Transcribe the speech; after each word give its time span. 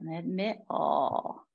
and 0.00 0.16
admit 0.16 0.58
all. 0.68 1.46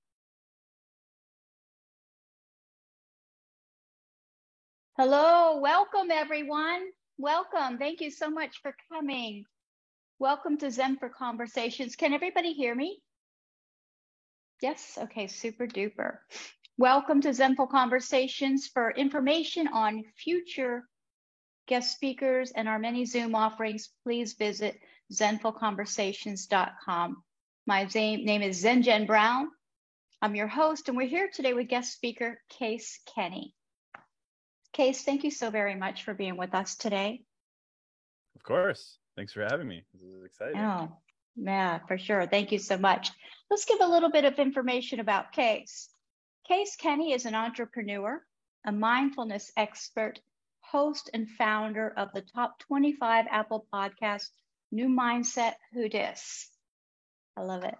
Hello, 4.98 5.60
welcome 5.60 6.10
everyone. 6.10 6.82
Welcome. 7.18 7.78
Thank 7.78 8.02
you 8.02 8.12
so 8.12 8.30
much 8.30 8.62
for 8.62 8.76
coming. 8.92 9.46
Welcome 10.20 10.58
to 10.60 10.68
Zenful 10.68 11.12
Conversations. 11.12 11.98
Can 11.98 12.14
everybody 12.14 12.54
hear 12.54 12.74
me? 12.74 13.02
Yes? 14.62 14.98
Okay, 15.02 15.28
super 15.28 15.68
duper. 15.68 16.20
Welcome 16.78 17.20
to 17.22 17.34
Zenful 17.34 17.70
Conversations. 17.70 18.68
For 18.68 18.92
information 18.92 19.68
on 19.68 20.04
future 20.16 20.88
guest 21.68 21.94
speakers 21.94 22.54
and 22.56 22.70
our 22.70 22.80
many 22.80 23.06
Zoom 23.06 23.36
offerings, 23.36 23.90
please 24.04 24.34
visit 24.34 24.80
zenfulconversations.com. 25.12 27.24
My 27.68 27.90
name 27.96 28.44
is 28.44 28.60
Zen 28.60 28.84
Jen 28.84 29.08
Brown. 29.08 29.48
I'm 30.22 30.36
your 30.36 30.46
host, 30.46 30.88
and 30.88 30.96
we're 30.96 31.08
here 31.08 31.32
today 31.34 31.54
with 31.54 31.68
guest 31.68 31.92
speaker 31.92 32.40
Case 32.60 33.00
Kenny. 33.16 33.56
Case, 34.72 35.02
thank 35.02 35.24
you 35.24 35.32
so 35.32 35.50
very 35.50 35.74
much 35.74 36.04
for 36.04 36.14
being 36.14 36.38
with 36.38 36.54
us 36.54 36.76
today. 36.76 37.24
Of 38.36 38.44
course. 38.44 39.00
Thanks 39.16 39.34
for 39.34 39.42
having 39.42 39.68
me. 39.68 39.84
This 39.96 40.04
is 40.04 40.24
exciting. 40.24 40.60
Oh, 40.62 40.96
yeah, 41.36 41.80
for 41.88 41.98
sure. 41.98 42.28
Thank 42.28 42.52
you 42.52 42.60
so 42.60 42.78
much. 42.78 43.10
Let's 43.50 43.66
give 43.66 43.82
a 43.82 43.88
little 43.88 44.12
bit 44.12 44.26
of 44.26 44.38
information 44.38 45.00
about 45.00 45.32
Case. 45.32 45.90
Case 46.48 46.76
Kenny 46.76 47.14
is 47.14 47.26
an 47.26 47.34
entrepreneur, 47.34 48.24
a 48.68 48.72
mindfulness 48.72 49.52
expert, 49.58 50.20
host, 50.60 51.10
and 51.16 51.28
founder 51.28 51.92
of 51.98 52.10
the 52.14 52.22
top 52.22 52.60
25 52.60 53.26
Apple 53.28 53.66
podcast, 53.74 54.30
New 54.72 54.88
Mindset 54.88 55.54
Who 55.74 55.90
Dis. 55.90 56.52
I 57.38 57.42
love 57.42 57.64
it. 57.64 57.76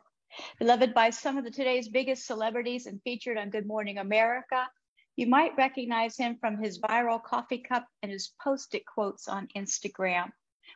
Beloved 0.60 0.94
by 0.94 1.12
some 1.12 1.38
of 1.38 1.46
the 1.46 1.52
today's 1.52 1.88
biggest 1.88 2.26
celebrities 2.26 2.88
and 2.88 3.02
featured 3.04 3.38
on 3.38 3.50
Good 3.50 3.66
Morning 3.66 3.98
America, 3.98 4.68
you 5.16 5.28
might 5.28 5.56
recognize 5.56 6.18
him 6.18 6.38
from 6.40 6.58
his 6.58 6.80
viral 6.80 7.24
coffee 7.24 7.60
cup 7.60 7.88
and 8.04 8.12
his 8.12 8.34
post 8.42 8.76
it 8.76 8.86
quotes 8.86 9.30
on 9.30 9.48
Instagram, 9.56 10.32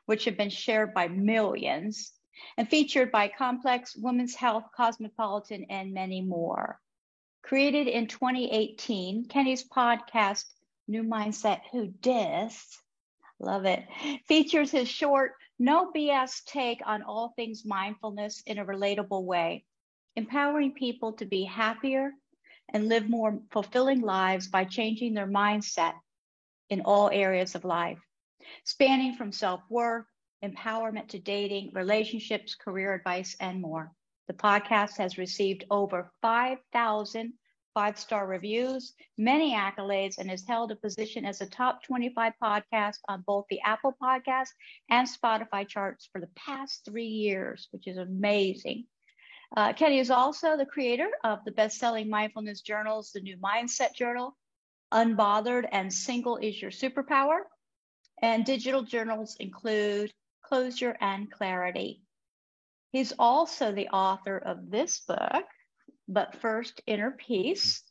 which 0.05 0.25
have 0.25 0.38
been 0.38 0.49
shared 0.49 0.94
by 0.94 1.09
millions 1.09 2.13
and 2.58 2.69
featured 2.69 3.11
by 3.11 3.27
Complex, 3.27 3.95
Women's 3.97 4.36
Health, 4.36 4.63
Cosmopolitan, 4.75 5.66
and 5.69 5.93
many 5.93 6.21
more. 6.21 6.80
Created 7.41 7.88
in 7.88 8.08
2018, 8.08 9.25
Kenny's 9.25 9.67
podcast, 9.67 10.45
New 10.88 11.03
Mindset 11.03 11.61
Who 11.71 11.88
Dis, 11.88 12.80
love 13.40 13.66
it, 13.66 13.84
features 14.28 14.72
his 14.72 14.90
short, 14.90 15.34
no 15.58 15.92
BS 15.92 16.44
take 16.45 16.82
on 16.86 17.04
all 17.04 17.34
things 17.36 17.66
mindfulness 17.66 18.42
in 18.45 18.59
a 18.59 18.66
relatable 18.66 19.23
way, 19.23 19.66
empowering 20.16 20.73
people 20.73 21.14
to 21.14 21.26
be 21.26 21.44
happier 21.44 22.12
and 22.73 22.88
live 22.88 23.10
more 23.10 23.40
fulfilling 23.52 24.02
lives 24.02 24.48
by 24.48 24.64
changing 24.66 25.14
their 25.14 25.28
mindset 25.28 25.94
in 26.70 26.82
all 26.82 27.10
areas 27.12 27.56
of 27.56 27.66
life, 27.66 28.00
spanning 28.64 29.16
from 29.16 29.32
self 29.32 29.62
worth, 29.70 30.06
empowerment 30.44 31.10
to 31.10 31.20
dating, 31.20 31.72
relationships, 31.73 32.56
career 32.56 32.94
advice, 32.94 33.36
and 33.40 33.62
more. 33.62 33.92
The 34.28 34.34
podcast 34.34 34.98
has 34.98 35.17
received 35.17 35.66
over 35.72 36.12
5,000 36.22 37.34
five 37.73 37.98
star 37.98 38.28
reviews, 38.28 38.94
many 39.17 39.53
accolades, 39.53 40.17
and 40.17 40.30
has 40.30 40.45
held 40.48 40.72
a 40.72 40.75
position 40.75 41.25
as 41.25 41.42
a 41.42 41.45
top 41.45 41.84
25 41.84 42.34
podcast 42.42 42.98
on 43.08 43.23
both 43.26 43.45
the 43.50 43.61
Apple 43.61 43.95
Podcast 44.02 44.50
and 44.89 45.08
Spotify 45.08 45.67
charts 45.67 46.09
for 46.11 46.20
the 46.20 46.30
past 46.36 46.84
three 46.86 47.08
years, 47.08 47.67
which 47.72 47.88
is 47.88 47.98
amazing. 47.98 48.86
Uh, 49.58 49.73
Kenny 49.73 50.00
is 50.00 50.11
also 50.11 50.58
the 50.58 50.66
creator 50.66 51.09
of 51.23 51.39
the 51.45 51.52
best 51.52 51.80
selling 51.80 52.09
mindfulness 52.09 52.61
journals, 52.61 53.11
the 53.11 53.22
New 53.22 53.38
Mindset 53.38 53.94
Journal, 53.95 54.38
Unbothered, 54.93 55.67
and 55.72 55.92
Single 55.92 56.38
is 56.38 56.61
Your 56.61 56.72
Superpower. 56.72 57.39
And 58.22 58.45
digital 58.45 58.83
journals 58.83 59.38
include 59.39 60.11
Closure 60.43 60.98
and 60.99 61.32
Clarity. 61.32 62.02
He's 62.92 63.14
also 63.17 63.72
the 63.72 63.88
author 63.89 64.38
of 64.38 64.70
this 64.70 64.99
book, 64.99 65.45
But 66.09 66.42
First 66.42 66.81
Inner 66.87 67.11
Peace. 67.11 67.83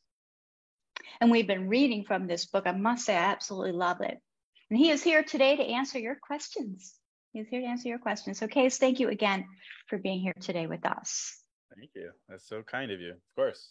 And 1.20 1.30
we've 1.30 1.46
been 1.46 1.68
reading 1.68 2.04
from 2.04 2.26
this 2.26 2.46
book. 2.46 2.64
I 2.66 2.72
must 2.72 3.06
say, 3.06 3.14
I 3.14 3.30
absolutely 3.30 3.72
love 3.72 4.00
it. 4.00 4.20
And 4.68 4.78
he 4.78 4.90
is 4.90 5.02
here 5.02 5.22
today 5.22 5.56
to 5.56 5.62
answer 5.62 5.98
your 5.98 6.16
questions. 6.20 6.94
He's 7.32 7.48
here 7.48 7.60
to 7.60 7.66
answer 7.66 7.88
your 7.88 7.98
questions. 7.98 8.38
So, 8.38 8.48
Case, 8.48 8.76
thank 8.78 9.00
you 9.00 9.08
again 9.08 9.46
for 9.86 9.98
being 9.98 10.20
here 10.20 10.34
today 10.40 10.66
with 10.66 10.84
us. 10.84 11.40
Thank 11.76 11.90
you. 11.94 12.10
That's 12.28 12.46
so 12.46 12.62
kind 12.62 12.90
of 12.90 13.00
you. 13.00 13.12
Of 13.12 13.34
course. 13.36 13.70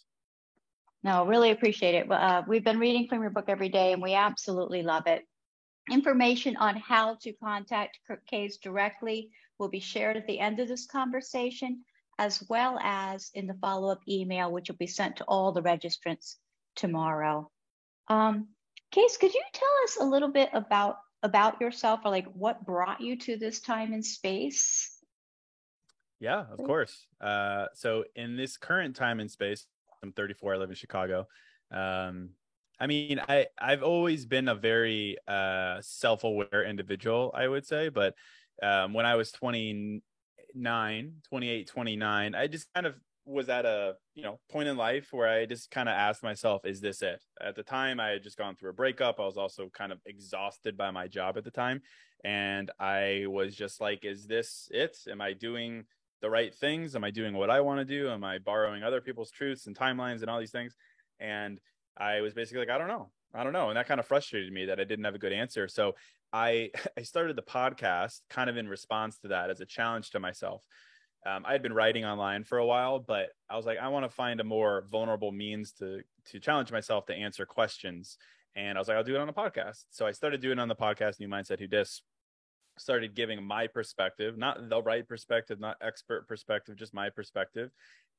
No, 1.04 1.26
really 1.26 1.50
appreciate 1.50 1.94
it. 1.94 2.10
Uh, 2.10 2.42
we've 2.48 2.64
been 2.64 2.78
reading 2.78 3.06
from 3.06 3.20
your 3.20 3.30
book 3.30 3.44
every 3.48 3.68
day, 3.68 3.92
and 3.92 4.02
we 4.02 4.14
absolutely 4.14 4.82
love 4.82 5.06
it. 5.06 5.22
Information 5.90 6.56
on 6.56 6.76
how 6.76 7.16
to 7.22 7.32
contact 7.34 7.98
Case 8.26 8.56
directly 8.56 9.30
will 9.58 9.68
be 9.68 9.80
shared 9.80 10.16
at 10.16 10.26
the 10.26 10.40
end 10.40 10.58
of 10.58 10.68
this 10.68 10.86
conversation, 10.86 11.84
as 12.18 12.42
well 12.48 12.78
as 12.82 13.30
in 13.34 13.46
the 13.46 13.54
follow 13.54 13.90
up 13.90 14.00
email, 14.08 14.50
which 14.50 14.68
will 14.68 14.76
be 14.76 14.86
sent 14.86 15.16
to 15.16 15.24
all 15.24 15.52
the 15.52 15.62
registrants 15.62 16.34
tomorrow. 16.76 17.50
Um, 18.08 18.48
Case, 18.90 19.18
could 19.18 19.34
you 19.34 19.42
tell 19.52 19.68
us 19.84 19.98
a 20.00 20.04
little 20.04 20.30
bit 20.30 20.48
about 20.54 20.96
about 21.22 21.60
yourself, 21.60 22.00
or 22.04 22.10
like 22.10 22.26
what 22.32 22.64
brought 22.64 23.00
you 23.00 23.16
to 23.16 23.36
this 23.36 23.60
time 23.60 23.92
and 23.92 24.04
space? 24.04 24.98
Yeah, 26.20 26.44
of 26.50 26.58
course. 26.64 27.06
Uh, 27.20 27.66
so 27.74 28.04
in 28.16 28.36
this 28.36 28.56
current 28.56 28.96
time 28.96 29.20
and 29.20 29.30
space, 29.30 29.66
I'm 30.02 30.12
34. 30.12 30.54
I 30.54 30.56
live 30.56 30.70
in 30.70 30.76
Chicago. 30.76 31.26
Um, 31.70 32.30
I 32.80 32.86
mean, 32.86 33.20
I 33.28 33.46
I've 33.58 33.82
always 33.82 34.24
been 34.24 34.48
a 34.48 34.54
very 34.54 35.18
uh, 35.26 35.80
self-aware 35.80 36.64
individual, 36.64 37.30
I 37.34 37.46
would 37.46 37.66
say, 37.66 37.90
but 37.90 38.14
um, 38.62 38.94
when 38.94 39.06
I 39.06 39.16
was 39.16 39.30
29, 40.58 41.22
28, 41.28 41.68
29, 41.68 42.34
I 42.34 42.46
just 42.46 42.72
kind 42.74 42.86
of 42.86 42.96
was 43.24 43.48
at 43.50 43.66
a 43.66 43.94
you 44.14 44.22
know 44.22 44.40
point 44.50 44.68
in 44.68 44.76
life 44.76 45.12
where 45.12 45.28
I 45.28 45.44
just 45.44 45.70
kind 45.70 45.88
of 45.88 45.92
asked 45.92 46.22
myself, 46.22 46.64
"Is 46.64 46.80
this 46.80 47.02
it?" 47.02 47.22
At 47.40 47.54
the 47.54 47.62
time, 47.62 48.00
I 48.00 48.08
had 48.08 48.22
just 48.22 48.38
gone 48.38 48.56
through 48.56 48.70
a 48.70 48.74
breakup. 48.74 49.20
I 49.20 49.24
was 49.24 49.36
also 49.36 49.68
kind 49.68 49.92
of 49.92 50.00
exhausted 50.06 50.76
by 50.76 50.90
my 50.90 51.06
job 51.08 51.36
at 51.36 51.44
the 51.44 51.50
time, 51.50 51.82
and 52.24 52.70
I 52.80 53.26
was 53.28 53.54
just 53.54 53.80
like, 53.80 54.04
"Is 54.04 54.26
this 54.26 54.68
it? 54.72 54.96
Am 55.08 55.20
I 55.20 55.32
doing 55.32 55.84
the 56.20 56.30
right 56.30 56.54
things? 56.54 56.96
Am 56.96 57.04
I 57.04 57.10
doing 57.10 57.34
what 57.34 57.50
I 57.50 57.60
want 57.60 57.78
to 57.80 57.84
do? 57.84 58.08
Am 58.10 58.24
I 58.24 58.38
borrowing 58.38 58.82
other 58.82 59.00
people's 59.00 59.30
truths 59.30 59.66
and 59.66 59.76
timelines 59.76 60.22
and 60.22 60.30
all 60.30 60.40
these 60.40 60.50
things?" 60.52 60.76
And 61.20 61.60
I 61.96 62.20
was 62.20 62.34
basically 62.34 62.60
like, 62.60 62.70
I 62.70 62.78
don't 62.78 62.88
know. 62.88 63.10
I 63.34 63.44
don't 63.44 63.52
know. 63.52 63.68
And 63.68 63.76
that 63.76 63.86
kind 63.86 64.00
of 64.00 64.06
frustrated 64.06 64.52
me 64.52 64.66
that 64.66 64.80
I 64.80 64.84
didn't 64.84 65.04
have 65.04 65.14
a 65.14 65.18
good 65.18 65.32
answer. 65.32 65.68
So 65.68 65.96
I 66.32 66.70
I 66.98 67.02
started 67.02 67.36
the 67.36 67.42
podcast 67.42 68.20
kind 68.30 68.50
of 68.50 68.56
in 68.56 68.68
response 68.68 69.18
to 69.20 69.28
that 69.28 69.50
as 69.50 69.60
a 69.60 69.66
challenge 69.66 70.10
to 70.10 70.20
myself. 70.20 70.62
Um, 71.26 71.44
I 71.44 71.52
had 71.52 71.62
been 71.62 71.72
writing 71.72 72.04
online 72.04 72.44
for 72.44 72.58
a 72.58 72.66
while, 72.66 73.00
but 73.00 73.30
I 73.50 73.56
was 73.56 73.66
like, 73.66 73.78
I 73.78 73.88
want 73.88 74.04
to 74.04 74.08
find 74.08 74.40
a 74.40 74.44
more 74.44 74.86
vulnerable 74.90 75.32
means 75.32 75.72
to 75.74 76.02
to 76.26 76.40
challenge 76.40 76.70
myself 76.72 77.06
to 77.06 77.14
answer 77.14 77.44
questions. 77.46 78.18
And 78.54 78.76
I 78.76 78.80
was 78.80 78.88
like, 78.88 78.96
I'll 78.96 79.04
do 79.04 79.14
it 79.14 79.20
on 79.20 79.28
a 79.28 79.32
podcast. 79.32 79.84
So 79.90 80.06
I 80.06 80.12
started 80.12 80.40
doing 80.40 80.58
it 80.58 80.62
on 80.62 80.68
the 80.68 80.74
podcast, 80.74 81.20
New 81.20 81.28
Mindset 81.28 81.60
Who 81.60 81.66
Dis. 81.66 82.02
Started 82.76 83.14
giving 83.14 83.42
my 83.42 83.66
perspective, 83.66 84.38
not 84.38 84.68
the 84.68 84.80
right 84.80 85.06
perspective, 85.06 85.58
not 85.58 85.76
expert 85.80 86.28
perspective, 86.28 86.76
just 86.76 86.94
my 86.94 87.10
perspective. 87.10 87.70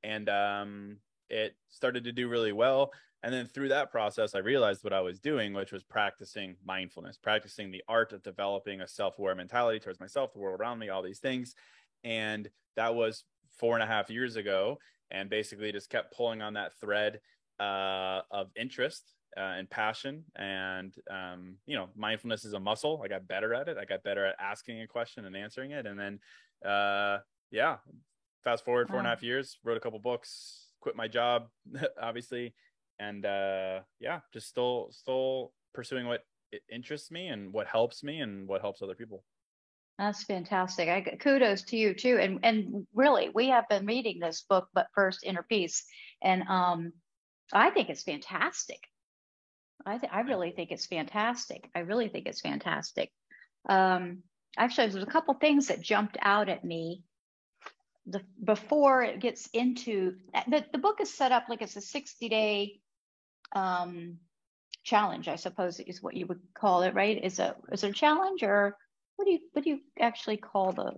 And 0.03 0.29
um, 0.29 0.97
it 1.29 1.55
started 1.69 2.03
to 2.05 2.11
do 2.11 2.27
really 2.27 2.53
well. 2.53 2.91
And 3.21 3.33
then 3.33 3.47
through 3.47 3.69
that 3.69 3.91
process, 3.91 4.33
I 4.33 4.39
realized 4.39 4.83
what 4.83 4.93
I 4.93 5.01
was 5.01 5.19
doing, 5.19 5.53
which 5.53 5.73
was 5.73 5.83
practicing 5.83 6.55
mindfulness, 6.65 7.17
practicing 7.17 7.69
the 7.69 7.83
art 7.87 8.13
of 8.13 8.23
developing 8.23 8.81
a 8.81 8.87
self 8.87 9.19
aware 9.19 9.35
mentality 9.35 9.79
towards 9.79 9.99
myself, 9.99 10.31
the 10.31 10.39
world 10.39 10.59
around 10.59 10.79
me, 10.79 10.89
all 10.89 11.01
these 11.01 11.19
things. 11.19 11.55
And 12.03 12.49
that 12.77 12.95
was 12.95 13.25
four 13.57 13.75
and 13.75 13.83
a 13.83 13.87
half 13.87 14.09
years 14.09 14.37
ago. 14.37 14.79
And 15.11 15.29
basically 15.29 15.71
just 15.71 15.89
kept 15.89 16.15
pulling 16.15 16.41
on 16.41 16.53
that 16.53 16.79
thread 16.79 17.19
uh, 17.59 18.21
of 18.31 18.51
interest 18.55 19.11
uh, 19.35 19.55
and 19.57 19.69
passion. 19.69 20.23
And, 20.35 20.93
um, 21.09 21.55
you 21.65 21.75
know, 21.75 21.89
mindfulness 21.95 22.45
is 22.45 22.53
a 22.53 22.59
muscle. 22.59 23.01
I 23.03 23.07
got 23.07 23.27
better 23.27 23.53
at 23.53 23.67
it. 23.67 23.77
I 23.77 23.85
got 23.85 24.03
better 24.03 24.25
at 24.25 24.35
asking 24.39 24.81
a 24.81 24.87
question 24.87 25.25
and 25.25 25.35
answering 25.35 25.71
it. 25.71 25.85
And 25.85 25.99
then, 25.99 26.19
uh, 26.63 27.17
yeah, 27.51 27.77
fast 28.43 28.63
forward 28.63 28.87
four 28.87 28.95
wow. 28.95 28.99
and 28.99 29.07
a 29.07 29.09
half 29.09 29.23
years, 29.23 29.57
wrote 29.63 29.77
a 29.77 29.79
couple 29.79 29.99
books, 29.99 30.68
quit 30.81 30.95
my 30.95 31.07
job, 31.07 31.47
obviously, 32.01 32.53
and 32.99 33.25
uh, 33.25 33.79
yeah, 33.99 34.19
just 34.33 34.47
still 34.47 34.87
still 34.91 35.51
pursuing 35.73 36.07
what 36.07 36.23
interests 36.71 37.11
me 37.11 37.27
and 37.27 37.53
what 37.53 37.67
helps 37.67 38.03
me 38.03 38.19
and 38.21 38.47
what 38.47 38.61
helps 38.61 38.81
other 38.81 38.95
people. 38.95 39.23
That's 39.97 40.23
fantastic. 40.23 40.87
I 40.87 41.01
kudos 41.01 41.63
to 41.63 41.77
you 41.77 41.93
too. 41.93 42.17
And 42.19 42.39
and 42.43 42.87
really, 42.93 43.29
we 43.33 43.49
have 43.49 43.67
been 43.67 43.85
reading 43.85 44.19
this 44.19 44.45
book, 44.49 44.69
but 44.73 44.87
first 44.95 45.23
inner 45.23 45.43
peace, 45.43 45.83
and 46.21 46.43
um, 46.47 46.93
I 47.51 47.69
think 47.69 47.89
it's 47.89 48.03
fantastic. 48.03 48.79
I 49.85 49.97
th- 49.97 50.11
I 50.11 50.21
really 50.21 50.51
think 50.51 50.71
it's 50.71 50.85
fantastic. 50.85 51.69
I 51.75 51.79
really 51.79 52.09
think 52.09 52.27
it's 52.27 52.41
fantastic. 52.41 53.11
Um, 53.67 54.23
actually, 54.57 54.87
there's 54.87 55.03
a 55.03 55.07
couple 55.07 55.33
things 55.33 55.67
that 55.67 55.81
jumped 55.81 56.17
out 56.21 56.49
at 56.49 56.63
me 56.63 57.03
the 58.09 58.21
before 58.43 59.03
it 59.03 59.19
gets 59.19 59.47
into 59.53 60.15
the, 60.47 60.65
the 60.71 60.77
book 60.77 60.99
is 61.01 61.13
set 61.13 61.31
up 61.31 61.45
like 61.49 61.61
it's 61.61 61.75
a 61.75 61.81
60 61.81 62.29
day 62.29 62.79
um, 63.55 64.17
challenge, 64.83 65.27
I 65.27 65.35
suppose 65.35 65.79
is 65.79 66.01
what 66.01 66.15
you 66.15 66.25
would 66.27 66.41
call 66.53 66.83
it, 66.83 66.93
right? 66.93 67.23
Is 67.23 67.39
a 67.39 67.55
is 67.71 67.83
a 67.83 67.91
challenge 67.91 68.43
or 68.43 68.75
what 69.15 69.25
do 69.25 69.31
you 69.31 69.39
what 69.53 69.63
do 69.63 69.69
you 69.69 69.79
actually 69.99 70.37
call 70.37 70.71
the 70.71 70.93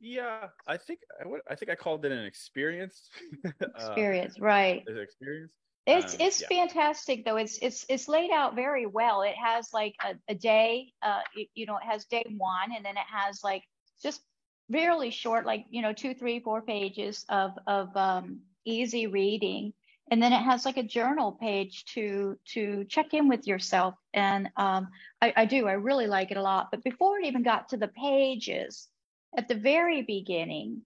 yeah 0.00 0.48
i 0.66 0.76
think 0.76 0.98
i 1.22 1.26
would 1.26 1.40
i 1.48 1.54
think 1.54 1.70
i 1.70 1.74
called 1.74 2.04
it 2.04 2.12
an 2.12 2.24
experience. 2.24 3.10
Experience 3.60 4.34
uh, 4.40 4.44
right 4.44 4.82
an 4.86 4.98
experience? 4.98 5.52
It's 5.86 6.14
um, 6.14 6.20
it's 6.20 6.40
yeah. 6.40 6.48
fantastic 6.48 7.26
though. 7.26 7.36
It's 7.36 7.58
it's 7.60 7.84
it's 7.90 8.08
laid 8.08 8.30
out 8.30 8.54
very 8.54 8.86
well. 8.86 9.20
It 9.20 9.34
has 9.36 9.68
like 9.74 9.94
a, 10.02 10.14
a 10.28 10.34
day 10.34 10.92
uh 11.02 11.20
it, 11.36 11.48
you 11.54 11.66
know 11.66 11.76
it 11.76 11.84
has 11.84 12.06
day 12.06 12.24
one 12.36 12.72
and 12.74 12.84
then 12.84 12.96
it 12.96 13.06
has 13.12 13.40
like 13.44 13.62
just 14.02 14.22
really 14.70 15.10
short 15.10 15.46
like 15.46 15.66
you 15.70 15.82
know 15.82 15.92
two 15.92 16.14
three 16.14 16.40
four 16.40 16.62
pages 16.62 17.24
of 17.28 17.52
of 17.66 17.94
um 17.96 18.40
easy 18.64 19.06
reading. 19.06 19.72
And 20.10 20.22
then 20.22 20.32
it 20.32 20.42
has 20.42 20.66
like 20.66 20.76
a 20.76 20.82
journal 20.82 21.32
page 21.32 21.84
to 21.94 22.38
to 22.52 22.84
check 22.84 23.14
in 23.14 23.28
with 23.28 23.46
yourself. 23.46 23.94
And 24.12 24.50
um, 24.56 24.88
I, 25.22 25.32
I 25.36 25.44
do 25.46 25.66
i 25.66 25.72
really 25.72 26.06
like 26.06 26.30
it 26.30 26.36
a 26.36 26.42
lot. 26.42 26.68
But 26.70 26.84
before 26.84 27.18
it 27.18 27.26
even 27.26 27.42
got 27.42 27.70
to 27.70 27.76
the 27.76 27.88
pages 27.88 28.88
at 29.36 29.48
the 29.48 29.54
very 29.54 30.02
beginning 30.02 30.82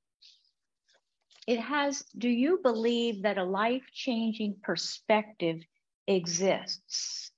it 1.47 1.59
has 1.61 2.03
do 2.17 2.29
you 2.29 2.61
believe 2.63 3.23
that 3.23 3.39
a 3.39 3.45
life-changing 3.45 4.57
perspective 4.63 5.61
exists? 6.07 7.31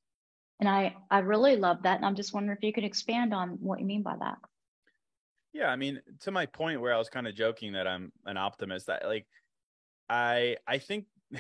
And 0.58 0.69
i 0.69 0.94
i 1.10 1.20
really 1.20 1.56
love 1.56 1.84
that. 1.84 1.96
And 1.96 2.04
i'm 2.04 2.16
just 2.16 2.34
wondering 2.34 2.58
if 2.58 2.64
you 2.64 2.72
could 2.72 2.84
expand 2.84 3.32
on 3.32 3.50
what 3.60 3.81
you 3.81 3.86
mean 3.86 4.02
by 4.02 4.16
that 4.20 4.38
yeah 5.52 5.69
i 5.69 5.76
mean 5.76 6.00
to 6.20 6.31
my 6.31 6.47
point 6.47 6.81
where 6.81 6.94
i 6.94 6.99
was 6.99 7.08
kind 7.08 7.26
of 7.26 7.35
joking 7.35 7.73
that 7.73 7.87
i'm 7.87 8.12
an 8.26 8.37
optimist 8.37 8.87
that 8.87 9.05
like 9.05 9.26
i 10.08 10.56
i 10.67 10.79
think 10.79 11.06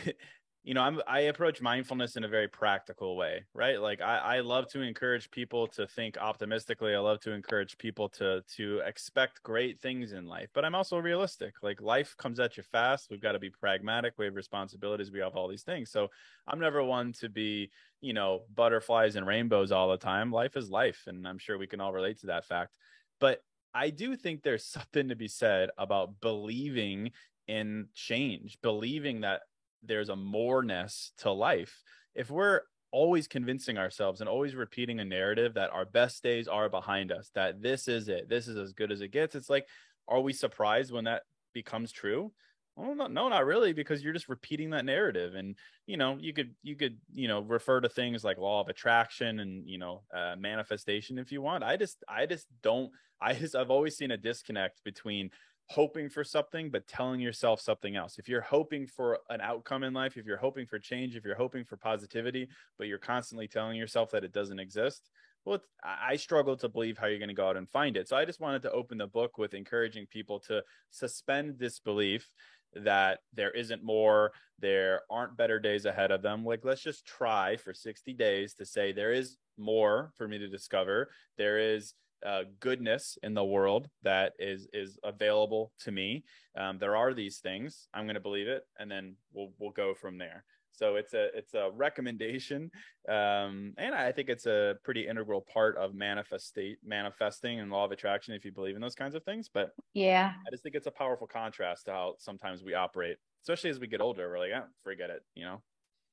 you 0.62 0.74
know, 0.74 0.82
I'm, 0.82 1.00
I 1.06 1.20
approach 1.20 1.62
mindfulness 1.62 2.16
in 2.16 2.24
a 2.24 2.28
very 2.28 2.46
practical 2.46 3.16
way, 3.16 3.44
right? 3.54 3.80
Like 3.80 4.02
I, 4.02 4.18
I 4.18 4.40
love 4.40 4.68
to 4.72 4.82
encourage 4.82 5.30
people 5.30 5.66
to 5.68 5.86
think 5.86 6.18
optimistically. 6.18 6.94
I 6.94 6.98
love 6.98 7.20
to 7.20 7.32
encourage 7.32 7.78
people 7.78 8.10
to 8.10 8.42
to 8.56 8.80
expect 8.80 9.42
great 9.42 9.80
things 9.80 10.12
in 10.12 10.26
life, 10.26 10.50
but 10.52 10.66
I'm 10.66 10.74
also 10.74 10.98
realistic. 10.98 11.54
Like 11.62 11.80
life 11.80 12.14
comes 12.18 12.38
at 12.40 12.58
you 12.58 12.62
fast. 12.62 13.08
We've 13.10 13.22
got 13.22 13.32
to 13.32 13.38
be 13.38 13.48
pragmatic. 13.48 14.14
We 14.18 14.26
have 14.26 14.34
responsibilities. 14.34 15.10
We 15.10 15.20
have 15.20 15.34
all 15.34 15.48
these 15.48 15.62
things. 15.62 15.90
So 15.90 16.08
I'm 16.46 16.60
never 16.60 16.84
one 16.84 17.14
to 17.20 17.30
be, 17.30 17.70
you 18.02 18.12
know, 18.12 18.42
butterflies 18.54 19.16
and 19.16 19.26
rainbows 19.26 19.72
all 19.72 19.90
the 19.90 19.96
time. 19.96 20.30
Life 20.30 20.58
is 20.58 20.68
life, 20.68 21.04
and 21.06 21.26
I'm 21.26 21.38
sure 21.38 21.56
we 21.56 21.68
can 21.68 21.80
all 21.80 21.92
relate 21.92 22.20
to 22.20 22.26
that 22.26 22.44
fact. 22.44 22.74
But 23.18 23.42
I 23.74 23.90
do 23.90 24.16
think 24.16 24.42
there's 24.42 24.64
something 24.66 25.08
to 25.08 25.16
be 25.16 25.28
said 25.28 25.70
about 25.78 26.20
believing 26.20 27.12
in 27.48 27.88
change, 27.94 28.58
believing 28.62 29.22
that 29.22 29.42
there's 29.82 30.08
a 30.08 30.16
moreness 30.16 31.12
to 31.18 31.32
life. 31.32 31.82
If 32.14 32.30
we're 32.30 32.60
always 32.92 33.28
convincing 33.28 33.78
ourselves 33.78 34.20
and 34.20 34.28
always 34.28 34.54
repeating 34.54 35.00
a 35.00 35.04
narrative 35.04 35.54
that 35.54 35.70
our 35.70 35.84
best 35.84 36.22
days 36.22 36.48
are 36.48 36.68
behind 36.68 37.12
us, 37.12 37.30
that 37.34 37.62
this 37.62 37.88
is 37.88 38.08
it, 38.08 38.28
this 38.28 38.48
is 38.48 38.56
as 38.56 38.72
good 38.72 38.92
as 38.92 39.00
it 39.00 39.12
gets, 39.12 39.34
it's 39.34 39.50
like, 39.50 39.66
are 40.08 40.20
we 40.20 40.32
surprised 40.32 40.92
when 40.92 41.04
that 41.04 41.22
becomes 41.54 41.92
true? 41.92 42.32
Well, 42.80 42.94
no, 42.94 43.06
no, 43.08 43.28
not 43.28 43.44
really, 43.44 43.74
because 43.74 44.02
you're 44.02 44.14
just 44.14 44.30
repeating 44.30 44.70
that 44.70 44.86
narrative, 44.86 45.34
and 45.34 45.54
you 45.86 45.98
know, 45.98 46.16
you 46.18 46.32
could, 46.32 46.54
you 46.62 46.76
could, 46.76 46.96
you 47.12 47.28
know, 47.28 47.40
refer 47.42 47.78
to 47.80 47.90
things 47.90 48.24
like 48.24 48.38
law 48.38 48.62
of 48.62 48.68
attraction 48.68 49.40
and 49.40 49.68
you 49.68 49.76
know, 49.76 50.02
uh, 50.14 50.34
manifestation 50.38 51.18
if 51.18 51.30
you 51.30 51.42
want. 51.42 51.62
I 51.62 51.76
just, 51.76 52.02
I 52.08 52.24
just 52.24 52.46
don't. 52.62 52.90
I 53.22 53.34
just, 53.34 53.54
I've 53.54 53.70
always 53.70 53.98
seen 53.98 54.12
a 54.12 54.16
disconnect 54.16 54.82
between 54.82 55.30
hoping 55.68 56.08
for 56.08 56.24
something 56.24 56.70
but 56.70 56.86
telling 56.88 57.20
yourself 57.20 57.60
something 57.60 57.94
else 57.94 58.18
if 58.18 58.28
you're 58.28 58.40
hoping 58.40 58.88
for 58.88 59.20
an 59.28 59.40
outcome 59.40 59.84
in 59.84 59.92
life 59.92 60.16
if 60.16 60.26
you're 60.26 60.36
hoping 60.36 60.66
for 60.66 60.80
change 60.80 61.14
if 61.14 61.24
you're 61.24 61.36
hoping 61.36 61.64
for 61.64 61.76
positivity 61.76 62.48
but 62.76 62.88
you're 62.88 62.98
constantly 62.98 63.46
telling 63.46 63.76
yourself 63.76 64.10
that 64.10 64.24
it 64.24 64.32
doesn't 64.32 64.58
exist 64.58 65.10
well 65.44 65.60
i 65.84 66.16
struggle 66.16 66.56
to 66.56 66.68
believe 66.68 66.98
how 66.98 67.06
you're 67.06 67.20
going 67.20 67.28
to 67.28 67.34
go 67.34 67.48
out 67.48 67.56
and 67.56 67.70
find 67.70 67.96
it 67.96 68.08
so 68.08 68.16
i 68.16 68.24
just 68.24 68.40
wanted 68.40 68.62
to 68.62 68.72
open 68.72 68.98
the 68.98 69.06
book 69.06 69.38
with 69.38 69.54
encouraging 69.54 70.06
people 70.06 70.40
to 70.40 70.60
suspend 70.90 71.56
disbelief 71.56 72.28
that 72.74 73.20
there 73.34 73.50
isn't 73.50 73.82
more 73.82 74.32
there 74.58 75.00
aren't 75.10 75.36
better 75.36 75.58
days 75.58 75.86
ahead 75.86 76.10
of 76.10 76.22
them 76.22 76.44
like 76.44 76.64
let's 76.64 76.82
just 76.82 77.06
try 77.06 77.56
for 77.56 77.72
60 77.72 78.12
days 78.14 78.54
to 78.54 78.64
say 78.64 78.92
there 78.92 79.12
is 79.12 79.36
more 79.58 80.12
for 80.16 80.28
me 80.28 80.38
to 80.38 80.48
discover 80.48 81.10
there 81.36 81.58
is 81.58 81.94
uh, 82.24 82.42
goodness 82.60 83.18
in 83.22 83.34
the 83.34 83.44
world 83.44 83.88
that 84.02 84.32
is 84.38 84.68
is 84.72 84.98
available 85.04 85.72
to 85.80 85.90
me. 85.90 86.24
Um, 86.56 86.78
there 86.78 86.96
are 86.96 87.14
these 87.14 87.38
things. 87.38 87.88
I'm 87.94 88.04
going 88.04 88.14
to 88.14 88.20
believe 88.20 88.48
it, 88.48 88.64
and 88.78 88.90
then 88.90 89.16
we'll 89.32 89.52
we'll 89.58 89.70
go 89.70 89.94
from 89.94 90.18
there. 90.18 90.44
So 90.72 90.96
it's 90.96 91.14
a 91.14 91.28
it's 91.36 91.54
a 91.54 91.70
recommendation, 91.74 92.70
um, 93.08 93.74
and 93.76 93.94
I 93.94 94.12
think 94.12 94.28
it's 94.28 94.46
a 94.46 94.76
pretty 94.84 95.06
integral 95.06 95.42
part 95.52 95.76
of 95.76 95.92
manifestate 95.92 96.76
manifesting 96.84 97.60
and 97.60 97.70
law 97.70 97.84
of 97.84 97.92
attraction 97.92 98.34
if 98.34 98.44
you 98.44 98.52
believe 98.52 98.76
in 98.76 98.80
those 98.80 98.94
kinds 98.94 99.14
of 99.14 99.24
things. 99.24 99.50
But 99.52 99.70
yeah, 99.94 100.32
I 100.46 100.50
just 100.50 100.62
think 100.62 100.74
it's 100.74 100.86
a 100.86 100.92
powerful 100.92 101.26
contrast 101.26 101.86
to 101.86 101.92
how 101.92 102.14
sometimes 102.18 102.62
we 102.62 102.74
operate, 102.74 103.16
especially 103.42 103.70
as 103.70 103.78
we 103.80 103.88
get 103.88 104.00
older. 104.00 104.28
We're 104.28 104.38
like, 104.38 104.50
yeah, 104.50 104.64
forget 104.82 105.10
it, 105.10 105.22
you 105.34 105.44
know. 105.44 105.62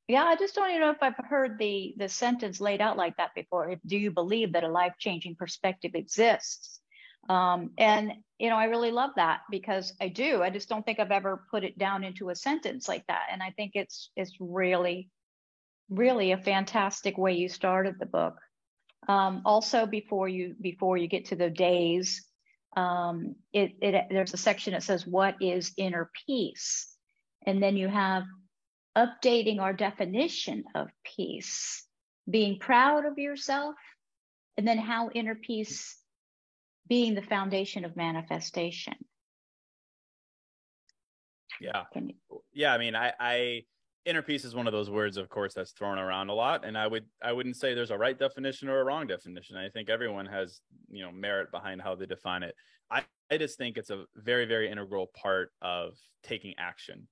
Yeah, 0.07 0.23
I 0.23 0.37
just 0.37 0.55
don't 0.55 0.69
even 0.69 0.81
know 0.81 0.91
if 0.91 1.01
I've 1.03 1.17
heard 1.17 1.57
the 1.59 1.93
the 1.97 2.07
sentence 2.07 2.61
laid 2.61 2.81
out 2.81 2.97
like 2.97 3.17
that 3.17 3.35
before. 3.35 3.69
If, 3.69 3.79
do 3.85 3.97
you 3.97 4.11
believe 4.11 4.53
that 4.53 4.63
a 4.63 4.69
life 4.69 4.93
changing 4.99 5.35
perspective 5.35 5.91
exists? 5.95 6.81
Um, 7.29 7.71
and 7.77 8.13
you 8.39 8.49
know, 8.49 8.55
I 8.55 8.65
really 8.65 8.91
love 8.91 9.11
that 9.15 9.41
because 9.49 9.93
I 9.99 10.09
do. 10.09 10.43
I 10.43 10.49
just 10.51 10.69
don't 10.69 10.85
think 10.85 10.99
I've 10.99 11.11
ever 11.11 11.43
put 11.49 11.63
it 11.63 11.77
down 11.77 12.03
into 12.03 12.29
a 12.29 12.35
sentence 12.35 12.87
like 12.87 13.05
that. 13.07 13.23
And 13.31 13.41
I 13.41 13.51
think 13.51 13.71
it's 13.73 14.11
it's 14.15 14.33
really, 14.39 15.09
really 15.89 16.31
a 16.31 16.37
fantastic 16.37 17.17
way 17.17 17.33
you 17.33 17.49
started 17.49 17.95
the 17.99 18.05
book. 18.05 18.35
Um, 19.07 19.41
also, 19.45 19.85
before 19.85 20.27
you 20.27 20.55
before 20.61 20.97
you 20.97 21.07
get 21.07 21.25
to 21.25 21.35
the 21.35 21.49
days, 21.49 22.25
um, 22.75 23.35
it, 23.53 23.73
it 23.81 24.05
there's 24.11 24.33
a 24.33 24.37
section 24.37 24.73
that 24.73 24.83
says 24.83 25.07
what 25.07 25.35
is 25.41 25.73
inner 25.77 26.11
peace, 26.27 26.93
and 27.45 27.61
then 27.61 27.75
you 27.75 27.87
have 27.87 28.23
updating 28.95 29.59
our 29.59 29.73
definition 29.73 30.63
of 30.75 30.89
peace, 31.15 31.85
being 32.29 32.59
proud 32.59 33.05
of 33.05 33.17
yourself, 33.17 33.75
and 34.57 34.67
then 34.67 34.77
how 34.77 35.09
inner 35.13 35.35
peace 35.35 35.97
being 36.87 37.15
the 37.15 37.21
foundation 37.21 37.85
of 37.85 37.95
manifestation. 37.95 38.95
Yeah. 41.59 41.83
You... 41.95 42.11
Yeah. 42.53 42.73
I 42.73 42.77
mean, 42.77 42.95
I, 42.95 43.13
I, 43.19 43.61
inner 44.05 44.21
peace 44.21 44.45
is 44.45 44.55
one 44.55 44.67
of 44.67 44.73
those 44.73 44.89
words, 44.89 45.17
of 45.17 45.27
course, 45.29 45.53
that's 45.53 45.71
thrown 45.71 45.97
around 45.97 46.29
a 46.29 46.33
lot. 46.33 46.65
And 46.65 46.77
I 46.77 46.87
would, 46.87 47.05
I 47.23 47.31
wouldn't 47.33 47.57
say 47.57 47.73
there's 47.73 47.91
a 47.91 47.97
right 47.97 48.17
definition 48.17 48.69
or 48.69 48.79
a 48.79 48.83
wrong 48.83 49.07
definition. 49.07 49.57
I 49.57 49.69
think 49.69 49.89
everyone 49.89 50.27
has, 50.27 50.61
you 50.89 51.03
know, 51.03 51.11
merit 51.11 51.51
behind 51.51 51.81
how 51.81 51.95
they 51.95 52.05
define 52.05 52.43
it. 52.43 52.55
I, 52.89 53.03
I 53.29 53.37
just 53.37 53.57
think 53.57 53.77
it's 53.77 53.89
a 53.89 54.05
very, 54.15 54.45
very 54.45 54.71
integral 54.71 55.11
part 55.13 55.51
of 55.61 55.93
taking 56.23 56.53
action 56.57 57.07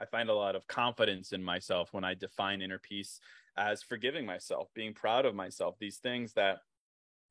I 0.00 0.06
find 0.06 0.28
a 0.28 0.34
lot 0.34 0.56
of 0.56 0.66
confidence 0.66 1.32
in 1.32 1.42
myself 1.42 1.92
when 1.92 2.04
I 2.04 2.14
define 2.14 2.62
inner 2.62 2.78
peace 2.78 3.20
as 3.56 3.82
forgiving 3.82 4.24
myself, 4.24 4.68
being 4.74 4.94
proud 4.94 5.26
of 5.26 5.34
myself, 5.34 5.76
these 5.80 5.98
things 5.98 6.32
that 6.34 6.58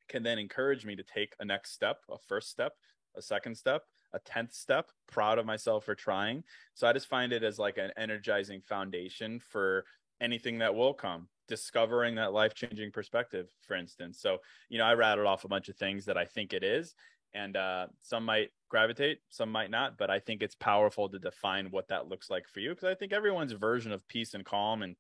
can 0.07 0.23
then 0.23 0.39
encourage 0.39 0.85
me 0.85 0.95
to 0.95 1.03
take 1.03 1.33
a 1.39 1.45
next 1.45 1.71
step, 1.71 1.97
a 2.09 2.17
first 2.27 2.49
step, 2.49 2.73
a 3.15 3.21
second 3.21 3.55
step, 3.55 3.83
a 4.13 4.19
10th 4.19 4.53
step, 4.53 4.89
proud 5.07 5.37
of 5.37 5.45
myself 5.45 5.85
for 5.85 5.95
trying. 5.95 6.43
So 6.73 6.87
I 6.87 6.93
just 6.93 7.07
find 7.07 7.33
it 7.33 7.43
as 7.43 7.59
like 7.59 7.77
an 7.77 7.91
energizing 7.97 8.61
foundation 8.61 9.39
for 9.39 9.85
anything 10.21 10.59
that 10.59 10.73
will 10.73 10.93
come 10.93 11.27
discovering 11.47 12.15
that 12.15 12.33
life-changing 12.33 12.91
perspective 12.91 13.49
for 13.61 13.75
instance. 13.75 14.19
So 14.19 14.39
you 14.69 14.77
know 14.77 14.85
i 14.85 14.93
rattled 14.93 15.27
off 15.27 15.45
a 15.45 15.47
bunch 15.47 15.69
of 15.69 15.77
things 15.77 16.05
that 16.05 16.17
i 16.17 16.25
think 16.25 16.53
it 16.53 16.63
is 16.63 16.93
and 17.33 17.57
uh, 17.57 17.87
some 18.01 18.25
might 18.25 18.49
gravitate 18.69 19.19
some 19.29 19.51
might 19.51 19.69
not 19.69 19.97
but 19.97 20.09
i 20.09 20.19
think 20.19 20.41
it's 20.41 20.55
powerful 20.55 21.07
to 21.07 21.19
define 21.19 21.67
what 21.71 21.87
that 21.87 22.07
looks 22.07 22.29
like 22.29 22.47
for 22.47 22.59
you 22.59 22.69
because 22.69 22.85
i 22.85 22.95
think 22.95 23.13
everyone's 23.13 23.53
version 23.53 23.91
of 23.91 24.07
peace 24.07 24.33
and 24.33 24.45
calm 24.45 24.81
and 24.81 24.95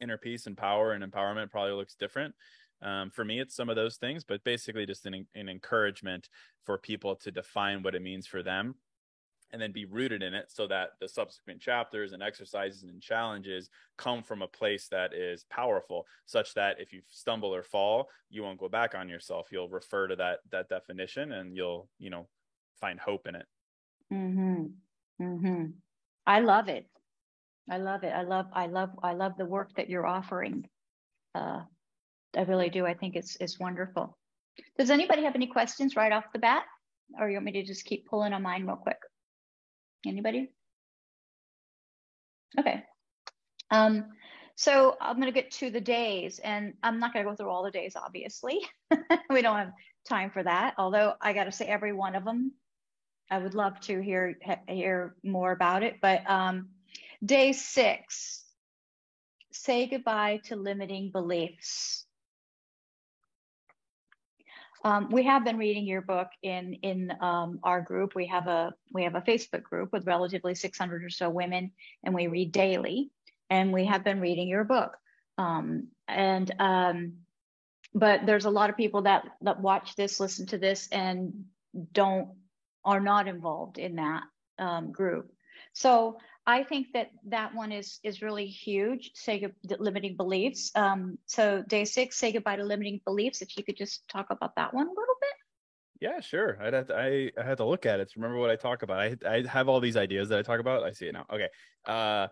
inner 0.00 0.16
peace 0.16 0.46
and 0.46 0.56
power 0.56 0.92
and 0.92 1.04
empowerment 1.04 1.50
probably 1.50 1.72
looks 1.72 1.94
different 1.94 2.34
um, 2.82 3.10
for 3.10 3.24
me 3.24 3.40
it's 3.40 3.54
some 3.54 3.68
of 3.68 3.76
those 3.76 3.96
things 3.96 4.24
but 4.24 4.42
basically 4.44 4.86
just 4.86 5.06
an, 5.06 5.26
an 5.34 5.48
encouragement 5.48 6.28
for 6.64 6.78
people 6.78 7.16
to 7.16 7.30
define 7.30 7.82
what 7.82 7.94
it 7.94 8.02
means 8.02 8.26
for 8.26 8.42
them 8.42 8.74
and 9.52 9.62
then 9.62 9.70
be 9.70 9.84
rooted 9.84 10.22
in 10.22 10.34
it 10.34 10.50
so 10.50 10.66
that 10.66 10.90
the 11.00 11.08
subsequent 11.08 11.60
chapters 11.60 12.12
and 12.12 12.22
exercises 12.22 12.82
and 12.82 13.00
challenges 13.00 13.70
come 13.96 14.22
from 14.22 14.42
a 14.42 14.48
place 14.48 14.88
that 14.88 15.14
is 15.14 15.44
powerful 15.44 16.04
such 16.24 16.52
that 16.54 16.80
if 16.80 16.92
you 16.92 17.00
stumble 17.06 17.54
or 17.54 17.62
fall 17.62 18.08
you 18.28 18.42
won't 18.42 18.58
go 18.58 18.68
back 18.68 18.94
on 18.94 19.08
yourself. 19.08 19.48
You'll 19.52 19.68
refer 19.68 20.08
to 20.08 20.16
that 20.16 20.40
that 20.50 20.68
definition 20.68 21.32
and 21.32 21.56
you'll 21.56 21.88
you 21.98 22.10
know 22.10 22.28
find 22.80 22.98
hope 22.98 23.26
in 23.26 23.36
it. 23.36 23.46
Mhm 24.12 24.72
mhm 25.20 25.72
i 26.26 26.40
love 26.40 26.68
it. 26.68 26.86
I 27.70 27.78
love 27.78 28.02
it. 28.04 28.12
I 28.12 28.22
love 28.22 28.46
i 28.52 28.66
love 28.66 28.90
i 29.02 29.12
love 29.14 29.36
the 29.38 29.46
work 29.46 29.74
that 29.76 29.88
you're 29.88 30.06
offering 30.06 30.68
uh 31.34 31.62
i 32.36 32.42
really 32.42 32.70
do 32.70 32.86
i 32.86 32.94
think 32.94 33.16
it's 33.16 33.36
it's 33.40 33.58
wonderful 33.58 34.16
does 34.78 34.90
anybody 34.90 35.24
have 35.24 35.34
any 35.34 35.46
questions 35.46 35.96
right 35.96 36.12
off 36.12 36.24
the 36.32 36.38
bat 36.38 36.64
or 37.20 37.28
you 37.28 37.36
want 37.36 37.44
me 37.46 37.52
to 37.52 37.62
just 37.64 37.84
keep 37.84 38.06
pulling 38.06 38.32
on 38.32 38.42
mine 38.42 38.66
real 38.66 38.76
quick 38.76 38.98
Anybody? 40.06 40.50
Okay. 42.58 42.84
Um, 43.70 44.06
so 44.54 44.96
I'm 45.00 45.16
going 45.16 45.32
to 45.32 45.38
get 45.38 45.50
to 45.52 45.70
the 45.70 45.80
days, 45.80 46.38
and 46.38 46.74
I'm 46.82 46.98
not 46.98 47.12
going 47.12 47.24
to 47.24 47.30
go 47.30 47.36
through 47.36 47.50
all 47.50 47.64
the 47.64 47.70
days, 47.70 47.94
obviously. 47.96 48.60
we 49.30 49.42
don't 49.42 49.56
have 49.56 49.72
time 50.08 50.30
for 50.30 50.42
that. 50.42 50.74
Although 50.78 51.14
I 51.20 51.32
got 51.32 51.44
to 51.44 51.52
say, 51.52 51.66
every 51.66 51.92
one 51.92 52.14
of 52.14 52.24
them, 52.24 52.52
I 53.30 53.38
would 53.38 53.54
love 53.54 53.80
to 53.80 54.00
hear 54.00 54.38
hear 54.68 55.16
more 55.24 55.50
about 55.50 55.82
it. 55.82 55.96
But 56.00 56.28
um, 56.30 56.68
day 57.24 57.52
six, 57.52 58.44
say 59.52 59.88
goodbye 59.88 60.40
to 60.44 60.56
limiting 60.56 61.10
beliefs. 61.10 62.05
Um, 64.86 65.08
we 65.10 65.24
have 65.24 65.44
been 65.44 65.58
reading 65.58 65.84
your 65.84 66.00
book 66.00 66.28
in 66.44 66.74
in 66.74 67.12
um, 67.20 67.58
our 67.64 67.80
group. 67.80 68.14
We 68.14 68.26
have 68.28 68.46
a 68.46 68.72
we 68.92 69.02
have 69.02 69.16
a 69.16 69.20
Facebook 69.20 69.64
group 69.64 69.92
with 69.92 70.06
relatively 70.06 70.54
600 70.54 71.02
or 71.02 71.10
so 71.10 71.28
women, 71.28 71.72
and 72.04 72.14
we 72.14 72.28
read 72.28 72.52
daily. 72.52 73.10
And 73.50 73.72
we 73.72 73.86
have 73.86 74.04
been 74.04 74.20
reading 74.20 74.46
your 74.46 74.62
book. 74.62 74.96
Um, 75.38 75.88
and 76.06 76.54
um, 76.60 77.14
but 77.94 78.26
there's 78.26 78.44
a 78.44 78.50
lot 78.50 78.70
of 78.70 78.76
people 78.76 79.02
that 79.02 79.24
that 79.40 79.60
watch 79.60 79.96
this, 79.96 80.20
listen 80.20 80.46
to 80.46 80.58
this, 80.58 80.88
and 80.92 81.46
don't 81.92 82.28
are 82.84 83.00
not 83.00 83.26
involved 83.26 83.78
in 83.78 83.96
that 83.96 84.22
um, 84.60 84.92
group. 84.92 85.32
So 85.72 86.18
I 86.46 86.62
think 86.62 86.88
that 86.94 87.10
that 87.28 87.54
one 87.54 87.72
is 87.72 87.98
is 88.04 88.22
really 88.22 88.46
huge. 88.46 89.10
Say 89.14 89.40
good, 89.40 89.80
limiting 89.80 90.16
beliefs. 90.16 90.70
Um, 90.74 91.18
so 91.26 91.62
day 91.66 91.84
six, 91.84 92.16
say 92.16 92.32
goodbye 92.32 92.56
to 92.56 92.64
limiting 92.64 93.00
beliefs. 93.04 93.42
If 93.42 93.56
you 93.56 93.64
could 93.64 93.76
just 93.76 94.06
talk 94.08 94.28
about 94.30 94.54
that 94.56 94.72
one 94.72 94.86
a 94.86 94.90
little 94.90 95.16
bit. 95.20 95.30
Yeah, 96.00 96.20
sure. 96.20 96.58
I'd 96.60 96.74
have 96.74 96.86
to, 96.88 96.96
I 96.96 97.32
I 97.38 97.44
had 97.44 97.56
to 97.58 97.64
look 97.64 97.84
at 97.84 98.00
it 98.00 98.12
remember 98.16 98.38
what 98.38 98.50
I 98.50 98.56
talk 98.56 98.82
about. 98.82 99.00
I 99.00 99.16
I 99.26 99.44
have 99.48 99.68
all 99.68 99.80
these 99.80 99.96
ideas 99.96 100.28
that 100.28 100.38
I 100.38 100.42
talk 100.42 100.60
about. 100.60 100.84
I 100.84 100.92
see 100.92 101.06
it 101.06 101.12
now. 101.12 101.26
Okay. 101.32 101.48
Uh, 101.84 102.28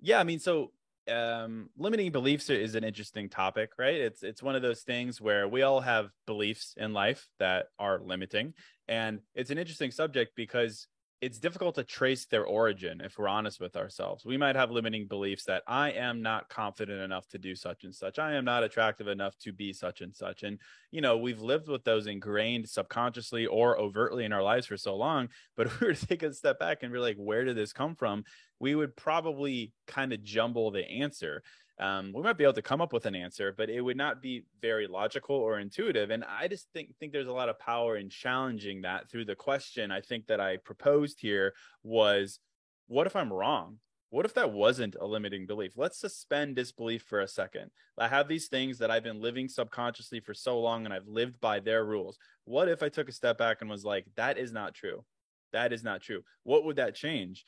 yeah. 0.00 0.20
I 0.20 0.24
mean, 0.24 0.38
so 0.38 0.72
um, 1.10 1.68
limiting 1.76 2.12
beliefs 2.12 2.48
is 2.48 2.74
an 2.74 2.84
interesting 2.84 3.28
topic, 3.28 3.72
right? 3.78 3.96
It's 3.96 4.22
it's 4.22 4.42
one 4.42 4.54
of 4.54 4.62
those 4.62 4.82
things 4.82 5.20
where 5.20 5.48
we 5.48 5.62
all 5.62 5.80
have 5.80 6.10
beliefs 6.26 6.74
in 6.76 6.92
life 6.92 7.28
that 7.38 7.66
are 7.78 8.00
limiting, 8.00 8.54
and 8.88 9.20
it's 9.34 9.50
an 9.50 9.58
interesting 9.58 9.90
subject 9.90 10.32
because 10.36 10.86
it's 11.20 11.38
difficult 11.38 11.74
to 11.74 11.84
trace 11.84 12.24
their 12.24 12.44
origin 12.44 13.02
if 13.02 13.18
we're 13.18 13.28
honest 13.28 13.60
with 13.60 13.76
ourselves. 13.76 14.24
We 14.24 14.38
might 14.38 14.56
have 14.56 14.70
limiting 14.70 15.06
beliefs 15.06 15.44
that 15.44 15.62
I 15.66 15.90
am 15.90 16.22
not 16.22 16.48
confident 16.48 17.02
enough 17.02 17.28
to 17.28 17.38
do 17.38 17.54
such 17.54 17.84
and 17.84 17.94
such. 17.94 18.18
I 18.18 18.34
am 18.34 18.44
not 18.46 18.64
attractive 18.64 19.06
enough 19.06 19.36
to 19.40 19.52
be 19.52 19.74
such 19.74 20.00
and 20.00 20.14
such. 20.14 20.44
And, 20.44 20.58
you 20.90 21.02
know, 21.02 21.18
we've 21.18 21.42
lived 21.42 21.68
with 21.68 21.84
those 21.84 22.06
ingrained 22.06 22.68
subconsciously 22.70 23.46
or 23.46 23.78
overtly 23.78 24.24
in 24.24 24.32
our 24.32 24.42
lives 24.42 24.66
for 24.66 24.76
so 24.76 24.96
long. 24.96 25.28
But 25.56 25.66
if 25.66 25.80
we 25.80 25.88
were 25.88 25.94
to 25.94 26.06
take 26.06 26.22
a 26.22 26.32
step 26.32 26.58
back 26.58 26.82
and 26.82 26.92
be 26.92 26.98
like, 26.98 27.16
where 27.18 27.44
did 27.44 27.56
this 27.56 27.74
come 27.74 27.94
from? 27.94 28.24
We 28.60 28.74
would 28.74 28.96
probably 28.96 29.72
kind 29.86 30.14
of 30.14 30.24
jumble 30.24 30.70
the 30.70 30.88
answer 30.88 31.42
um, 31.80 32.12
we 32.14 32.22
might 32.22 32.36
be 32.36 32.44
able 32.44 32.52
to 32.52 32.62
come 32.62 32.82
up 32.82 32.92
with 32.92 33.06
an 33.06 33.14
answer, 33.14 33.54
but 33.56 33.70
it 33.70 33.80
would 33.80 33.96
not 33.96 34.20
be 34.20 34.44
very 34.60 34.86
logical 34.86 35.36
or 35.36 35.58
intuitive. 35.58 36.10
And 36.10 36.24
I 36.24 36.46
just 36.46 36.68
think 36.74 36.94
think 37.00 37.12
there's 37.12 37.26
a 37.26 37.32
lot 37.32 37.48
of 37.48 37.58
power 37.58 37.96
in 37.96 38.10
challenging 38.10 38.82
that 38.82 39.10
through 39.10 39.24
the 39.24 39.34
question. 39.34 39.90
I 39.90 40.02
think 40.02 40.26
that 40.26 40.40
I 40.40 40.58
proposed 40.58 41.20
here 41.20 41.54
was, 41.82 42.38
what 42.86 43.06
if 43.06 43.16
I'm 43.16 43.32
wrong? 43.32 43.78
What 44.10 44.26
if 44.26 44.34
that 44.34 44.52
wasn't 44.52 44.96
a 45.00 45.06
limiting 45.06 45.46
belief? 45.46 45.72
Let's 45.76 45.98
suspend 45.98 46.56
disbelief 46.56 47.02
for 47.02 47.20
a 47.20 47.28
second. 47.28 47.70
I 47.96 48.08
have 48.08 48.28
these 48.28 48.48
things 48.48 48.78
that 48.78 48.90
I've 48.90 49.04
been 49.04 49.20
living 49.20 49.48
subconsciously 49.48 50.20
for 50.20 50.34
so 50.34 50.60
long 50.60 50.84
and 50.84 50.92
I've 50.92 51.06
lived 51.06 51.40
by 51.40 51.60
their 51.60 51.84
rules. 51.84 52.18
What 52.44 52.68
if 52.68 52.82
I 52.82 52.88
took 52.88 53.08
a 53.08 53.12
step 53.12 53.38
back 53.38 53.58
and 53.60 53.70
was 53.70 53.84
like, 53.84 54.06
that 54.16 54.36
is 54.36 54.52
not 54.52 54.74
true? 54.74 55.04
That 55.52 55.72
is 55.72 55.84
not 55.84 56.02
true. 56.02 56.22
What 56.42 56.64
would 56.64 56.76
that 56.76 56.96
change? 56.96 57.44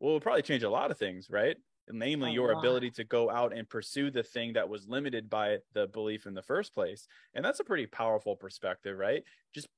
Well, 0.00 0.10
it 0.10 0.14
would 0.14 0.22
probably 0.22 0.42
change 0.42 0.64
a 0.64 0.70
lot 0.70 0.90
of 0.90 0.98
things, 0.98 1.28
right? 1.30 1.56
Namely 1.90 2.30
a 2.30 2.34
your 2.34 2.54
lot. 2.54 2.58
ability 2.58 2.90
to 2.92 3.04
go 3.04 3.30
out 3.30 3.52
and 3.56 3.68
pursue 3.68 4.10
the 4.10 4.22
thing 4.22 4.52
that 4.54 4.68
was 4.68 4.88
limited 4.88 5.28
by 5.28 5.58
the 5.74 5.86
belief 5.88 6.26
in 6.26 6.34
the 6.34 6.42
first 6.42 6.74
place. 6.74 7.06
And 7.34 7.44
that's 7.44 7.60
a 7.60 7.64
pretty 7.64 7.86
powerful 7.86 8.36
perspective, 8.36 8.96
right? 8.98 9.22
Just 9.54 9.68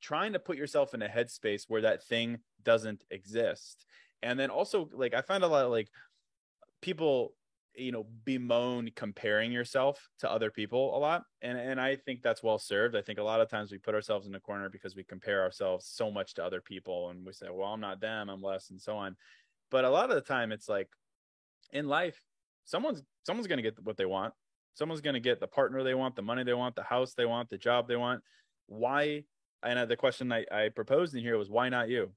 trying 0.00 0.32
to 0.32 0.38
put 0.38 0.56
yourself 0.56 0.94
in 0.94 1.02
a 1.02 1.08
headspace 1.08 1.64
where 1.68 1.82
that 1.82 2.02
thing 2.04 2.38
doesn't 2.62 3.04
exist. 3.10 3.84
And 4.22 4.38
then 4.38 4.50
also, 4.50 4.88
like, 4.92 5.14
I 5.14 5.22
find 5.22 5.44
a 5.44 5.48
lot 5.48 5.64
of 5.64 5.70
like 5.70 5.88
people 6.82 7.34
you 7.74 7.92
know 7.92 8.06
bemoan 8.24 8.90
comparing 8.96 9.52
yourself 9.52 10.10
to 10.18 10.30
other 10.30 10.50
people 10.50 10.96
a 10.96 10.98
lot 10.98 11.22
and 11.40 11.56
and 11.56 11.80
i 11.80 11.94
think 11.94 12.20
that's 12.20 12.42
well 12.42 12.58
served 12.58 12.96
i 12.96 13.00
think 13.00 13.20
a 13.20 13.22
lot 13.22 13.40
of 13.40 13.48
times 13.48 13.70
we 13.70 13.78
put 13.78 13.94
ourselves 13.94 14.26
in 14.26 14.34
a 14.34 14.40
corner 14.40 14.68
because 14.68 14.96
we 14.96 15.04
compare 15.04 15.40
ourselves 15.42 15.86
so 15.86 16.10
much 16.10 16.34
to 16.34 16.44
other 16.44 16.60
people 16.60 17.10
and 17.10 17.24
we 17.24 17.32
say 17.32 17.46
well 17.48 17.72
i'm 17.72 17.80
not 17.80 18.00
them 18.00 18.28
i'm 18.28 18.42
less 18.42 18.70
and 18.70 18.80
so 18.80 18.96
on 18.96 19.16
but 19.70 19.84
a 19.84 19.90
lot 19.90 20.10
of 20.10 20.16
the 20.16 20.20
time 20.20 20.50
it's 20.50 20.68
like 20.68 20.88
in 21.72 21.88
life, 21.88 22.20
someone's 22.64 23.02
someone's 23.26 23.46
going 23.46 23.58
to 23.58 23.62
get 23.62 23.82
what 23.82 23.96
they 23.96 24.06
want. 24.06 24.34
Someone's 24.74 25.00
going 25.00 25.14
to 25.14 25.20
get 25.20 25.40
the 25.40 25.46
partner 25.46 25.82
they 25.82 25.94
want, 25.94 26.16
the 26.16 26.22
money 26.22 26.44
they 26.44 26.54
want, 26.54 26.76
the 26.76 26.82
house 26.82 27.14
they 27.14 27.26
want, 27.26 27.50
the 27.50 27.58
job 27.58 27.88
they 27.88 27.96
want. 27.96 28.22
Why? 28.66 29.24
And 29.62 29.90
the 29.90 29.96
question 29.96 30.32
I, 30.32 30.46
I 30.50 30.68
proposed 30.68 31.14
in 31.14 31.22
here 31.22 31.36
was 31.36 31.50
why 31.50 31.68
not 31.68 31.88
you? 31.88 32.10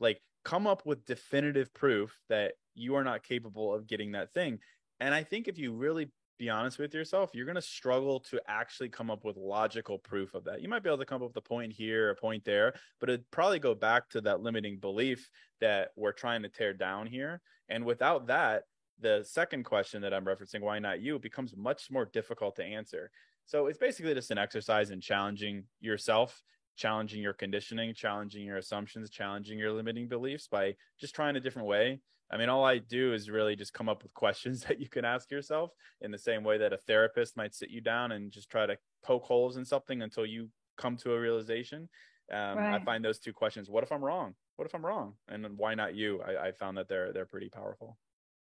Like, 0.00 0.20
come 0.44 0.66
up 0.66 0.84
with 0.84 1.04
definitive 1.06 1.72
proof 1.72 2.18
that 2.28 2.52
you 2.74 2.94
are 2.96 3.04
not 3.04 3.22
capable 3.22 3.74
of 3.74 3.86
getting 3.86 4.12
that 4.12 4.32
thing. 4.32 4.58
And 4.98 5.14
I 5.14 5.22
think 5.22 5.48
if 5.48 5.58
you 5.58 5.72
really 5.72 6.10
be 6.38 6.48
honest 6.48 6.78
with 6.78 6.94
yourself, 6.94 7.30
you're 7.34 7.44
going 7.44 7.54
to 7.54 7.62
struggle 7.62 8.18
to 8.18 8.40
actually 8.48 8.88
come 8.88 9.10
up 9.10 9.24
with 9.24 9.36
logical 9.36 9.98
proof 9.98 10.34
of 10.34 10.44
that. 10.44 10.62
You 10.62 10.68
might 10.68 10.82
be 10.82 10.88
able 10.88 10.98
to 10.98 11.04
come 11.04 11.22
up 11.22 11.28
with 11.28 11.36
a 11.36 11.46
point 11.46 11.72
here, 11.72 12.10
a 12.10 12.14
point 12.14 12.44
there, 12.44 12.72
but 12.98 13.10
it'd 13.10 13.30
probably 13.30 13.58
go 13.58 13.74
back 13.74 14.08
to 14.10 14.22
that 14.22 14.40
limiting 14.40 14.78
belief 14.78 15.28
that 15.60 15.90
we're 15.96 16.12
trying 16.12 16.42
to 16.42 16.48
tear 16.48 16.72
down 16.72 17.06
here. 17.06 17.42
And 17.68 17.84
without 17.84 18.28
that, 18.28 18.64
the 19.00 19.24
second 19.24 19.64
question 19.64 20.02
that 20.02 20.14
I'm 20.14 20.24
referencing, 20.24 20.60
why 20.60 20.78
not 20.78 21.00
you, 21.00 21.18
becomes 21.18 21.56
much 21.56 21.90
more 21.90 22.04
difficult 22.04 22.56
to 22.56 22.64
answer. 22.64 23.10
So 23.46 23.66
it's 23.66 23.78
basically 23.78 24.14
just 24.14 24.30
an 24.30 24.38
exercise 24.38 24.90
in 24.90 25.00
challenging 25.00 25.64
yourself, 25.80 26.42
challenging 26.76 27.22
your 27.22 27.32
conditioning, 27.32 27.94
challenging 27.94 28.44
your 28.44 28.58
assumptions, 28.58 29.10
challenging 29.10 29.58
your 29.58 29.72
limiting 29.72 30.08
beliefs 30.08 30.46
by 30.46 30.74
just 31.00 31.14
trying 31.14 31.36
a 31.36 31.40
different 31.40 31.68
way. 31.68 32.00
I 32.30 32.36
mean, 32.36 32.48
all 32.48 32.64
I 32.64 32.78
do 32.78 33.12
is 33.12 33.28
really 33.28 33.56
just 33.56 33.74
come 33.74 33.88
up 33.88 34.02
with 34.02 34.14
questions 34.14 34.62
that 34.64 34.80
you 34.80 34.88
can 34.88 35.04
ask 35.04 35.30
yourself 35.30 35.72
in 36.00 36.10
the 36.10 36.18
same 36.18 36.44
way 36.44 36.58
that 36.58 36.72
a 36.72 36.78
therapist 36.78 37.36
might 37.36 37.54
sit 37.54 37.70
you 37.70 37.80
down 37.80 38.12
and 38.12 38.30
just 38.30 38.50
try 38.50 38.66
to 38.66 38.76
poke 39.02 39.24
holes 39.24 39.56
in 39.56 39.64
something 39.64 40.02
until 40.02 40.26
you 40.26 40.48
come 40.76 40.96
to 40.98 41.12
a 41.12 41.20
realization. 41.20 41.88
Um, 42.32 42.58
right. 42.58 42.80
I 42.80 42.84
find 42.84 43.04
those 43.04 43.18
two 43.18 43.32
questions: 43.32 43.68
What 43.68 43.82
if 43.82 43.90
I'm 43.90 44.04
wrong? 44.04 44.34
What 44.54 44.66
if 44.66 44.74
I'm 44.74 44.86
wrong? 44.86 45.14
And 45.28 45.58
why 45.58 45.74
not 45.74 45.96
you? 45.96 46.22
I, 46.22 46.48
I 46.48 46.52
found 46.52 46.76
that 46.76 46.88
they're 46.88 47.12
they're 47.12 47.26
pretty 47.26 47.48
powerful. 47.48 47.98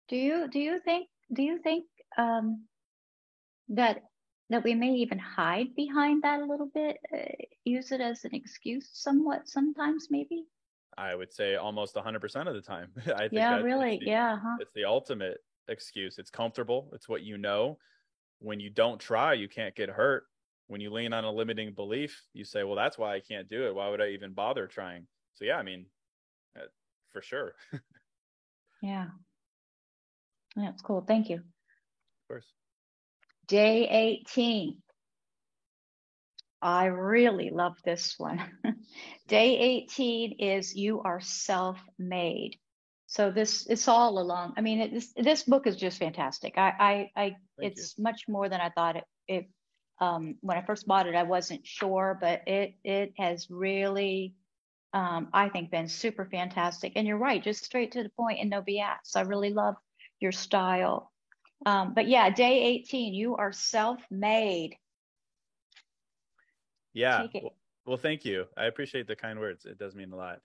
Do 0.09 0.15
you 0.15 0.47
do 0.47 0.59
you 0.59 0.79
think 0.79 1.07
do 1.33 1.41
you 1.41 1.59
think 1.59 1.85
um, 2.17 2.65
that 3.69 4.03
that 4.50 4.63
we 4.63 4.75
may 4.75 4.93
even 4.93 5.17
hide 5.17 5.75
behind 5.75 6.24
that 6.24 6.41
a 6.41 6.45
little 6.45 6.69
bit, 6.74 6.97
uh, 7.13 7.17
use 7.63 7.91
it 7.91 8.01
as 8.01 8.24
an 8.25 8.35
excuse 8.35 8.89
somewhat 8.93 9.47
sometimes 9.47 10.07
maybe? 10.12 10.45
I 10.97 11.15
would 11.15 11.33
say 11.33 11.55
almost 11.55 11.95
100% 11.95 12.47
of 12.47 12.53
the 12.53 12.62
time. 12.62 12.91
I 13.15 13.21
think 13.21 13.33
yeah, 13.33 13.57
really. 13.57 14.00
The, 14.00 14.05
yeah. 14.05 14.38
Huh? 14.41 14.57
It's 14.59 14.71
the 14.74 14.85
ultimate 14.85 15.39
excuse. 15.67 16.17
It's 16.19 16.29
comfortable. 16.29 16.89
It's 16.93 17.09
what 17.09 17.24
you 17.24 17.38
know. 17.38 17.77
When 18.39 18.59
you 18.59 18.69
don't 18.69 19.00
try, 19.00 19.33
you 19.33 19.50
can't 19.50 19.75
get 19.75 19.89
hurt. 19.89 20.25
When 20.67 20.79
you 20.79 20.91
lean 20.91 21.13
on 21.13 21.24
a 21.24 21.31
limiting 21.31 21.74
belief, 21.74 22.21
you 22.33 22.43
say, 22.45 22.63
well, 22.63 22.75
that's 22.75 22.97
why 22.97 23.15
I 23.15 23.19
can't 23.19 23.47
do 23.47 23.65
it. 23.65 23.75
Why 23.75 23.89
would 23.89 24.01
I 24.01 24.09
even 24.09 24.33
bother 24.33 24.67
trying? 24.67 25.07
So, 25.33 25.45
yeah, 25.45 25.57
I 25.57 25.63
mean, 25.63 25.85
uh, 26.57 26.65
for 27.12 27.21
sure. 27.21 27.55
yeah. 28.81 29.07
That's 30.55 30.81
cool. 30.81 31.03
Thank 31.07 31.29
you. 31.29 31.38
Of 31.38 32.27
course. 32.27 32.47
Day 33.47 33.88
18. 33.89 34.81
I 36.62 36.85
really 36.85 37.51
love 37.51 37.75
this 37.83 38.15
one. 38.17 38.41
Day 39.27 39.57
18 39.88 40.39
is 40.39 40.75
you 40.75 41.01
are 41.01 41.19
self 41.21 41.79
made. 42.00 42.57
So 43.07 43.29
this 43.29 43.67
it's 43.67 43.88
all 43.88 44.19
along. 44.19 44.53
I 44.57 44.62
mean, 44.62 44.81
it, 44.81 44.93
this 44.93 45.13
this 45.15 45.43
book 45.43 45.67
is 45.67 45.75
just 45.75 46.00
fantastic. 46.00 46.57
I 46.57 47.09
I, 47.15 47.21
I 47.24 47.35
it's 47.59 47.95
you. 47.97 48.03
much 48.03 48.24
more 48.27 48.50
than 48.50 48.62
I 48.62 48.69
thought 48.69 48.95
it. 48.95 49.03
It 49.27 49.50
um, 50.01 50.35
when 50.41 50.57
I 50.57 50.65
first 50.65 50.88
bought 50.88 51.07
it, 51.07 51.15
I 51.15 51.24
wasn't 51.24 51.65
sure, 51.65 52.17
but 52.19 52.41
it 52.47 52.74
it 52.83 53.13
has 53.17 53.50
really, 53.50 54.35
um, 54.93 55.29
I 55.33 55.50
think, 55.50 55.71
been 55.71 55.88
super 55.88 56.25
fantastic. 56.25 56.93
And 56.95 57.07
you're 57.07 57.17
right, 57.17 57.43
just 57.43 57.63
straight 57.63 57.91
to 57.91 58.03
the 58.03 58.09
point 58.09 58.39
and 58.41 58.50
no 58.50 58.62
BS. 58.62 59.15
I 59.15 59.21
really 59.21 59.51
love 59.51 59.75
your 60.19 60.31
style. 60.31 61.12
Um, 61.65 61.93
but 61.93 62.07
yeah, 62.07 62.29
day 62.29 62.63
18, 62.63 63.13
you 63.13 63.36
are 63.36 63.51
self 63.51 64.00
made. 64.12 64.75
Yeah. 66.93 67.27
Well, 67.34 67.53
well, 67.86 67.98
thank 67.98 68.25
you. 68.25 68.45
I 68.57 68.65
appreciate 68.65 69.07
the 69.07 69.15
kind 69.15 69.39
words. 69.39 69.65
It 69.65 69.77
does 69.77 69.95
mean 69.95 70.12
a 70.12 70.15
lot. 70.15 70.39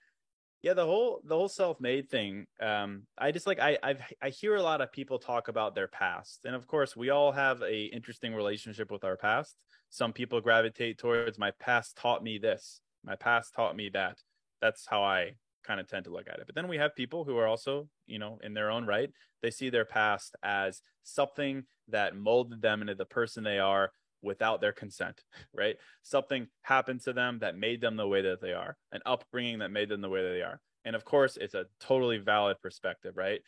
Yeah, 0.63 0.75
the 0.75 0.85
whole 0.85 1.23
the 1.25 1.35
whole 1.35 1.49
self-made 1.49 2.11
thing. 2.11 2.47
Um, 2.61 3.05
I 3.17 3.31
just 3.31 3.47
like 3.47 3.61
I 3.61 3.79
I've, 3.83 4.03
I 4.21 4.29
hear 4.29 4.57
a 4.57 4.63
lot 4.63 4.83
of 4.83 4.93
people 4.93 5.19
talk 5.19 5.49
about 5.49 5.75
their 5.75 5.89
past, 5.89 6.41
and 6.45 6.55
of 6.55 6.67
course, 6.67 6.95
we 6.95 7.09
all 7.09 7.33
have 7.33 7.63
a 7.63 7.85
interesting 7.85 8.35
relationship 8.35 8.91
with 8.91 9.03
our 9.03 9.17
past. 9.17 9.57
Some 9.89 10.13
people 10.13 10.41
gravitate 10.43 10.99
towards 10.99 11.39
my 11.39 11.53
past 11.61 11.97
taught 11.97 12.23
me 12.23 12.37
this, 12.37 12.83
my 13.03 13.17
past 13.17 13.55
taught 13.55 13.75
me 13.75 13.89
that. 13.95 14.19
That's 14.61 14.87
how 14.87 15.03
I 15.03 15.37
kind 15.65 15.81
of 15.81 15.89
tend 15.89 16.05
to 16.05 16.13
look 16.13 16.29
at 16.29 16.39
it. 16.39 16.47
But 16.47 16.55
then 16.55 16.69
we 16.69 16.79
have 16.79 16.95
people 16.95 17.25
who 17.25 17.37
are 17.39 17.47
also, 17.47 17.89
you 18.07 18.19
know, 18.19 18.39
in 18.43 18.55
their 18.55 18.71
own 18.71 18.87
right, 18.87 19.11
they 19.43 19.51
see 19.51 19.71
their 19.71 19.85
past 19.85 20.37
as 20.43 20.83
something 21.03 21.65
that 21.89 22.17
molded 22.17 22.63
them 22.63 22.81
into 22.81 22.95
the 22.95 23.05
person 23.05 23.45
they 23.45 23.59
are 23.59 23.91
without 24.23 24.61
their 24.61 24.73
consent, 24.73 25.23
right? 25.55 25.77
Something 26.03 26.49
happened 26.63 27.01
to 27.03 27.13
them 27.13 27.39
that 27.41 27.57
made 27.57 27.81
them 27.81 27.97
the 27.97 28.09
way 28.09 28.23
that 28.23 28.41
they 28.41 28.53
are, 28.53 28.77
an 28.93 29.01
upbringing 29.07 29.59
that 29.61 29.71
made 29.71 29.89
them 29.89 30.01
the 30.01 30.09
way 30.09 30.23
that 30.23 30.31
they 30.31 30.43
are. 30.43 30.61
And 30.85 30.97
of 30.97 31.05
course, 31.05 31.37
it's 31.37 31.55
a 31.55 31.67
totally 31.81 32.19
valid 32.19 32.57
perspective, 32.63 33.17
right? 33.17 33.41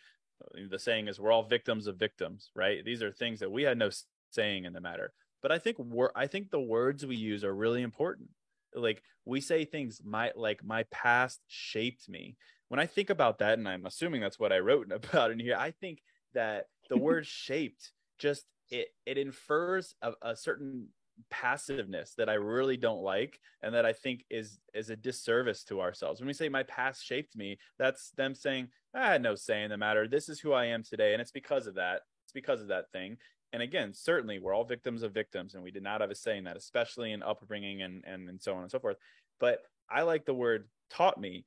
The 0.70 0.78
saying 0.78 1.08
is 1.08 1.20
we're 1.20 1.32
all 1.32 1.44
victims 1.44 1.86
of 1.86 1.96
victims, 1.96 2.50
right? 2.54 2.84
These 2.84 3.02
are 3.02 3.12
things 3.12 3.40
that 3.40 3.50
we 3.50 3.62
had 3.62 3.78
no 3.78 3.90
saying 4.30 4.64
in 4.64 4.72
the 4.72 4.80
matter. 4.80 5.12
But 5.40 5.52
I 5.52 5.58
think 5.58 5.78
we're 5.78 6.10
I 6.14 6.26
think 6.26 6.50
the 6.50 6.60
words 6.60 7.04
we 7.04 7.16
use 7.16 7.44
are 7.44 7.54
really 7.54 7.82
important. 7.82 8.28
Like 8.74 9.02
we 9.24 9.40
say 9.40 9.64
things 9.64 10.00
my 10.04 10.32
like 10.34 10.64
my 10.64 10.84
past 10.90 11.40
shaped 11.48 12.08
me. 12.08 12.36
When 12.68 12.80
I 12.80 12.86
think 12.86 13.10
about 13.10 13.38
that, 13.38 13.58
and 13.58 13.68
I'm 13.68 13.86
assuming 13.86 14.20
that's 14.20 14.38
what 14.38 14.52
I 14.52 14.58
wrote 14.58 14.90
about 14.92 15.30
in 15.30 15.38
here, 15.38 15.56
I 15.58 15.70
think 15.70 16.02
that 16.34 16.66
the 16.88 16.96
word 16.98 17.26
shaped 17.26 17.92
just 18.18 18.44
it 18.70 18.88
it 19.06 19.18
infers 19.18 19.94
a, 20.02 20.12
a 20.22 20.36
certain 20.36 20.88
passiveness 21.30 22.14
that 22.16 22.28
I 22.28 22.34
really 22.34 22.76
don't 22.76 23.02
like 23.02 23.38
and 23.62 23.74
that 23.74 23.86
I 23.86 23.92
think 23.92 24.24
is 24.30 24.58
is 24.74 24.90
a 24.90 24.96
disservice 24.96 25.64
to 25.64 25.80
ourselves. 25.80 26.20
When 26.20 26.26
we 26.26 26.32
say 26.32 26.48
my 26.48 26.62
past 26.64 27.04
shaped 27.04 27.36
me, 27.36 27.58
that's 27.78 28.10
them 28.16 28.34
saying, 28.34 28.68
I 28.94 29.06
had 29.06 29.22
no 29.22 29.34
say 29.34 29.62
in 29.62 29.70
the 29.70 29.76
matter. 29.76 30.08
This 30.08 30.28
is 30.28 30.40
who 30.40 30.52
I 30.52 30.66
am 30.66 30.82
today. 30.82 31.12
And 31.12 31.20
it's 31.20 31.30
because 31.30 31.66
of 31.66 31.74
that. 31.76 32.02
It's 32.24 32.32
because 32.32 32.60
of 32.60 32.68
that 32.68 32.90
thing. 32.92 33.16
And 33.52 33.62
again, 33.62 33.92
certainly 33.92 34.38
we're 34.38 34.54
all 34.54 34.64
victims 34.64 35.02
of 35.02 35.12
victims, 35.12 35.54
and 35.54 35.62
we 35.62 35.70
did 35.70 35.82
not 35.82 36.00
have 36.00 36.10
a 36.10 36.14
say 36.14 36.38
in 36.38 36.44
that, 36.44 36.56
especially 36.56 37.12
in 37.12 37.22
upbringing 37.22 37.82
and 37.82 38.02
and, 38.06 38.28
and 38.28 38.40
so 38.40 38.54
on 38.54 38.62
and 38.62 38.70
so 38.70 38.78
forth. 38.78 38.96
But 39.40 39.60
I 39.90 40.02
like 40.02 40.24
the 40.24 40.34
word 40.34 40.68
taught 40.90 41.20
me 41.20 41.44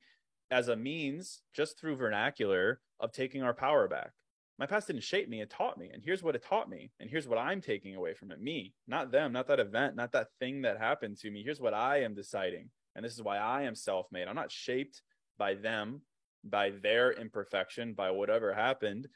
as 0.50 0.68
a 0.68 0.76
means, 0.76 1.42
just 1.54 1.78
through 1.78 1.96
vernacular, 1.96 2.80
of 3.00 3.12
taking 3.12 3.42
our 3.42 3.54
power 3.54 3.88
back. 3.88 4.12
My 4.58 4.66
past 4.66 4.86
didn't 4.86 5.02
shape 5.02 5.28
me 5.28 5.42
it 5.42 5.50
taught 5.50 5.76
me 5.78 5.90
and 5.92 6.02
here's 6.02 6.22
what 6.22 6.34
it 6.34 6.42
taught 6.42 6.70
me 6.70 6.90
and 6.98 7.10
here's 7.10 7.28
what 7.28 7.38
i'm 7.38 7.60
taking 7.60 7.94
away 7.94 8.14
from 8.14 8.30
it. 8.30 8.40
Me 8.40 8.72
not 8.88 9.10
them 9.10 9.32
not 9.32 9.48
that 9.48 9.60
event 9.60 9.96
not 9.96 10.12
that 10.12 10.28
thing 10.38 10.62
that 10.62 10.78
happened 10.78 11.18
to 11.18 11.30
me. 11.30 11.42
Here's 11.42 11.60
what 11.60 11.74
i 11.74 12.02
am 12.02 12.14
deciding 12.14 12.70
and 12.94 13.04
this 13.04 13.12
is 13.12 13.22
why 13.22 13.36
i 13.36 13.62
am 13.62 13.74
self-made. 13.74 14.28
I'm 14.28 14.34
not 14.34 14.50
shaped 14.50 15.02
by 15.36 15.54
them 15.54 16.00
by 16.42 16.70
their 16.70 17.12
imperfection 17.12 17.92
by 17.92 18.10
whatever 18.10 18.52
happened 18.54 19.08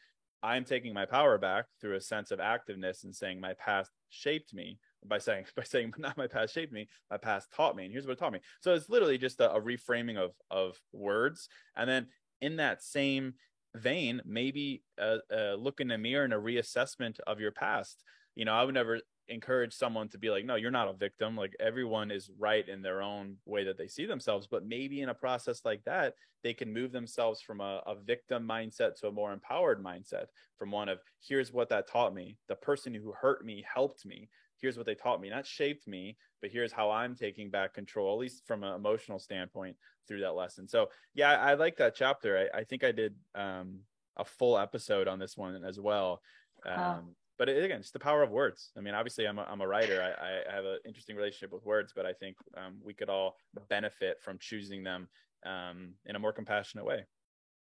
i'm 0.42 0.64
taking 0.64 0.94
my 0.94 1.04
power 1.04 1.38
back 1.38 1.66
through 1.80 1.96
a 1.96 2.00
sense 2.00 2.30
of 2.30 2.38
activeness 2.38 3.04
and 3.04 3.14
saying 3.14 3.40
my 3.40 3.54
past 3.54 3.90
shaped 4.10 4.52
me 4.54 4.78
by 5.06 5.18
saying 5.18 5.44
by 5.56 5.62
saying 5.62 5.90
but 5.90 6.00
not 6.00 6.16
my 6.16 6.26
past 6.26 6.54
shaped 6.54 6.72
me 6.72 6.88
my 7.10 7.16
past 7.16 7.48
taught 7.54 7.76
me. 7.76 7.84
And 7.84 7.92
here's 7.92 8.06
what 8.06 8.12
it 8.12 8.18
taught 8.18 8.32
me. 8.32 8.40
So 8.60 8.74
it's 8.74 8.88
literally 8.88 9.18
just 9.18 9.40
a, 9.40 9.52
a 9.52 9.60
reframing 9.60 10.16
of 10.16 10.32
of 10.50 10.78
words. 10.92 11.48
And 11.76 11.88
then 11.88 12.08
in 12.40 12.56
that 12.56 12.82
same 12.82 13.34
vein, 13.74 14.20
maybe 14.24 14.82
uh, 15.00 15.18
uh, 15.32 15.54
look 15.54 15.80
in 15.80 15.88
the 15.88 15.98
mirror 15.98 16.24
and 16.24 16.34
a 16.34 16.38
reassessment 16.38 17.18
of 17.26 17.40
your 17.40 17.52
past. 17.52 18.02
You 18.34 18.44
know, 18.44 18.54
I 18.54 18.64
would 18.64 18.74
never 18.74 19.00
encourage 19.30 19.72
someone 19.72 20.08
to 20.08 20.18
be 20.18 20.28
like, 20.28 20.44
no, 20.44 20.56
you're 20.56 20.70
not 20.70 20.88
a 20.88 20.92
victim. 20.92 21.36
Like 21.36 21.54
everyone 21.60 22.10
is 22.10 22.30
right 22.38 22.68
in 22.68 22.82
their 22.82 23.00
own 23.00 23.36
way 23.46 23.64
that 23.64 23.78
they 23.78 23.88
see 23.88 24.04
themselves. 24.04 24.46
But 24.46 24.66
maybe 24.66 25.00
in 25.00 25.08
a 25.08 25.14
process 25.14 25.64
like 25.64 25.82
that, 25.84 26.14
they 26.42 26.52
can 26.52 26.72
move 26.72 26.92
themselves 26.92 27.40
from 27.40 27.60
a, 27.60 27.82
a 27.86 27.94
victim 27.94 28.46
mindset 28.46 28.98
to 29.00 29.08
a 29.08 29.12
more 29.12 29.32
empowered 29.32 29.82
mindset, 29.82 30.26
from 30.58 30.70
one 30.70 30.88
of, 30.88 30.98
here's 31.26 31.52
what 31.52 31.68
that 31.68 31.88
taught 31.88 32.14
me. 32.14 32.36
The 32.48 32.56
person 32.56 32.92
who 32.92 33.12
hurt 33.12 33.44
me 33.44 33.64
helped 33.72 34.04
me. 34.04 34.28
Here's 34.58 34.76
what 34.76 34.84
they 34.84 34.94
taught 34.94 35.22
me, 35.22 35.30
not 35.30 35.46
shaped 35.46 35.86
me, 35.86 36.18
but 36.42 36.50
here's 36.50 36.72
how 36.72 36.90
I'm 36.90 37.14
taking 37.14 37.50
back 37.50 37.72
control, 37.72 38.14
at 38.14 38.20
least 38.20 38.46
from 38.46 38.62
an 38.62 38.74
emotional 38.74 39.18
standpoint 39.18 39.76
through 40.06 40.20
that 40.20 40.34
lesson. 40.34 40.68
So 40.68 40.90
yeah, 41.14 41.30
I, 41.30 41.52
I 41.52 41.54
like 41.54 41.76
that 41.78 41.94
chapter. 41.94 42.48
I, 42.54 42.58
I, 42.58 42.64
think 42.64 42.84
I 42.84 42.92
did 42.92 43.14
um, 43.34 43.78
a 44.18 44.24
full 44.24 44.58
episode 44.58 45.08
on 45.08 45.18
this 45.18 45.36
one 45.36 45.64
as 45.64 45.80
well. 45.80 46.20
Um, 46.66 46.76
wow. 46.76 47.02
But 47.40 47.48
again, 47.48 47.80
it's 47.80 47.90
the 47.90 47.98
power 47.98 48.22
of 48.22 48.30
words. 48.30 48.70
I 48.76 48.82
mean, 48.82 48.92
obviously, 48.92 49.26
I'm 49.26 49.38
a, 49.38 49.44
I'm 49.44 49.62
a 49.62 49.66
writer. 49.66 50.02
I, 50.02 50.52
I 50.52 50.54
have 50.54 50.66
an 50.66 50.78
interesting 50.84 51.16
relationship 51.16 51.50
with 51.50 51.64
words, 51.64 51.94
but 51.96 52.04
I 52.04 52.12
think 52.12 52.36
um, 52.54 52.76
we 52.84 52.92
could 52.92 53.08
all 53.08 53.36
benefit 53.70 54.18
from 54.20 54.36
choosing 54.38 54.84
them 54.84 55.08
um, 55.46 55.94
in 56.04 56.16
a 56.16 56.18
more 56.18 56.34
compassionate 56.34 56.84
way. 56.84 57.06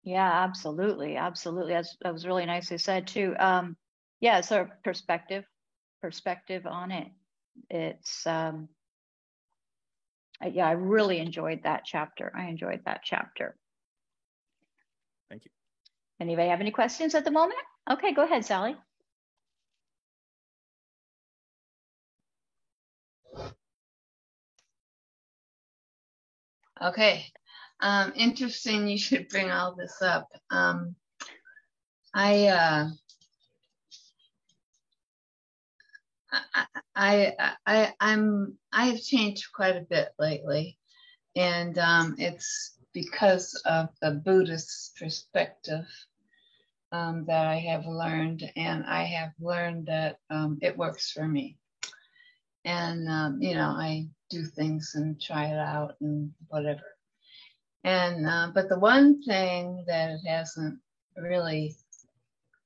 Yeah, 0.05 0.43
absolutely, 0.43 1.19
absolutely. 1.19 1.75
That's, 1.75 1.95
that 2.01 2.15
was 2.15 2.27
really 2.27 2.47
nicely 2.47 2.79
said 2.79 3.07
too. 3.07 3.35
Um, 3.39 3.77
yeah, 4.21 4.41
so 4.41 4.69
perspective, 4.85 5.45
perspective 6.01 6.67
on 6.67 6.91
it 6.91 7.09
it's 7.69 8.27
um, 8.27 8.69
yeah, 10.53 10.67
I 10.67 10.73
really 10.73 11.19
enjoyed 11.19 11.65
that 11.65 11.83
chapter. 11.85 12.33
I 12.35 12.47
enjoyed 12.47 12.81
that 12.85 13.01
chapter. 13.05 13.57
Thank 15.29 15.45
you. 15.45 15.51
Anybody 16.21 16.49
have 16.49 16.61
any 16.61 16.71
questions 16.71 17.15
at 17.15 17.25
the 17.25 17.31
moment? 17.31 17.61
Okay, 17.91 18.15
go 18.15 18.25
ahead, 18.25 18.45
Sally. 18.45 18.77
Okay. 26.81 27.27
Um, 27.81 28.13
interesting 28.17 28.89
you 28.89 28.99
should 28.99 29.29
bring 29.29 29.51
all 29.51 29.75
this 29.75 30.03
up. 30.03 30.29
Um, 30.51 30.97
I 32.15 32.47
uh, 32.49 32.89
I, 36.95 37.33
I, 37.67 37.93
I'm, 38.01 38.59
I've 38.73 39.03
changed 39.03 39.53
quite 39.53 39.77
a 39.77 39.87
bit 39.89 40.09
lately, 40.19 40.79
and 41.37 41.79
um, 41.79 42.17
it's 42.19 42.77
because 42.93 43.55
of 43.65 43.89
the 44.03 44.11
Buddhist 44.11 44.97
perspective 44.99 45.87
um, 46.91 47.25
that 47.27 47.47
I 47.47 47.57
have 47.57 47.87
learned, 47.87 48.51
and 48.57 48.85
I 48.85 49.05
have 49.05 49.31
learned 49.41 49.87
that 49.87 50.19
um, 50.31 50.59
it 50.61 50.77
works 50.77 51.11
for 51.13 51.27
me. 51.27 51.57
And 52.69 53.09
um, 53.09 53.43
you 53.43 53.55
know, 53.55 53.71
I 53.71 54.09
do 54.31 54.45
things 54.45 54.93
and 54.95 55.21
try 55.21 55.47
it 55.47 55.59
out 55.59 55.95
and 56.01 56.33
whatever. 56.49 56.85
And 57.85 58.27
uh, 58.29 58.51
but 58.55 58.69
the 58.69 58.79
one 58.79 59.23
thing 59.23 59.85
that 59.87 60.11
it 60.11 60.21
hasn't 60.27 60.79
really, 61.17 61.77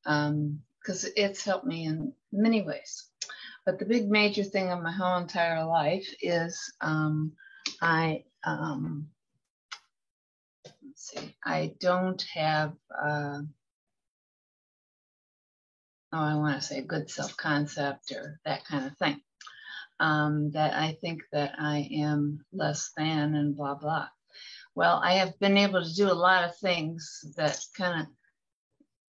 because 0.05 1.05
um, 1.05 1.13
it's 1.17 1.45
helped 1.45 1.67
me 1.67 1.87
in 1.87 2.13
many 2.33 2.63
ways 2.63 3.07
but 3.65 3.79
the 3.79 3.85
big 3.85 4.11
major 4.11 4.43
thing 4.45 4.71
of 4.71 4.83
my 4.83 4.91
whole 4.91 5.19
entire 5.19 5.65
life 5.65 6.09
is 6.21 6.73
um, 6.81 7.33
I 7.81 8.25
um, 8.45 9.09
let's 10.85 11.11
see, 11.11 11.37
I 11.45 11.75
don't 11.79 12.23
have 12.35 12.73
uh, 12.93 13.41
oh, 16.13 16.19
I 16.19 16.35
want 16.35 16.61
to 16.61 16.67
say 16.67 16.81
good 16.83 17.09
self 17.11 17.37
concept 17.37 18.13
or 18.13 18.41
that 18.45 18.65
kind 18.65 18.87
of 18.87 18.97
thing. 18.99 19.21
Um, 20.03 20.51
that 20.51 20.75
I 20.75 20.99
think 21.01 21.23
that 21.31 21.53
I 21.59 21.89
am 21.93 22.45
less 22.53 22.91
than 22.97 23.37
and 23.37 23.57
blah 23.57 23.77
blah. 23.77 24.09
Well, 24.75 25.01
I 25.03 25.13
have 25.15 25.39
been 25.39 25.57
able 25.57 25.83
to 25.85 25.95
do 25.95 26.11
a 26.11 26.23
lot 26.29 26.45
of 26.45 26.57
things 26.57 27.25
that 27.37 27.59
kind 27.79 28.03
of 28.03 28.07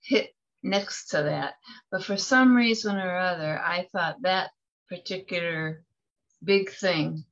hit 0.01 0.35
next 0.61 1.07
to 1.09 1.23
that. 1.23 1.55
But 1.91 2.03
for 2.03 2.17
some 2.17 2.55
reason 2.55 2.97
or 2.97 3.17
other, 3.17 3.59
I 3.59 3.87
thought 3.91 4.21
that 4.21 4.51
particular 4.89 5.83
big 6.43 6.69
thing 6.69 7.25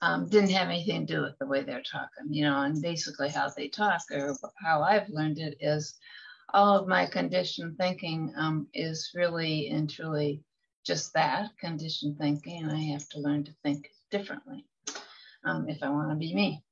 um, 0.00 0.28
didn't 0.28 0.50
have 0.50 0.68
anything 0.68 1.06
to 1.06 1.14
do 1.14 1.22
with 1.22 1.38
the 1.38 1.46
way 1.46 1.62
they're 1.62 1.82
talking, 1.82 2.32
you 2.32 2.44
know, 2.44 2.60
and 2.62 2.82
basically 2.82 3.28
how 3.28 3.48
they 3.48 3.68
talk 3.68 4.02
or 4.10 4.36
how 4.56 4.82
I've 4.82 5.08
learned 5.08 5.38
it 5.38 5.56
is 5.60 5.94
all 6.52 6.78
of 6.78 6.88
my 6.88 7.06
conditioned 7.06 7.76
thinking 7.78 8.32
um, 8.36 8.66
is 8.74 9.12
really 9.14 9.68
and 9.68 9.88
truly 9.88 10.42
just 10.84 11.14
that 11.14 11.50
conditioned 11.58 12.18
thinking, 12.18 12.62
and 12.62 12.72
I 12.72 12.92
have 12.92 13.08
to 13.10 13.20
learn 13.20 13.44
to 13.44 13.52
think 13.62 13.90
differently 14.10 14.64
um, 15.44 15.68
if 15.68 15.82
I 15.82 15.90
want 15.90 16.10
to 16.10 16.16
be 16.16 16.34
me. 16.34 16.62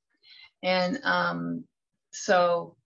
And 0.63 0.99
um, 1.03 1.65
so 2.13 2.77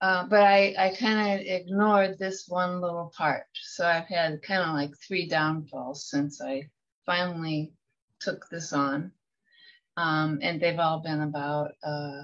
uh, 0.00 0.26
but 0.26 0.42
I, 0.42 0.74
I 0.78 0.94
kind 0.98 1.40
of 1.40 1.46
ignored 1.46 2.18
this 2.18 2.44
one 2.46 2.80
little 2.80 3.12
part. 3.16 3.46
So 3.54 3.84
I've 3.84 4.06
had 4.06 4.42
kind 4.42 4.62
of 4.62 4.74
like 4.74 4.92
three 4.96 5.28
downfalls 5.28 6.08
since 6.08 6.40
I 6.40 6.68
finally 7.04 7.72
took 8.20 8.48
this 8.48 8.72
on. 8.72 9.12
Um, 9.96 10.38
and 10.40 10.60
they've 10.60 10.78
all 10.78 11.00
been 11.00 11.20
about 11.20 11.72
uh, 11.82 12.22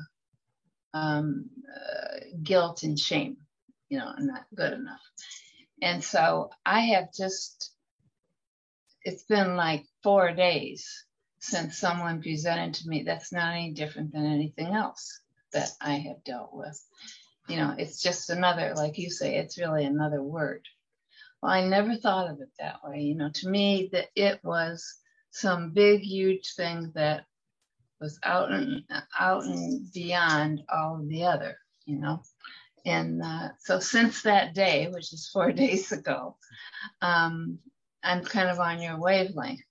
um, 0.93 1.51
uh, 1.69 2.21
guilt 2.45 2.85
and 2.85 2.97
shame, 2.97 3.39
you 3.89 3.99
know, 3.99 4.13
I'm 4.17 4.27
not 4.29 4.47
good 4.55 4.73
enough. 4.73 5.01
And 5.83 6.03
so 6.05 6.51
I 6.65 6.81
have 6.81 7.13
just, 7.13 7.74
it's 9.05 9.25
been 9.25 9.57
like 9.57 9.85
four 10.03 10.33
days 10.33 11.07
since 11.39 11.79
someone 11.79 12.23
presented 12.23 12.75
to 12.75 12.89
me 12.89 13.03
that's 13.03 13.33
not 13.33 13.55
any 13.55 13.73
different 13.73 14.13
than 14.13 14.27
anything 14.27 14.69
else 14.69 15.21
that 15.53 15.71
I 15.81 15.95
have 15.95 16.25
dealt 16.25 16.55
with 16.55 16.81
you 17.49 17.57
know, 17.57 17.75
it's 17.77 18.03
just 18.03 18.31
another, 18.31 18.73
like 18.75 18.99
you 18.99 19.11
say, 19.11 19.37
it's 19.37 19.59
really 19.59 19.85
another 19.85 20.23
word. 20.23 20.67
Well, 21.43 21.53
I 21.53 21.67
never 21.67 21.95
thought 21.95 22.31
of 22.31 22.41
it 22.41 22.49
that 22.59 22.77
way. 22.83 23.01
You 23.01 23.17
know, 23.17 23.31
to 23.35 23.49
me, 23.49 23.91
that 23.93 24.09
it 24.17 24.41
was 24.43 24.99
some 25.31 25.71
big, 25.73 26.01
huge 26.01 26.55
thing 26.55 26.93
that 26.95 27.25
was 28.01 28.19
out 28.23 28.51
and 28.51 28.83
out 29.19 29.45
and 29.45 29.93
beyond 29.93 30.63
all 30.73 30.97
of 30.97 31.09
the 31.09 31.25
other, 31.25 31.59
you 31.85 31.99
know. 31.99 32.23
And 32.87 33.23
uh, 33.23 33.51
so 33.61 33.79
since 33.79 34.23
that 34.23 34.55
day, 34.55 34.89
which 34.89 35.13
is 35.13 35.29
four 35.31 35.53
days 35.53 35.93
ago, 35.93 36.37
um, 37.03 37.59
I'm 38.05 38.25
kind 38.25 38.49
of 38.49 38.61
on 38.61 38.83
your 38.83 38.99
wavelength. 38.99 39.63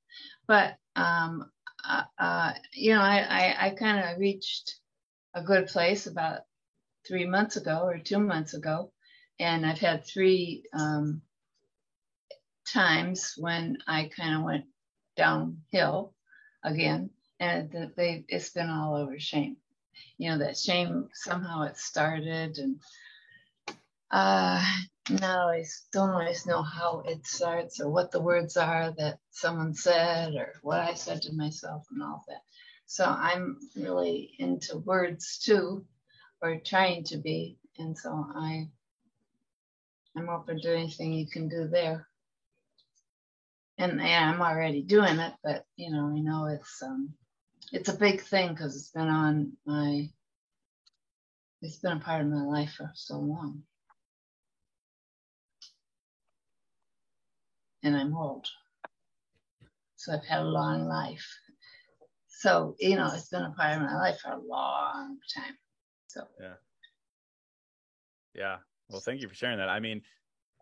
But 0.47 0.75
um, 0.95 1.49
uh, 1.87 2.03
uh, 2.17 2.53
you 2.73 2.93
know, 2.93 3.01
I, 3.01 3.19
I, 3.19 3.67
I 3.67 3.69
kind 3.71 4.09
of 4.09 4.19
reached 4.19 4.75
a 5.33 5.43
good 5.43 5.67
place 5.67 6.07
about 6.07 6.41
three 7.07 7.25
months 7.25 7.57
ago 7.57 7.81
or 7.83 7.99
two 7.99 8.19
months 8.19 8.53
ago, 8.53 8.91
and 9.39 9.65
I've 9.65 9.79
had 9.79 10.05
three 10.05 10.63
um, 10.73 11.21
times 12.67 13.33
when 13.37 13.77
I 13.87 14.09
kind 14.15 14.35
of 14.35 14.43
went 14.43 14.65
downhill 15.17 16.13
again, 16.63 17.09
and 17.39 17.91
they 17.97 18.25
it's 18.27 18.49
been 18.51 18.69
all 18.69 18.95
over 18.95 19.19
shame. 19.19 19.57
You 20.17 20.31
know 20.31 20.37
that 20.39 20.57
shame 20.57 21.09
somehow 21.13 21.63
it 21.63 21.77
started, 21.77 22.57
and 22.57 22.79
uh, 24.13 24.63
not 25.09 25.39
always 25.39 25.85
don't 25.91 26.11
always 26.11 26.45
know 26.45 26.61
how 26.61 27.01
it 27.07 27.25
starts 27.25 27.81
or 27.81 27.89
what 27.89 28.11
the 28.11 28.21
words 28.21 28.57
are 28.57 28.93
that 28.97 29.17
someone 29.31 29.73
said 29.73 30.35
or 30.35 30.53
what 30.61 30.79
I 30.79 30.93
said 30.93 31.23
to 31.23 31.33
myself 31.33 31.85
and 31.91 32.03
all 32.03 32.23
that. 32.27 32.41
So 32.85 33.05
I'm 33.05 33.57
really 33.75 34.35
into 34.37 34.77
words 34.77 35.39
too, 35.43 35.85
or 36.41 36.59
trying 36.63 37.05
to 37.05 37.17
be, 37.17 37.57
and 37.79 37.97
so 37.97 38.11
I 38.35 38.69
I'm 40.15 40.29
open 40.29 40.61
to 40.61 40.75
anything 40.75 41.13
you 41.13 41.27
can 41.27 41.49
do 41.49 41.67
there. 41.67 42.07
And 43.79 43.99
yeah, 43.99 44.31
I'm 44.31 44.43
already 44.43 44.83
doing 44.83 45.17
it, 45.17 45.33
but 45.43 45.65
you 45.75 45.91
know, 45.91 46.13
I 46.15 46.19
know 46.19 46.45
it's 46.45 46.83
um 46.83 47.15
it's 47.71 47.89
a 47.89 47.97
big 47.97 48.21
thing 48.21 48.49
because 48.49 48.75
it's 48.75 48.91
been 48.91 49.09
on 49.09 49.53
my 49.65 50.07
it's 51.63 51.77
been 51.77 51.97
a 51.97 51.99
part 51.99 52.21
of 52.21 52.27
my 52.27 52.43
life 52.43 52.75
for 52.77 52.91
so 52.93 53.17
long. 53.17 53.63
And 57.83 57.95
I'm 57.95 58.15
old. 58.15 58.47
So 59.95 60.13
I've 60.13 60.25
had 60.25 60.41
a 60.41 60.45
long 60.45 60.87
life. 60.87 61.25
So, 62.27 62.75
you 62.79 62.95
know, 62.95 63.09
it's 63.13 63.29
been 63.29 63.43
a 63.43 63.51
part 63.51 63.77
of 63.77 63.83
my 63.83 63.95
life 63.95 64.19
for 64.19 64.31
a 64.31 64.39
long 64.39 65.17
time. 65.33 65.55
So, 66.07 66.23
yeah. 66.41 66.53
Yeah. 68.35 68.57
Well, 68.89 69.01
thank 69.01 69.21
you 69.21 69.29
for 69.29 69.35
sharing 69.35 69.59
that. 69.59 69.69
I 69.69 69.79
mean, 69.79 70.01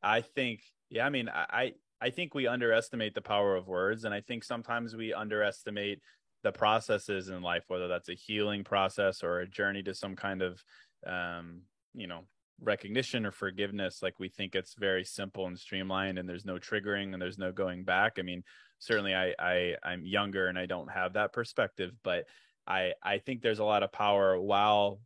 I 0.04 0.22
think, 0.22 0.62
yeah, 0.90 1.06
I 1.06 1.10
mean, 1.10 1.30
I, 1.30 1.74
I 2.02 2.10
think 2.10 2.36
we 2.36 2.48
underestimate 2.48 3.16
the 3.16 3.22
power 3.22 3.56
of 3.56 3.68
words. 3.68 4.04
And 4.04 4.14
I 4.14 4.22
think 4.22 4.44
sometimes 4.44 4.96
we 4.96 5.14
underestimate 5.14 6.02
the 6.44 6.52
processes 6.52 7.30
in 7.30 7.42
life, 7.42 7.64
whether 7.68 7.88
that's 7.88 8.10
a 8.10 8.16
healing 8.16 8.64
process 8.64 9.24
or 9.24 9.40
a 9.40 9.48
journey 9.48 9.84
to 9.84 9.94
some 9.94 10.16
kind 10.16 10.42
of, 10.42 10.64
um, 11.06 11.62
you 11.94 12.08
know, 12.08 12.22
recognition 12.62 13.26
or 13.26 13.32
forgiveness 13.32 14.04
like 14.04 14.20
we 14.20 14.30
think 14.30 14.56
it's 14.56 14.76
very 14.76 15.04
simple 15.04 15.48
and 15.48 15.58
streamlined 15.58 16.20
and 16.20 16.30
there's 16.30 16.46
no 16.46 16.56
triggering 16.56 17.14
and 17.14 17.22
there's 17.22 17.38
no 17.38 17.52
going 17.52 17.84
back. 17.84 18.18
I 18.20 18.22
mean 18.22 18.44
certainly 18.80 19.14
i 19.14 19.32
i 19.38 19.76
i'm 19.84 20.04
younger 20.04 20.48
and 20.48 20.58
i 20.58 20.66
don't 20.66 20.90
have 20.90 21.14
that 21.14 21.32
perspective 21.32 21.92
but 22.02 22.26
i 22.66 22.94
i 23.04 23.20
think 23.20 23.40
there's 23.40 23.60
a 23.60 23.64
lot 23.64 23.84
of 23.84 23.92
power 23.92 24.42
while 24.42 25.00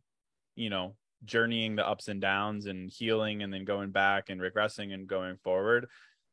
you 0.54 0.70
know 0.70 0.96
journeying 1.24 1.76
the 1.76 1.86
ups 1.86 2.08
and 2.08 2.20
downs 2.20 2.66
and 2.66 2.90
healing 2.90 3.42
and 3.42 3.52
then 3.52 3.64
going 3.64 3.90
back 3.90 4.30
and 4.30 4.40
regressing 4.40 4.92
and 4.92 5.06
going 5.06 5.36
forward. 5.36 5.88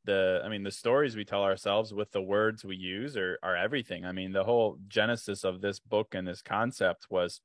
The 0.06 0.42
i 0.44 0.50
mean 0.50 0.64
the 0.64 0.72
stories 0.72 1.16
we 1.16 1.24
tell 1.24 1.44
ourselves 1.44 1.94
with 1.94 2.12
the 2.12 2.22
words 2.22 2.66
we 2.66 2.76
use 2.76 3.16
are 3.16 3.40
are 3.42 3.56
everything. 3.56 4.06
I 4.06 4.12
mean 4.12 4.34
the 4.34 4.44
whole 4.44 4.78
genesis 4.88 5.44
of 5.44 5.62
this 5.62 5.80
book 5.80 6.14
and 6.14 6.28
this 6.28 6.42
concept 6.42 7.08
was 7.10 7.40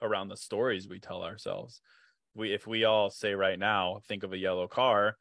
around 0.00 0.28
the 0.28 0.36
stories 0.36 0.88
we 0.88 1.00
tell 1.00 1.22
ourselves 1.22 1.80
we 2.34 2.52
if 2.52 2.66
we 2.66 2.84
all 2.84 3.10
say 3.10 3.34
right 3.34 3.58
now 3.58 4.00
think 4.06 4.22
of 4.22 4.32
a 4.32 4.38
yellow 4.38 4.66
car 4.66 5.16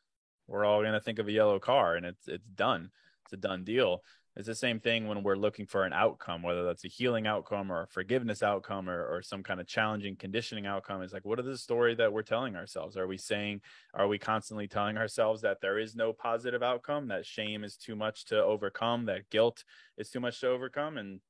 we're 0.51 0.65
all 0.65 0.81
going 0.81 0.93
to 0.93 0.99
think 0.99 1.19
of 1.19 1.27
a 1.27 1.31
yellow 1.31 1.59
car 1.59 1.95
and 1.95 2.05
it's 2.05 2.27
it's 2.27 2.47
done. 2.49 2.91
It's 3.25 3.33
a 3.33 3.37
done 3.37 3.63
deal. 3.63 4.01
It's 4.35 4.47
the 4.47 4.55
same 4.55 4.79
thing 4.79 5.07
when 5.07 5.23
we're 5.23 5.35
looking 5.35 5.65
for 5.65 5.83
an 5.83 5.93
outcome 5.93 6.41
whether 6.41 6.63
that's 6.63 6.85
a 6.85 6.89
healing 6.89 7.27
outcome 7.27 7.71
or 7.71 7.83
a 7.83 7.87
forgiveness 7.87 8.41
outcome 8.43 8.89
or, 8.89 9.05
or 9.05 9.21
some 9.21 9.43
kind 9.43 9.59
of 9.59 9.67
challenging 9.67 10.15
conditioning 10.15 10.65
outcome. 10.65 11.01
It's 11.01 11.13
like 11.13 11.25
what 11.25 11.39
is 11.39 11.45
the 11.45 11.57
story 11.57 11.95
that 11.95 12.11
we're 12.11 12.21
telling 12.21 12.55
ourselves? 12.55 12.97
Are 12.97 13.07
we 13.07 13.17
saying 13.17 13.61
are 13.93 14.07
we 14.07 14.17
constantly 14.17 14.67
telling 14.67 14.97
ourselves 14.97 15.41
that 15.41 15.61
there 15.61 15.79
is 15.79 15.95
no 15.95 16.13
positive 16.13 16.63
outcome 16.63 17.07
that 17.07 17.25
shame 17.25 17.63
is 17.63 17.77
too 17.77 17.95
much 17.95 18.25
to 18.25 18.43
overcome 18.43 19.05
that 19.05 19.29
guilt 19.29 19.63
is 19.97 20.09
too 20.09 20.19
much 20.19 20.41
to 20.41 20.47
overcome? 20.47 20.97
And 20.97 21.21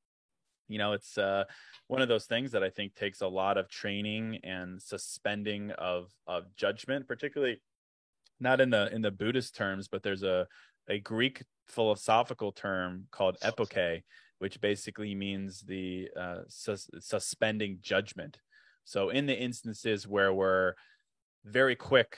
you 0.71 0.77
know 0.77 0.93
it's 0.93 1.17
uh, 1.17 1.43
one 1.87 2.01
of 2.01 2.07
those 2.07 2.25
things 2.25 2.51
that 2.51 2.63
i 2.63 2.69
think 2.69 2.95
takes 2.95 3.21
a 3.21 3.27
lot 3.27 3.57
of 3.57 3.69
training 3.69 4.39
and 4.43 4.81
suspending 4.81 5.71
of 5.71 6.09
of 6.27 6.45
judgment 6.55 7.07
particularly 7.07 7.61
not 8.39 8.61
in 8.61 8.69
the 8.69 8.93
in 8.93 9.01
the 9.01 9.11
buddhist 9.11 9.55
terms 9.55 9.87
but 9.87 10.01
there's 10.03 10.23
a 10.23 10.47
a 10.89 10.99
greek 10.99 11.43
philosophical 11.67 12.51
term 12.51 13.05
called 13.11 13.37
epoche 13.43 14.01
which 14.41 14.59
basically 14.59 15.13
means 15.13 15.61
the 15.61 16.09
uh, 16.19 16.39
sus- 16.47 16.89
suspending 16.97 17.77
judgment. 17.79 18.39
So 18.85 19.09
in 19.09 19.27
the 19.27 19.39
instances 19.39 20.07
where 20.07 20.33
we're 20.33 20.73
very 21.45 21.75
quick 21.75 22.17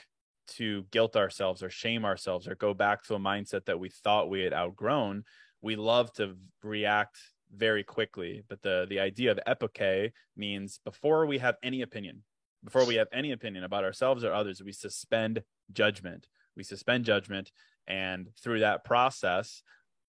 to 0.56 0.86
guilt 0.90 1.16
ourselves 1.16 1.62
or 1.62 1.68
shame 1.68 2.02
ourselves 2.02 2.48
or 2.48 2.54
go 2.54 2.72
back 2.72 3.04
to 3.04 3.14
a 3.14 3.18
mindset 3.18 3.66
that 3.66 3.78
we 3.78 3.90
thought 3.90 4.30
we 4.30 4.40
had 4.40 4.54
outgrown 4.54 5.24
we 5.60 5.76
love 5.76 6.12
to 6.14 6.36
react 6.62 7.18
very 7.56 7.82
quickly. 7.82 8.42
But 8.48 8.62
the 8.62 8.86
the 8.88 9.00
idea 9.00 9.30
of 9.30 9.38
epoche 9.46 10.12
means 10.36 10.80
before 10.84 11.26
we 11.26 11.38
have 11.38 11.56
any 11.62 11.82
opinion, 11.82 12.22
before 12.62 12.86
we 12.86 12.96
have 12.96 13.08
any 13.12 13.32
opinion 13.32 13.64
about 13.64 13.84
ourselves 13.84 14.24
or 14.24 14.32
others, 14.32 14.62
we 14.62 14.72
suspend 14.72 15.42
judgment. 15.72 16.28
We 16.56 16.62
suspend 16.62 17.04
judgment, 17.04 17.50
and 17.86 18.28
through 18.40 18.60
that 18.60 18.84
process, 18.84 19.62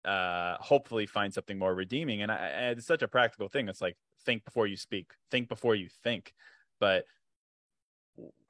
uh, 0.04 0.56
hopefully 0.58 1.06
find 1.06 1.34
something 1.34 1.58
more 1.58 1.74
redeeming. 1.74 2.22
And, 2.22 2.32
I, 2.32 2.36
and 2.36 2.78
it's 2.78 2.86
such 2.86 3.02
a 3.02 3.08
practical 3.08 3.48
thing. 3.48 3.68
It's 3.68 3.82
like 3.82 3.96
think 4.24 4.44
before 4.44 4.66
you 4.66 4.76
speak, 4.76 5.12
think 5.30 5.48
before 5.48 5.74
you 5.74 5.88
think. 6.02 6.32
But 6.78 7.04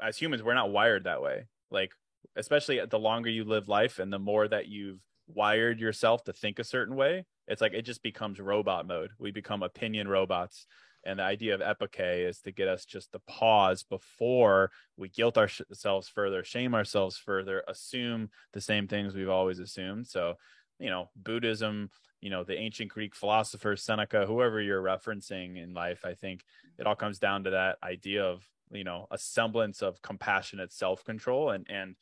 as 0.00 0.16
humans, 0.16 0.42
we're 0.42 0.54
not 0.54 0.70
wired 0.70 1.04
that 1.04 1.22
way. 1.22 1.46
Like 1.70 1.92
especially 2.36 2.80
the 2.88 2.98
longer 2.98 3.30
you 3.30 3.44
live 3.44 3.68
life 3.68 3.98
and 3.98 4.12
the 4.12 4.18
more 4.18 4.46
that 4.48 4.68
you've 4.68 5.00
wired 5.26 5.80
yourself 5.80 6.24
to 6.24 6.32
think 6.32 6.58
a 6.58 6.64
certain 6.64 6.96
way, 6.96 7.24
it's 7.50 7.60
like 7.60 7.74
it 7.74 7.82
just 7.82 8.02
becomes 8.02 8.40
robot 8.40 8.86
mode. 8.86 9.10
We 9.18 9.32
become 9.32 9.62
opinion 9.62 10.08
robots. 10.08 10.66
And 11.04 11.18
the 11.18 11.24
idea 11.24 11.54
of 11.54 11.60
epoche 11.60 12.28
is 12.28 12.40
to 12.42 12.52
get 12.52 12.68
us 12.68 12.84
just 12.84 13.12
to 13.12 13.18
pause 13.20 13.82
before 13.82 14.70
we 14.96 15.08
guilt 15.08 15.36
ourselves 15.36 16.08
further, 16.08 16.44
shame 16.44 16.74
ourselves 16.74 17.16
further, 17.16 17.64
assume 17.66 18.30
the 18.52 18.60
same 18.60 18.86
things 18.86 19.14
we've 19.14 19.28
always 19.28 19.58
assumed. 19.58 20.06
So, 20.06 20.34
you 20.78 20.90
know, 20.90 21.10
Buddhism, 21.16 21.90
you 22.20 22.30
know, 22.30 22.44
the 22.44 22.56
ancient 22.56 22.90
Greek 22.90 23.16
philosopher 23.16 23.76
Seneca, 23.76 24.26
whoever 24.26 24.60
you're 24.60 24.82
referencing 24.82 25.60
in 25.60 25.74
life, 25.74 26.04
I 26.04 26.14
think 26.14 26.44
it 26.78 26.86
all 26.86 26.94
comes 26.94 27.18
down 27.18 27.44
to 27.44 27.50
that 27.50 27.78
idea 27.82 28.24
of, 28.24 28.46
you 28.70 28.84
know, 28.84 29.06
a 29.10 29.18
semblance 29.18 29.82
of 29.82 30.00
compassionate 30.02 30.72
self-control. 30.72 31.50
And 31.50 31.66
and 31.68 31.96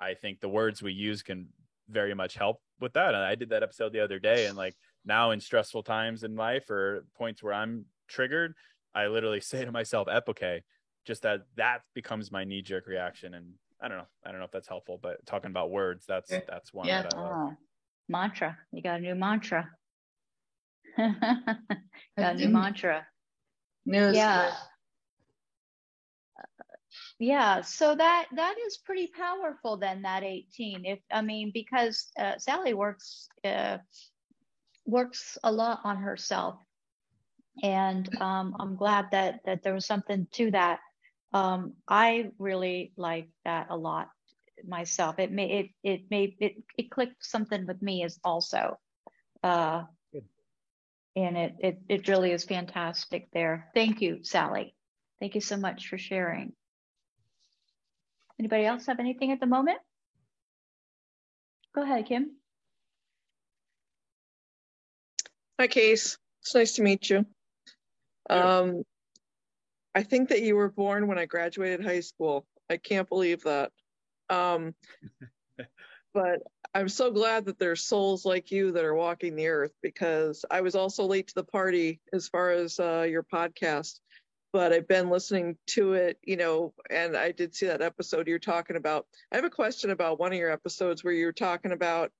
I 0.00 0.14
think 0.14 0.40
the 0.40 0.48
words 0.48 0.82
we 0.82 0.92
use 0.92 1.22
can 1.22 1.48
very 1.88 2.14
much 2.14 2.34
help 2.34 2.60
with 2.80 2.94
that. 2.94 3.14
And 3.14 3.22
I 3.22 3.34
did 3.34 3.50
that 3.50 3.62
episode 3.62 3.92
the 3.92 4.00
other 4.00 4.18
day 4.18 4.46
and 4.46 4.56
like 4.56 4.74
now 5.04 5.30
in 5.30 5.40
stressful 5.40 5.82
times 5.82 6.22
in 6.22 6.36
life 6.36 6.70
or 6.70 7.04
points 7.16 7.42
where 7.42 7.54
I'm 7.54 7.86
triggered, 8.08 8.54
I 8.94 9.06
literally 9.06 9.40
say 9.42 9.64
to 9.64 9.72
myself, 9.72 10.08
epoche, 10.08 10.62
just 11.06 11.22
that 11.22 11.40
that 11.56 11.82
becomes 11.94 12.30
my 12.30 12.44
knee 12.44 12.62
jerk 12.62 12.86
reaction. 12.86 13.34
And 13.34 13.52
I 13.80 13.88
don't 13.88 13.98
know. 13.98 14.06
I 14.24 14.30
don't 14.30 14.40
know 14.40 14.44
if 14.44 14.50
that's 14.50 14.68
helpful, 14.68 14.98
but 15.02 15.24
talking 15.26 15.50
about 15.50 15.70
words, 15.70 16.04
that's 16.06 16.30
that's 16.48 16.72
one 16.72 16.86
yeah. 16.86 17.02
that 17.02 17.14
I 17.14 17.20
love. 17.20 17.32
Oh, 17.32 17.56
mantra. 18.08 18.56
You 18.72 18.82
got 18.82 18.98
a 18.98 19.02
new 19.02 19.14
mantra. 19.14 19.70
got 20.98 21.14
a 22.16 22.34
new 22.34 22.48
mantra. 22.48 23.06
News 23.86 24.16
yeah. 24.16 24.52
yeah 27.18 27.62
so 27.62 27.94
that 27.94 28.26
that 28.36 28.56
is 28.66 28.76
pretty 28.76 29.06
powerful 29.16 29.78
then 29.78 30.02
that 30.02 30.22
18 30.22 30.84
if 30.84 30.98
i 31.10 31.22
mean 31.22 31.50
because 31.54 32.08
uh, 32.18 32.36
sally 32.36 32.74
works 32.74 33.28
uh, 33.44 33.78
works 34.88 35.36
a 35.44 35.52
lot 35.52 35.80
on 35.84 35.98
herself. 35.98 36.56
And 37.62 38.08
um, 38.20 38.56
i'm 38.58 38.76
glad 38.76 39.06
that 39.10 39.40
that 39.44 39.62
there 39.62 39.74
was 39.74 39.86
something 39.86 40.26
to 40.32 40.50
that. 40.52 40.80
Um, 41.32 41.74
i 41.86 42.30
really 42.38 42.92
like 42.96 43.28
that 43.44 43.66
a 43.70 43.76
lot 43.76 44.08
myself. 44.66 45.18
It 45.18 45.30
may 45.30 45.50
it 45.60 45.70
it 45.82 46.00
may 46.10 46.36
it, 46.40 46.62
it 46.76 46.90
clicked 46.90 47.24
something 47.24 47.66
with 47.66 47.80
me 47.82 48.02
as 48.04 48.18
also 48.24 48.78
uh 49.42 49.84
and 51.14 51.36
it, 51.36 51.54
it 51.60 51.78
it 51.88 52.08
really 52.08 52.32
is 52.32 52.44
fantastic 52.44 53.28
there. 53.32 53.70
Thank 53.74 54.00
you 54.00 54.20
sally. 54.22 54.74
Thank 55.20 55.34
you 55.34 55.40
so 55.40 55.56
much 55.56 55.88
for 55.88 55.98
sharing. 55.98 56.52
Anybody 58.38 58.64
else 58.64 58.86
have 58.86 59.00
anything 59.00 59.32
at 59.32 59.40
the 59.40 59.46
moment? 59.46 59.78
Go 61.74 61.82
ahead 61.82 62.06
kim 62.06 62.37
Hi, 65.60 65.66
Case. 65.66 66.16
It's 66.42 66.54
nice 66.54 66.74
to 66.74 66.82
meet 66.82 67.10
you. 67.10 67.26
Um, 68.30 68.84
I 69.92 70.04
think 70.04 70.28
that 70.28 70.42
you 70.42 70.54
were 70.54 70.70
born 70.70 71.08
when 71.08 71.18
I 71.18 71.26
graduated 71.26 71.84
high 71.84 71.98
school. 71.98 72.46
I 72.70 72.76
can't 72.76 73.08
believe 73.08 73.42
that. 73.42 73.72
Um, 74.30 74.76
but 76.14 76.42
I'm 76.72 76.88
so 76.88 77.10
glad 77.10 77.46
that 77.46 77.58
there's 77.58 77.82
souls 77.82 78.24
like 78.24 78.52
you 78.52 78.70
that 78.70 78.84
are 78.84 78.94
walking 78.94 79.34
the 79.34 79.48
earth 79.48 79.72
because 79.82 80.44
I 80.48 80.60
was 80.60 80.76
also 80.76 81.06
late 81.06 81.26
to 81.26 81.34
the 81.34 81.42
party 81.42 82.00
as 82.12 82.28
far 82.28 82.52
as 82.52 82.78
uh, 82.78 83.06
your 83.10 83.24
podcast, 83.24 83.98
but 84.52 84.72
I've 84.72 84.86
been 84.86 85.10
listening 85.10 85.56
to 85.70 85.94
it, 85.94 86.18
you 86.22 86.36
know, 86.36 86.72
and 86.88 87.16
I 87.16 87.32
did 87.32 87.52
see 87.52 87.66
that 87.66 87.82
episode 87.82 88.28
you're 88.28 88.38
talking 88.38 88.76
about. 88.76 89.06
I 89.32 89.36
have 89.36 89.44
a 89.44 89.50
question 89.50 89.90
about 89.90 90.20
one 90.20 90.32
of 90.32 90.38
your 90.38 90.52
episodes 90.52 91.02
where 91.02 91.12
you're 91.12 91.32
talking 91.32 91.72
about 91.72 92.12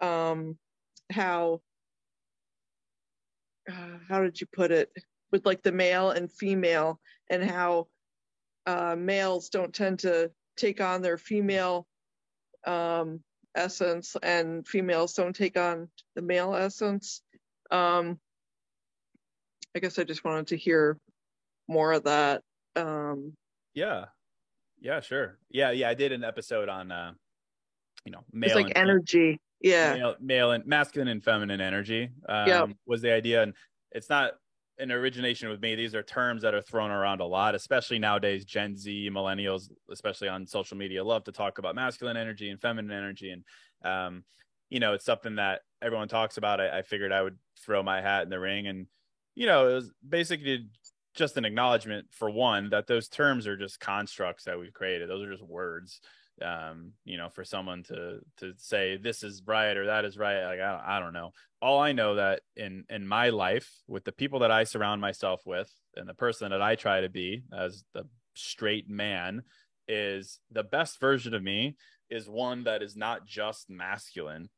um, 0.00 0.56
how, 1.12 1.60
uh, 3.70 3.98
how 4.08 4.22
did 4.22 4.40
you 4.40 4.46
put 4.52 4.70
it? 4.70 4.90
With 5.32 5.46
like 5.46 5.62
the 5.62 5.72
male 5.72 6.10
and 6.10 6.30
female, 6.30 6.98
and 7.30 7.42
how 7.42 7.86
uh, 8.66 8.96
males 8.96 9.48
don't 9.48 9.72
tend 9.72 10.00
to 10.00 10.30
take 10.56 10.80
on 10.80 11.02
their 11.02 11.18
female 11.18 11.86
um, 12.66 13.20
essence 13.54 14.16
and 14.22 14.66
females 14.66 15.14
don't 15.14 15.34
take 15.34 15.56
on 15.56 15.88
the 16.14 16.22
male 16.22 16.54
essence. 16.54 17.22
Um, 17.70 18.18
I 19.74 19.78
guess 19.78 19.98
I 19.98 20.04
just 20.04 20.24
wanted 20.24 20.48
to 20.48 20.56
hear 20.56 20.98
more 21.68 21.92
of 21.92 22.04
that. 22.04 22.42
Um, 22.76 23.34
yeah, 23.74 24.06
yeah, 24.80 25.00
sure. 25.00 25.38
Yeah, 25.50 25.70
yeah. 25.70 25.88
I 25.88 25.94
did 25.94 26.12
an 26.12 26.24
episode 26.24 26.68
on, 26.68 26.90
uh, 26.90 27.12
you 28.04 28.12
know, 28.12 28.24
male 28.32 28.48
it's 28.48 28.56
like 28.56 28.72
energy. 28.76 29.40
Yeah, 29.60 29.94
male, 29.94 30.16
male, 30.20 30.50
and 30.52 30.66
masculine 30.66 31.08
and 31.08 31.22
feminine 31.22 31.60
energy. 31.60 32.10
Um, 32.28 32.48
yeah, 32.48 32.66
was 32.86 33.02
the 33.02 33.12
idea, 33.12 33.42
and 33.42 33.54
it's 33.92 34.08
not 34.08 34.32
an 34.78 34.90
origination 34.90 35.50
with 35.50 35.60
me. 35.60 35.74
These 35.74 35.94
are 35.94 36.02
terms 36.02 36.42
that 36.42 36.54
are 36.54 36.62
thrown 36.62 36.90
around 36.90 37.20
a 37.20 37.26
lot, 37.26 37.54
especially 37.54 37.98
nowadays. 37.98 38.44
Gen 38.44 38.76
Z, 38.76 39.10
millennials, 39.12 39.70
especially 39.90 40.28
on 40.28 40.46
social 40.46 40.76
media, 40.76 41.04
love 41.04 41.24
to 41.24 41.32
talk 41.32 41.58
about 41.58 41.74
masculine 41.74 42.16
energy 42.16 42.48
and 42.50 42.60
feminine 42.60 42.96
energy, 42.96 43.30
and 43.30 43.44
um, 43.84 44.24
you 44.70 44.80
know, 44.80 44.94
it's 44.94 45.04
something 45.04 45.36
that 45.36 45.60
everyone 45.82 46.08
talks 46.08 46.36
about. 46.38 46.60
I, 46.60 46.78
I 46.78 46.82
figured 46.82 47.12
I 47.12 47.22
would 47.22 47.38
throw 47.58 47.82
my 47.82 48.00
hat 48.00 48.22
in 48.22 48.30
the 48.30 48.40
ring, 48.40 48.66
and 48.66 48.86
you 49.34 49.46
know, 49.46 49.68
it 49.68 49.74
was 49.74 49.90
basically 50.06 50.68
just 51.14 51.36
an 51.36 51.44
acknowledgement 51.44 52.06
for 52.12 52.30
one 52.30 52.70
that 52.70 52.86
those 52.86 53.08
terms 53.08 53.46
are 53.46 53.56
just 53.56 53.80
constructs 53.80 54.44
that 54.44 54.58
we've 54.58 54.72
created. 54.72 55.10
Those 55.10 55.26
are 55.26 55.32
just 55.32 55.44
words 55.44 56.00
um, 56.42 56.92
you 57.04 57.16
know, 57.16 57.28
for 57.28 57.44
someone 57.44 57.82
to 57.84 58.20
to 58.38 58.52
say 58.56 58.96
this 58.96 59.22
is 59.22 59.42
right 59.46 59.76
or 59.76 59.86
that 59.86 60.04
is 60.04 60.16
right. 60.16 60.44
Like 60.44 60.60
I 60.60 60.72
don't, 60.72 60.84
I 60.86 61.00
don't 61.00 61.12
know. 61.12 61.30
All 61.62 61.80
I 61.80 61.92
know 61.92 62.16
that 62.16 62.40
in 62.56 62.84
in 62.88 63.06
my 63.06 63.30
life, 63.30 63.70
with 63.86 64.04
the 64.04 64.12
people 64.12 64.40
that 64.40 64.50
I 64.50 64.64
surround 64.64 65.00
myself 65.00 65.42
with, 65.44 65.70
and 65.96 66.08
the 66.08 66.14
person 66.14 66.50
that 66.50 66.62
I 66.62 66.74
try 66.74 67.02
to 67.02 67.08
be 67.08 67.42
as 67.56 67.84
the 67.94 68.04
straight 68.34 68.88
man, 68.88 69.42
is 69.88 70.38
the 70.50 70.62
best 70.62 71.00
version 71.00 71.34
of 71.34 71.42
me 71.42 71.76
is 72.10 72.28
one 72.28 72.64
that 72.64 72.82
is 72.82 72.96
not 72.96 73.26
just 73.26 73.68
masculine 73.68 74.48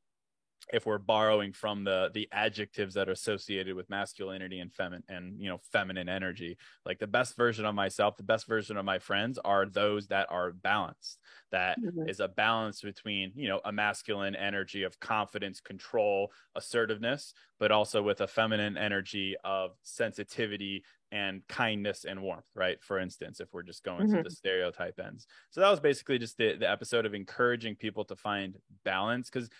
if 0.73 0.87
we're 0.87 0.99
borrowing 0.99 1.53
from 1.53 1.85
the 1.85 2.11
the 2.15 2.29
adjectives 2.33 2.95
that 2.95 3.09
are 3.09 3.13
associated 3.13 3.75
with 3.75 3.89
masculinity 3.91 4.61
and 4.61 4.73
feminine 4.73 5.05
and 5.09 5.39
you 5.41 5.49
know 5.49 5.59
feminine 5.71 6.09
energy 6.09 6.57
like 6.87 6.99
the 6.99 7.07
best 7.07 7.37
version 7.37 7.65
of 7.65 7.75
myself 7.75 8.17
the 8.17 8.23
best 8.23 8.47
version 8.47 8.77
of 8.77 8.85
my 8.85 8.99
friends 8.99 9.39
are 9.45 9.67
those 9.67 10.09
that 10.09 10.27
are 10.31 10.53
balanced 10.53 11.19
That 11.51 11.79
mm-hmm. 11.81 12.09
is 12.09 12.21
a 12.21 12.29
balance 12.29 12.81
between 12.81 13.33
you 13.35 13.49
know 13.49 13.61
a 13.65 13.73
masculine 13.73 14.35
energy 14.35 14.83
of 14.83 14.99
confidence 14.99 15.61
control 15.61 16.33
assertiveness 16.57 17.35
but 17.59 17.71
also 17.71 18.03
with 18.03 18.21
a 18.21 18.27
feminine 18.27 18.77
energy 18.77 19.37
of 19.45 19.73
sensitivity 19.83 20.83
and 21.13 21.47
kindness 21.47 22.05
and 22.05 22.21
warmth, 22.21 22.49
right? 22.55 22.83
For 22.83 22.99
instance, 22.99 23.39
if 23.39 23.53
we're 23.53 23.63
just 23.63 23.85
going 23.85 24.01
mm-hmm. 24.01 24.15
through 24.15 24.23
the 24.25 24.31
stereotype 24.31 24.99
ends. 24.99 25.27
So 25.51 25.61
that 25.61 25.71
was 25.71 25.79
basically 25.79 26.19
just 26.19 26.39
the, 26.39 26.57
the 26.57 26.69
episode 26.69 27.05
of 27.05 27.15
encouraging 27.15 27.77
people 27.77 28.05
to 28.07 28.17
find 28.17 28.57
balance 28.83 29.29
because 29.31 29.51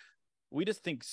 we 0.53 0.65
just 0.65 0.83
think 0.83 1.03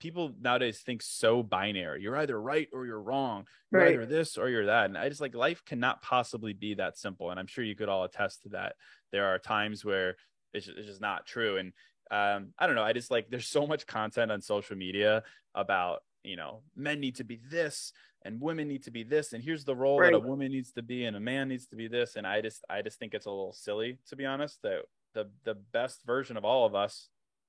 people 0.00 0.32
nowadays 0.40 0.80
think 0.80 1.02
so 1.02 1.42
binary. 1.42 2.02
You're 2.02 2.16
either 2.16 2.40
right 2.40 2.68
or 2.72 2.84
you're 2.84 3.00
wrong. 3.00 3.46
You're 3.72 3.82
right. 3.82 3.94
either 3.94 4.06
this 4.06 4.36
or 4.36 4.48
you're 4.48 4.66
that. 4.66 4.86
And 4.86 4.98
I 4.98 5.08
just 5.08 5.20
like 5.20 5.34
life 5.34 5.64
cannot 5.64 6.02
possibly 6.02 6.52
be 6.52 6.74
that 6.74 6.98
simple. 6.98 7.30
And 7.30 7.38
I'm 7.38 7.46
sure 7.46 7.64
you 7.64 7.76
could 7.76 7.88
all 7.88 8.04
attest 8.04 8.42
to 8.42 8.50
that. 8.50 8.74
There 9.12 9.26
are 9.26 9.38
times 9.38 9.84
where 9.84 10.16
it's 10.52 10.66
just, 10.66 10.78
it's 10.78 10.86
just 10.86 11.00
not 11.00 11.26
true. 11.26 11.56
And 11.56 11.72
um, 12.10 12.52
I 12.58 12.66
don't 12.66 12.76
know. 12.76 12.82
I 12.82 12.92
just 12.92 13.10
like 13.10 13.30
there's 13.30 13.48
so 13.48 13.66
much 13.66 13.86
content 13.86 14.32
on 14.32 14.40
social 14.40 14.76
media 14.76 15.22
about 15.54 16.02
you 16.24 16.36
know 16.36 16.62
men 16.76 17.00
need 17.00 17.16
to 17.16 17.24
be 17.24 17.40
this 17.50 17.92
and 18.24 18.40
women 18.40 18.66
need 18.66 18.82
to 18.82 18.90
be 18.90 19.04
this 19.04 19.32
and 19.32 19.42
here's 19.42 19.64
the 19.64 19.74
role 19.74 20.00
right. 20.00 20.12
that 20.12 20.16
a 20.16 20.20
woman 20.20 20.50
needs 20.50 20.72
to 20.72 20.82
be 20.82 21.04
and 21.04 21.16
a 21.16 21.20
man 21.20 21.48
needs 21.48 21.66
to 21.66 21.76
be 21.76 21.86
this 21.86 22.16
and 22.16 22.26
i 22.26 22.40
just 22.40 22.64
i 22.68 22.82
just 22.82 22.98
think 22.98 23.14
it's 23.14 23.26
a 23.26 23.30
little 23.30 23.52
silly 23.52 23.98
to 24.08 24.16
be 24.16 24.26
honest 24.26 24.60
that 24.62 24.80
the 25.14 25.30
the 25.44 25.54
best 25.72 26.04
version 26.04 26.36
of 26.36 26.44
all 26.44 26.66
of 26.66 26.74
us 26.74 27.08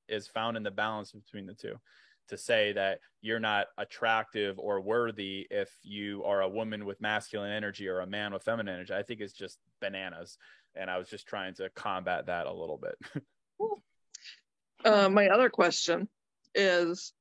is 0.09 0.27
found 0.27 0.57
in 0.57 0.63
the 0.63 0.71
balance 0.71 1.11
between 1.11 1.45
the 1.45 1.53
two 1.53 1.75
to 2.29 2.37
say 2.37 2.71
that 2.73 2.99
you're 3.21 3.39
not 3.39 3.67
attractive 3.77 4.57
or 4.59 4.81
worthy 4.81 5.47
if 5.49 5.69
you 5.83 6.23
are 6.23 6.41
a 6.41 6.49
woman 6.49 6.85
with 6.85 7.01
masculine 7.01 7.51
energy 7.51 7.87
or 7.87 7.99
a 7.99 8.07
man 8.07 8.33
with 8.33 8.43
feminine 8.43 8.73
energy. 8.73 8.93
I 8.93 9.03
think 9.03 9.19
it's 9.19 9.33
just 9.33 9.57
bananas. 9.81 10.37
And 10.75 10.89
i 10.89 10.97
was 10.97 11.09
just 11.09 11.27
trying 11.27 11.55
to 11.55 11.69
combat 11.71 12.27
that 12.27 12.45
a 12.45 12.53
little 12.53 12.77
bit. 12.77 13.23
Uh, 14.85 15.09
my 15.09 15.27
other 15.27 15.49
question 15.49 16.07
is 16.55 17.11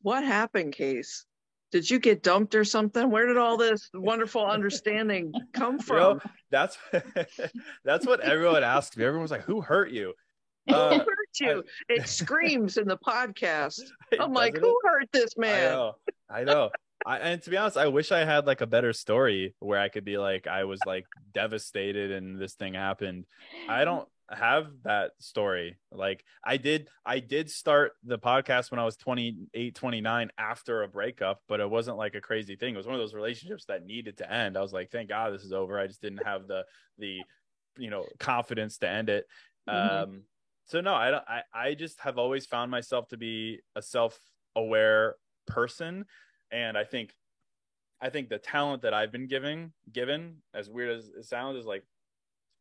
what 0.00 0.24
happened 0.24 0.72
case? 0.72 1.26
Did 1.70 1.90
you 1.90 1.98
get 1.98 2.22
dumped 2.22 2.54
or 2.54 2.64
something? 2.64 3.10
Where 3.10 3.26
did 3.26 3.36
all 3.36 3.58
this 3.58 3.90
wonderful 3.92 4.46
understanding 4.50 5.32
come 5.52 5.78
from? 5.78 5.96
you 5.96 6.02
know, 6.14 6.20
that's 6.50 6.78
that's 7.84 8.06
what 8.06 8.20
everyone 8.20 8.64
asks 8.64 8.96
me. 8.96 9.04
Everyone's 9.04 9.30
like 9.30 9.42
who 9.42 9.60
hurt 9.60 9.90
you? 9.90 10.14
Uh, 10.66 11.00
you? 11.40 11.64
I, 11.90 11.92
it 11.94 12.08
screams 12.08 12.76
in 12.76 12.88
the 12.88 12.98
podcast. 12.98 13.80
I'm 14.20 14.32
like, 14.32 14.56
who 14.56 14.68
it? 14.68 14.88
hurt 14.88 15.08
this 15.12 15.36
man? 15.36 15.66
I 15.66 15.74
know. 15.74 15.94
I 16.30 16.44
know. 16.44 16.70
I, 17.06 17.18
and 17.18 17.42
to 17.42 17.50
be 17.50 17.56
honest, 17.56 17.76
I 17.76 17.86
wish 17.86 18.12
I 18.12 18.24
had 18.24 18.46
like 18.46 18.60
a 18.60 18.66
better 18.66 18.92
story 18.92 19.54
where 19.60 19.78
I 19.78 19.88
could 19.88 20.04
be 20.04 20.18
like, 20.18 20.46
I 20.46 20.64
was 20.64 20.80
like 20.84 21.06
devastated 21.32 22.10
and 22.10 22.40
this 22.40 22.54
thing 22.54 22.74
happened. 22.74 23.24
I 23.68 23.84
don't 23.84 24.08
have 24.30 24.66
that 24.84 25.12
story. 25.20 25.78
Like 25.92 26.24
I 26.44 26.56
did, 26.56 26.88
I 27.06 27.20
did 27.20 27.50
start 27.50 27.92
the 28.04 28.18
podcast 28.18 28.70
when 28.70 28.80
I 28.80 28.84
was 28.84 28.96
28, 28.96 29.74
29 29.74 30.30
after 30.38 30.82
a 30.82 30.88
breakup, 30.88 31.40
but 31.48 31.60
it 31.60 31.70
wasn't 31.70 31.98
like 31.98 32.14
a 32.14 32.20
crazy 32.20 32.56
thing. 32.56 32.74
It 32.74 32.78
was 32.78 32.86
one 32.86 32.96
of 32.96 33.00
those 33.00 33.14
relationships 33.14 33.64
that 33.66 33.86
needed 33.86 34.18
to 34.18 34.30
end. 34.30 34.56
I 34.56 34.60
was 34.60 34.72
like, 34.72 34.90
thank 34.90 35.08
God 35.08 35.32
this 35.32 35.44
is 35.44 35.52
over. 35.52 35.78
I 35.78 35.86
just 35.86 36.02
didn't 36.02 36.26
have 36.26 36.48
the, 36.48 36.64
the, 36.98 37.20
you 37.78 37.90
know, 37.90 38.06
confidence 38.18 38.78
to 38.78 38.88
end 38.88 39.08
it. 39.08 39.26
Mm-hmm. 39.68 40.12
Um, 40.12 40.22
so 40.68 40.80
no, 40.80 40.94
I 40.94 41.10
don't. 41.10 41.24
I 41.26 41.42
I 41.52 41.74
just 41.74 42.00
have 42.00 42.18
always 42.18 42.46
found 42.46 42.70
myself 42.70 43.08
to 43.08 43.16
be 43.16 43.60
a 43.74 43.82
self-aware 43.82 45.16
person, 45.46 46.04
and 46.50 46.76
I 46.76 46.84
think, 46.84 47.14
I 48.00 48.10
think 48.10 48.28
the 48.28 48.38
talent 48.38 48.82
that 48.82 48.94
I've 48.94 49.10
been 49.10 49.26
giving 49.26 49.72
given, 49.90 50.36
as 50.54 50.70
weird 50.70 50.96
as 50.96 51.08
it 51.08 51.24
sounds, 51.24 51.58
is 51.58 51.66
like 51.66 51.84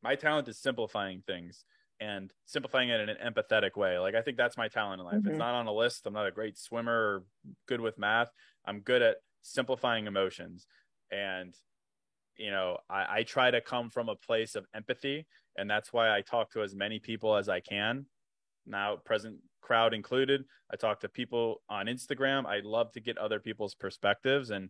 my 0.02 0.16
talent 0.16 0.48
is 0.48 0.60
simplifying 0.60 1.22
things 1.28 1.66
and 2.00 2.32
simplifying 2.46 2.90
it 2.90 3.02
in 3.02 3.10
an 3.10 3.18
empathetic 3.26 3.76
way. 3.76 3.98
Like 3.98 4.16
I 4.16 4.22
think 4.22 4.38
that's 4.38 4.58
my 4.58 4.68
talent 4.68 5.02
in 5.02 5.06
life. 5.06 5.16
Mm-hmm. 5.16 5.30
It's 5.30 5.38
not 5.38 5.56
on 5.56 5.68
a 5.68 5.74
list. 5.74 6.06
I'm 6.06 6.14
not 6.14 6.28
a 6.28 6.32
great 6.32 6.58
swimmer 6.58 6.94
or 6.94 7.24
good 7.68 7.82
with 7.82 7.98
math. 7.98 8.30
I'm 8.66 8.82
good 8.82 9.02
at 9.02 9.18
simplifying 9.42 10.08
emotions. 10.08 10.68
And 11.12 11.56
you 12.38 12.52
know, 12.52 12.78
I, 12.88 13.06
I 13.10 13.24
try 13.24 13.50
to 13.50 13.62
come 13.62 13.90
from 13.90 14.10
a 14.10 14.16
place 14.16 14.56
of 14.56 14.66
empathy 14.76 15.26
and 15.58 15.70
that's 15.70 15.92
why 15.92 16.16
I 16.16 16.22
talk 16.22 16.52
to 16.52 16.62
as 16.62 16.76
many 16.76 17.00
people 17.00 17.36
as 17.36 17.50
I 17.50 17.60
can. 17.60 18.06
Now, 18.66 18.98
present 18.98 19.38
crowd 19.62 19.94
included. 19.94 20.46
I 20.72 20.76
talk 20.76 21.00
to 21.02 21.10
people 21.10 21.62
on 21.70 21.88
Instagram. 21.88 22.46
I 22.46 22.60
love 22.64 22.92
to 22.94 23.00
get 23.00 23.18
other 23.18 23.40
people's 23.40 23.76
perspectives, 23.76 24.50
and 24.50 24.70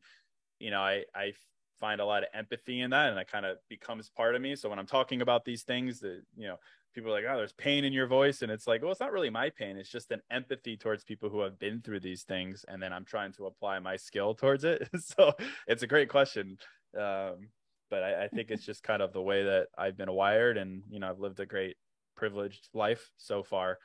you 0.59 0.71
know, 0.71 0.81
I 0.81 1.03
I 1.15 1.33
find 1.79 2.01
a 2.01 2.05
lot 2.05 2.23
of 2.23 2.29
empathy 2.33 2.81
in 2.81 2.89
that, 2.91 3.09
and 3.09 3.19
it 3.19 3.27
kind 3.27 3.45
of 3.45 3.57
becomes 3.69 4.09
part 4.09 4.35
of 4.35 4.41
me. 4.41 4.55
So 4.55 4.69
when 4.69 4.79
I'm 4.79 4.87
talking 4.87 5.21
about 5.21 5.45
these 5.45 5.63
things, 5.63 5.99
that 5.99 6.21
you 6.35 6.47
know, 6.47 6.57
people 6.93 7.11
are 7.11 7.13
like, 7.13 7.25
"Oh, 7.29 7.37
there's 7.37 7.53
pain 7.53 7.83
in 7.85 7.93
your 7.93 8.07
voice," 8.07 8.41
and 8.41 8.51
it's 8.51 8.67
like, 8.67 8.81
well, 8.81 8.91
it's 8.91 8.99
not 8.99 9.11
really 9.11 9.29
my 9.29 9.49
pain. 9.49 9.77
It's 9.77 9.91
just 9.91 10.11
an 10.11 10.21
empathy 10.31 10.77
towards 10.77 11.03
people 11.03 11.29
who 11.29 11.41
have 11.41 11.59
been 11.59 11.81
through 11.81 11.99
these 12.01 12.23
things, 12.23 12.65
and 12.67 12.81
then 12.81 12.93
I'm 12.93 13.05
trying 13.05 13.33
to 13.33 13.45
apply 13.45 13.79
my 13.79 13.95
skill 13.95 14.35
towards 14.35 14.63
it. 14.63 14.89
so 14.99 15.33
it's 15.67 15.83
a 15.83 15.87
great 15.87 16.09
question. 16.09 16.57
Um, 16.97 17.49
but 17.89 18.03
I, 18.03 18.25
I 18.25 18.27
think 18.27 18.51
it's 18.51 18.65
just 18.65 18.83
kind 18.83 19.01
of 19.01 19.13
the 19.13 19.21
way 19.21 19.43
that 19.43 19.67
I've 19.77 19.97
been 19.97 20.11
wired, 20.11 20.57
and 20.57 20.83
you 20.89 20.99
know, 20.99 21.09
I've 21.09 21.19
lived 21.19 21.39
a 21.39 21.45
great, 21.45 21.77
privileged 22.15 22.69
life 22.73 23.09
so 23.17 23.43
far, 23.43 23.77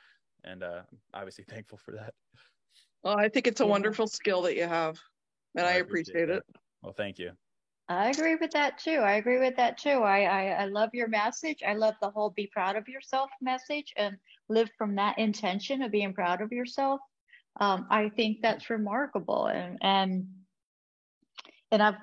and 0.43 0.63
uh, 0.63 0.81
obviously 1.13 1.43
thankful 1.49 1.77
for 1.77 1.91
that. 1.91 2.13
Well, 3.03 3.17
I 3.17 3.29
think 3.29 3.47
it's 3.47 3.61
a 3.61 3.65
wonderful 3.65 4.07
skill 4.07 4.41
that 4.43 4.55
you 4.55 4.63
have, 4.63 4.99
and 5.55 5.65
I, 5.65 5.71
I 5.71 5.73
appreciate, 5.75 6.23
appreciate 6.23 6.37
it. 6.37 6.43
Well, 6.81 6.93
thank 6.93 7.19
you. 7.19 7.31
I 7.89 8.09
agree 8.09 8.35
with 8.35 8.51
that 8.51 8.77
too. 8.77 8.99
I 8.99 9.13
agree 9.13 9.39
with 9.39 9.57
that 9.57 9.77
too. 9.77 10.01
I, 10.03 10.21
I, 10.21 10.45
I 10.63 10.65
love 10.65 10.91
your 10.93 11.09
message. 11.09 11.63
I 11.67 11.73
love 11.73 11.95
the 12.01 12.09
whole 12.09 12.29
be 12.29 12.47
proud 12.47 12.77
of 12.77 12.87
yourself 12.87 13.29
message 13.41 13.93
and 13.97 14.17
live 14.47 14.69
from 14.77 14.95
that 14.95 15.17
intention 15.19 15.81
of 15.81 15.91
being 15.91 16.13
proud 16.13 16.41
of 16.41 16.51
yourself. 16.51 17.01
Um, 17.59 17.85
I 17.89 18.09
think 18.09 18.41
that's 18.41 18.69
remarkable 18.69 19.47
and 19.47 19.77
and 19.81 20.27
and 21.71 21.83
I've 21.83 21.95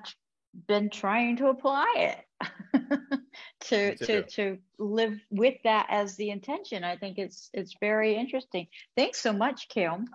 been 0.67 0.89
trying 0.89 1.37
to 1.37 1.47
apply 1.47 1.85
it 1.95 2.49
to 3.61 3.95
to 3.95 4.23
to 4.23 4.57
live 4.77 5.19
with 5.29 5.55
that 5.63 5.87
as 5.89 6.15
the 6.15 6.29
intention. 6.29 6.83
I 6.83 6.97
think 6.97 7.17
it's 7.17 7.49
it's 7.53 7.75
very 7.79 8.15
interesting. 8.15 8.67
Thanks 8.95 9.21
so 9.21 9.33
much, 9.33 9.69
Kim. 9.69 10.07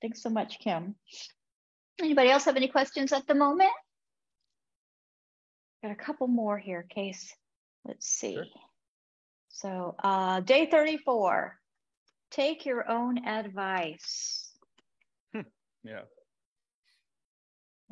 Thanks 0.00 0.22
so 0.22 0.30
much, 0.30 0.58
Kim. 0.58 0.96
Anybody 2.00 2.30
else 2.30 2.44
have 2.46 2.56
any 2.56 2.68
questions 2.68 3.12
at 3.12 3.26
the 3.26 3.34
moment? 3.34 3.70
Got 5.82 5.92
a 5.92 5.96
couple 5.96 6.26
more 6.26 6.58
here, 6.58 6.84
case. 6.88 7.34
Let's 7.84 8.06
see. 8.06 8.34
Sure. 8.34 8.44
So 9.48 9.94
uh, 10.02 10.40
day 10.40 10.66
34, 10.66 11.56
take 12.30 12.64
your 12.64 12.88
own 12.88 13.26
advice. 13.26 14.50
Hmm. 15.34 15.42
Yeah. 15.84 16.02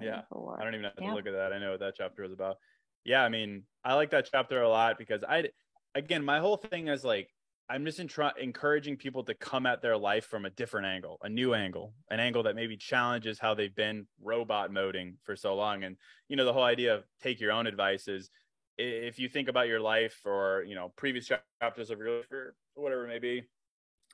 Yeah. 0.03 0.23
I 0.59 0.65
don't 0.65 0.75
even 0.75 0.85
have 0.85 0.97
to 0.97 1.05
yeah. 1.05 1.13
look 1.13 1.27
at 1.27 1.33
that. 1.33 1.53
I 1.53 1.59
know 1.59 1.73
what 1.73 1.81
that 1.81 1.95
chapter 1.97 2.25
is 2.25 2.33
about. 2.33 2.57
Yeah. 3.05 3.25
I 3.25 3.29
mean, 3.29 3.65
I 3.85 3.95
like 3.95 4.11
that 4.11 4.29
chapter 4.31 4.63
a 4.63 4.69
lot 4.69 4.99
because 4.99 5.25
I, 5.25 5.51
again, 5.95 6.25
my 6.25 6.39
whole 6.39 6.57
thing 6.57 6.89
is 6.89 7.05
like, 7.05 7.29
I'm 7.69 7.85
just 7.85 8.05
try- 8.09 8.33
encouraging 8.41 8.97
people 8.97 9.23
to 9.25 9.35
come 9.35 9.65
at 9.65 9.81
their 9.81 9.97
life 9.97 10.25
from 10.25 10.45
a 10.45 10.51
different 10.51 10.89
angle, 10.89 11.19
a 11.23 11.29
new 11.29 11.55
angle, 11.55 11.95
an 12.11 12.19
angle 12.19 12.43
that 12.43 12.57
maybe 12.57 12.77
challenges 12.77 13.39
how 13.39 13.55
they've 13.55 13.75
been 13.75 14.09
robot 14.21 14.73
moding 14.73 15.19
for 15.23 15.37
so 15.37 15.55
long. 15.55 15.85
And, 15.85 15.97
you 16.29 16.35
know, 16.35 16.45
the 16.45 16.53
whole 16.53 16.65
idea 16.65 16.97
of 16.97 17.05
take 17.23 17.39
your 17.39 17.53
own 17.53 17.69
advice 17.69 18.09
is 18.09 18.29
if 18.77 19.21
you 19.21 19.29
think 19.29 19.49
about 19.49 19.69
your 19.69 19.79
life 19.79 20.19
or, 20.25 20.65
you 20.67 20.75
know, 20.75 20.93
previous 20.97 21.31
chapters 21.61 21.91
of 21.91 21.99
your 21.99 22.17
life 22.17 22.33
or 22.33 22.55
whatever 22.75 23.05
it 23.05 23.09
may 23.09 23.21
be, 23.21 23.45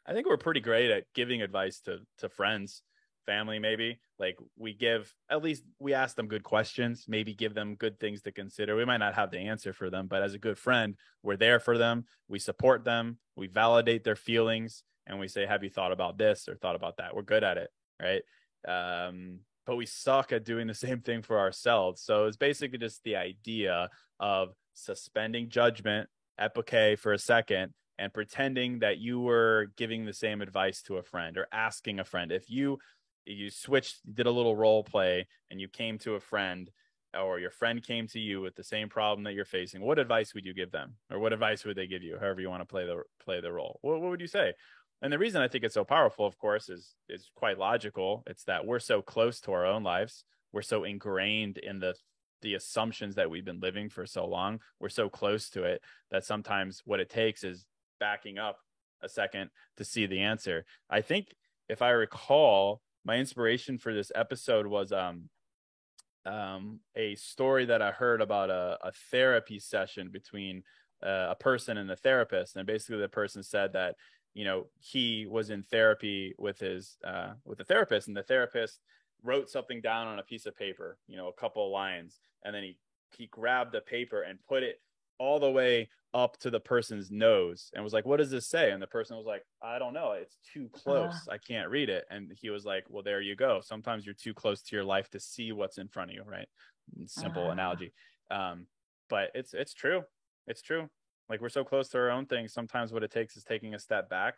I 0.07 0.13
think 0.13 0.29
we're 0.29 0.37
pretty 0.37 0.61
great 0.61 0.91
at 0.91 1.05
giving 1.15 1.41
advice 1.41 1.81
to, 1.87 2.01
to 2.19 2.29
friends 2.29 2.83
family 3.27 3.59
maybe 3.59 3.99
like 4.19 4.37
we 4.57 4.73
give 4.73 5.13
at 5.29 5.43
least 5.43 5.65
we 5.79 5.93
ask 5.93 6.17
them 6.17 6.29
good 6.29 6.43
questions 6.43 7.05
maybe 7.09 7.35
give 7.35 7.55
them 7.55 7.75
good 7.75 7.99
things 8.01 8.23
to 8.23 8.33
consider. 8.33 8.77
We 8.77 8.85
might 8.85 8.99
not 8.99 9.15
have 9.15 9.31
the 9.31 9.41
answer 9.41 9.73
for 9.73 9.91
them 9.91 10.07
but 10.07 10.23
as 10.23 10.35
a 10.35 10.39
good 10.39 10.59
friend 10.59 10.95
we're 11.23 11.37
there 11.37 11.61
for 11.61 11.77
them 11.77 12.05
we 12.29 12.39
support 12.39 12.85
them 12.85 13.19
we 13.35 13.49
validate 13.49 14.05
their 14.05 14.17
feelings 14.17 14.83
and 15.07 15.19
we 15.19 15.29
say 15.29 15.45
have 15.45 15.63
you 15.63 15.71
thought 15.71 15.93
about 15.93 16.17
this 16.17 16.49
or 16.49 16.57
thought 16.57 16.77
about 16.77 16.97
that? 16.99 17.15
We're 17.15 17.23
good 17.23 17.45
at 17.45 17.59
it 17.59 17.71
right? 18.01 18.23
Um, 18.67 19.41
but 19.67 19.77
we 19.77 19.87
suck 19.87 20.33
at 20.33 20.45
doing 20.45 20.67
the 20.67 20.75
same 20.75 21.01
thing 21.01 21.23
for 21.23 21.39
ourselves. 21.39 22.03
So 22.03 22.27
it's 22.27 22.37
basically 22.37 22.79
just 22.79 23.03
the 23.05 23.17
idea 23.17 23.91
of 24.21 24.55
suspending 24.75 25.49
judgment 25.49 26.09
epoche 26.41 26.99
for 26.99 27.13
a 27.13 27.19
second 27.19 27.73
and 27.99 28.13
pretending 28.13 28.81
that 28.81 28.99
you 28.99 29.21
were 29.21 29.69
giving 29.77 30.05
the 30.05 30.13
same 30.13 30.43
advice 30.43 30.83
to 30.83 30.99
a 30.99 31.03
friend 31.03 31.39
or 31.39 31.47
asking 31.51 31.99
a 31.99 32.05
friend. 32.05 32.31
If 32.31 32.51
you 32.51 32.79
you 33.27 33.51
switched 33.51 33.99
did 34.15 34.27
a 34.27 34.31
little 34.31 34.57
role 34.57 34.85
play 34.85 35.27
and 35.51 35.61
you 35.61 35.69
came 35.69 35.99
to 35.99 36.15
a 36.15 36.21
friend 36.21 36.71
or 37.19 37.39
your 37.39 37.51
friend 37.51 37.83
came 37.83 38.07
to 38.09 38.21
you 38.21 38.41
with 38.41 38.55
the 38.55 38.65
same 38.65 38.89
problem 38.89 39.25
that 39.25 39.35
you're 39.35 39.45
facing. 39.45 39.81
What 39.81 39.99
advice 39.99 40.35
would 40.35 40.45
you 40.45 40.55
give 40.55 40.71
them? 40.71 40.95
Or 41.11 41.19
what 41.19 41.33
advice 41.33 41.65
would 41.65 41.77
they 41.77 41.87
give 41.87 42.03
you 42.03 42.19
however 42.19 42.41
you 42.41 42.51
want 42.51 42.63
to 42.63 42.67
play 42.67 42.87
the 42.87 43.03
play 43.25 43.41
the 43.41 43.53
role? 43.53 43.79
What, 43.83 44.01
what 44.01 44.11
would 44.11 44.21
you 44.21 44.27
say? 44.27 44.53
And 45.03 45.13
the 45.13 45.19
reason 45.19 45.43
i 45.43 45.49
think 45.49 45.63
it's 45.65 45.75
so 45.75 45.85
powerful 45.85 46.27
of 46.27 46.39
course 46.39 46.69
is 46.69 46.95
is 47.09 47.31
quite 47.35 47.59
logical. 47.59 48.23
It's 48.27 48.45
that 48.45 48.67
we're 48.67 48.79
so 48.79 49.03
close 49.03 49.41
to 49.41 49.53
our 49.53 49.67
own 49.67 49.83
lives. 49.83 50.25
We're 50.53 50.63
so 50.63 50.85
ingrained 50.85 51.59
in 51.59 51.81
the 51.81 51.95
the 52.43 52.55
assumptions 52.55 53.15
that 53.15 53.31
we've 53.31 53.45
been 53.45 53.61
living 53.61 53.89
for 53.89 54.07
so 54.07 54.27
long. 54.27 54.61
We're 54.79 54.89
so 54.91 55.09
close 55.09 55.49
to 55.51 55.65
it 55.65 55.83
that 56.11 56.25
sometimes 56.25 56.83
what 56.85 57.01
it 57.01 57.09
takes 57.09 57.45
is 57.45 57.67
backing 57.99 58.39
up 58.39 58.59
a 59.03 59.09
second 59.09 59.51
to 59.79 59.85
see 59.85 60.07
the 60.07 60.21
answer. 60.21 60.65
I 60.89 61.01
think 61.01 61.35
if 61.69 61.83
i 61.83 61.91
recall 61.91 62.81
my 63.07 63.17
inspiration 63.17 63.79
for 63.79 63.95
this 63.95 64.11
episode 64.15 64.67
was 64.67 64.93
um 64.93 65.31
um 66.27 66.81
a 66.97 67.15
story 67.15 67.65
that 67.65 67.81
I 67.81 67.93
heard 67.93 68.21
about 68.21 68.51
a, 68.51 68.77
a 68.83 68.91
therapy 69.11 69.61
session 69.61 70.11
between 70.13 70.65
uh, 71.05 71.29
a 71.31 71.37
person 71.37 71.79
and 71.79 71.91
a 71.91 71.97
therapist, 71.97 72.57
and 72.57 72.67
basically 72.67 73.01
the 73.01 73.09
person 73.09 73.43
said 73.43 73.73
that 73.75 73.95
you 74.35 74.45
know 74.45 74.67
he 74.81 75.27
was 75.27 75.51
in 75.51 75.63
therapy 75.63 76.35
with 76.37 76.59
his 76.59 76.97
uh, 77.05 77.35
with 77.45 77.59
the 77.59 77.65
therapist, 77.65 78.09
and 78.09 78.17
the 78.17 78.25
therapist 78.25 78.81
wrote 79.23 79.49
something 79.49 79.81
down 79.81 80.09
on 80.09 80.19
a 80.19 80.23
piece 80.23 80.47
of 80.47 80.57
paper, 80.57 80.99
you 81.07 81.17
know, 81.17 81.29
a 81.29 81.41
couple 81.41 81.65
of 81.65 81.73
lines, 81.73 82.19
and 82.45 82.55
then 82.55 82.65
he 82.65 82.77
he 83.17 83.27
grabbed 83.29 83.73
the 83.73 83.81
paper 83.81 84.23
and 84.23 84.39
put 84.49 84.65
it 84.65 84.81
all 85.19 85.39
the 85.39 85.51
way 85.51 85.89
up 86.17 86.39
to 86.39 86.49
the 86.49 86.59
person's 86.59 87.11
nose 87.11 87.71
and 87.75 87.85
was 87.85 87.93
like, 87.93 88.07
What 88.07 88.17
does 88.17 88.31
this 88.31 88.49
say? 88.49 88.73
And 88.73 88.81
the 88.81 88.87
person 88.87 89.19
was 89.19 89.27
like, 89.27 89.43
I 89.63 89.79
don't 89.79 89.93
know. 89.93 90.13
It's 90.13 90.39
too 90.53 90.71
close. 90.73 91.13
Uh. 91.29 91.33
I 91.33 91.39
can't 91.39 91.69
read 91.69 91.91
it. 91.91 92.07
And 92.11 92.33
he 92.41 92.49
was 92.49 92.65
like, 92.65 92.85
Well, 92.89 93.03
there 93.03 93.21
you 93.21 93.37
go. 93.37 93.61
Sometimes 93.63 94.07
you're 94.07 94.15
too 94.15 94.33
close 94.33 94.63
to 94.63 94.75
your 94.75 94.85
life 94.85 95.11
to 95.11 95.21
see 95.21 95.53
what's 95.53 95.77
in 95.77 95.89
front 95.89 96.11
of 96.11 96.15
you, 96.17 96.23
right? 96.27 96.49
Simple 97.05 97.49
uh. 97.49 97.51
analogy. 97.51 97.93
Um, 98.31 98.67
but 99.11 99.31
it's 99.35 99.53
it's 99.53 99.75
true. 99.75 100.03
It's 100.47 100.63
true. 100.63 100.89
Like 101.29 101.43
we're 101.43 101.51
so 101.51 101.65
close 101.65 101.89
to 101.91 101.99
our 101.99 102.11
own 102.11 102.25
things. 102.25 102.55
Sometimes 102.55 102.95
what 102.95 103.03
it 103.03 103.11
takes 103.11 103.37
is 103.37 103.45
taking 103.45 103.75
a 103.75 103.79
step 103.79 104.09
back, 104.09 104.37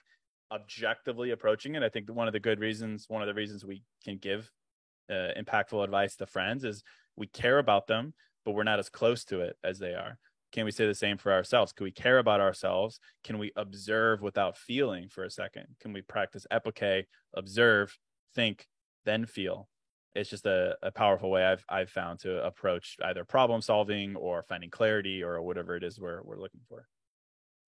objectively 0.53 1.31
approaching 1.31 1.77
it. 1.77 1.85
I 1.85 1.89
think 1.91 2.11
one 2.11 2.27
of 2.27 2.33
the 2.33 2.41
good 2.41 2.59
reasons, 2.59 3.05
one 3.07 3.23
of 3.23 3.29
the 3.29 3.35
reasons 3.35 3.65
we 3.65 3.85
can 4.05 4.19
give 4.19 4.51
uh, 5.09 5.29
impactful 5.39 5.85
advice 5.85 6.17
to 6.17 6.27
friends 6.27 6.65
is 6.65 6.83
we 7.15 7.29
care 7.29 7.59
about 7.59 7.87
them, 7.87 8.15
but 8.45 8.53
we're 8.53 8.65
not 8.65 8.81
as 8.81 8.89
close 8.89 9.25
to 9.27 9.41
it 9.41 9.57
as 9.63 9.79
they 9.79 9.95
are 9.95 10.19
can 10.53 10.65
we 10.65 10.71
say 10.71 10.87
the 10.87 10.95
same 10.95 11.19
for 11.19 11.33
ourselves 11.33 11.73
can 11.73 11.85
we 11.85 11.91
care 11.91 12.19
about 12.19 12.41
ourselves 12.41 13.01
can 13.25 13.39
we 13.39 13.53
observe 13.57 14.23
without 14.23 14.57
feeling 14.57 15.09
for 15.09 15.25
a 15.25 15.31
second 15.31 15.67
can 15.81 15.93
we 15.93 16.03
practice 16.03 16.47
epoche 16.53 17.05
observe 17.35 17.97
think 18.35 18.67
then 19.05 19.27
feel 19.27 19.69
it's 20.15 20.31
just 20.31 20.47
a, 20.47 20.77
a 20.83 20.91
powerful 20.91 21.31
way 21.31 21.45
I've 21.45 21.65
I've 21.69 21.91
found 21.91 22.19
to 22.21 22.45
approach 22.45 22.97
either 23.05 23.25
problem 23.25 23.61
solving 23.61 24.17
or 24.17 24.43
finding 24.43 24.71
clarity 24.71 25.23
or 25.23 25.41
whatever 25.43 25.77
it 25.77 25.85
is 25.85 26.01
we're 26.01 26.23
we're 26.23 26.41
looking 26.41 26.61
for. 26.69 26.87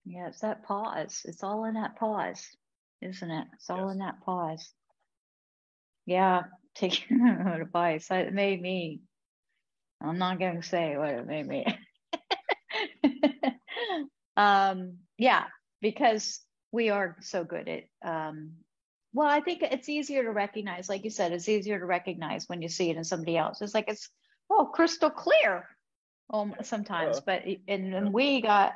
Yeah, 0.05 0.29
it's 0.29 0.41
that 0.41 0.65
pause. 0.65 1.23
It's 1.25 1.43
all 1.43 1.65
in 1.65 1.75
that 1.75 1.97
pause, 1.97 2.45
isn't 3.03 3.31
it? 3.31 3.47
It's 3.55 3.71
all 3.71 3.87
yes. 3.87 3.93
in 3.93 3.99
that 3.99 4.21
pause. 4.25 4.73
Yeah, 6.07 6.43
taking 6.75 7.21
advice. 7.23 8.09
It 8.11 8.33
made 8.33 8.61
me. 8.61 9.01
I'm 10.03 10.19
not 10.19 10.39
going 10.39 10.61
to 10.61 10.67
say 10.67 10.97
what 10.97 11.11
it 11.11 11.27
made 11.27 11.47
me. 11.47 11.67
um, 14.41 14.97
yeah, 15.19 15.45
because 15.81 16.41
we 16.73 16.89
are 16.89 17.17
so 17.21 17.45
good 17.45 17.69
at 17.69 17.85
um, 18.05 18.53
well, 19.13 19.27
I 19.27 19.41
think 19.41 19.63
it's 19.63 19.89
easier 19.89 20.23
to 20.23 20.31
recognize, 20.31 20.89
like 20.89 21.03
you 21.03 21.11
said, 21.11 21.33
it's 21.33 21.49
easier 21.49 21.81
to 21.81 21.85
recognize 21.85 22.49
when 22.49 22.63
you 22.63 22.69
see 22.69 22.91
it 22.91 22.97
in 22.97 23.05
somebody 23.05 23.37
else. 23.37 23.61
It's 23.61 23.75
like 23.75 23.89
it's 23.89 24.09
oh 24.49 24.71
crystal 24.73 25.11
clear 25.11 25.67
um, 26.33 26.55
sometimes, 26.63 27.19
uh, 27.19 27.23
but 27.27 27.43
and, 27.67 27.95
and 27.95 28.13
we 28.13 28.41
got 28.41 28.73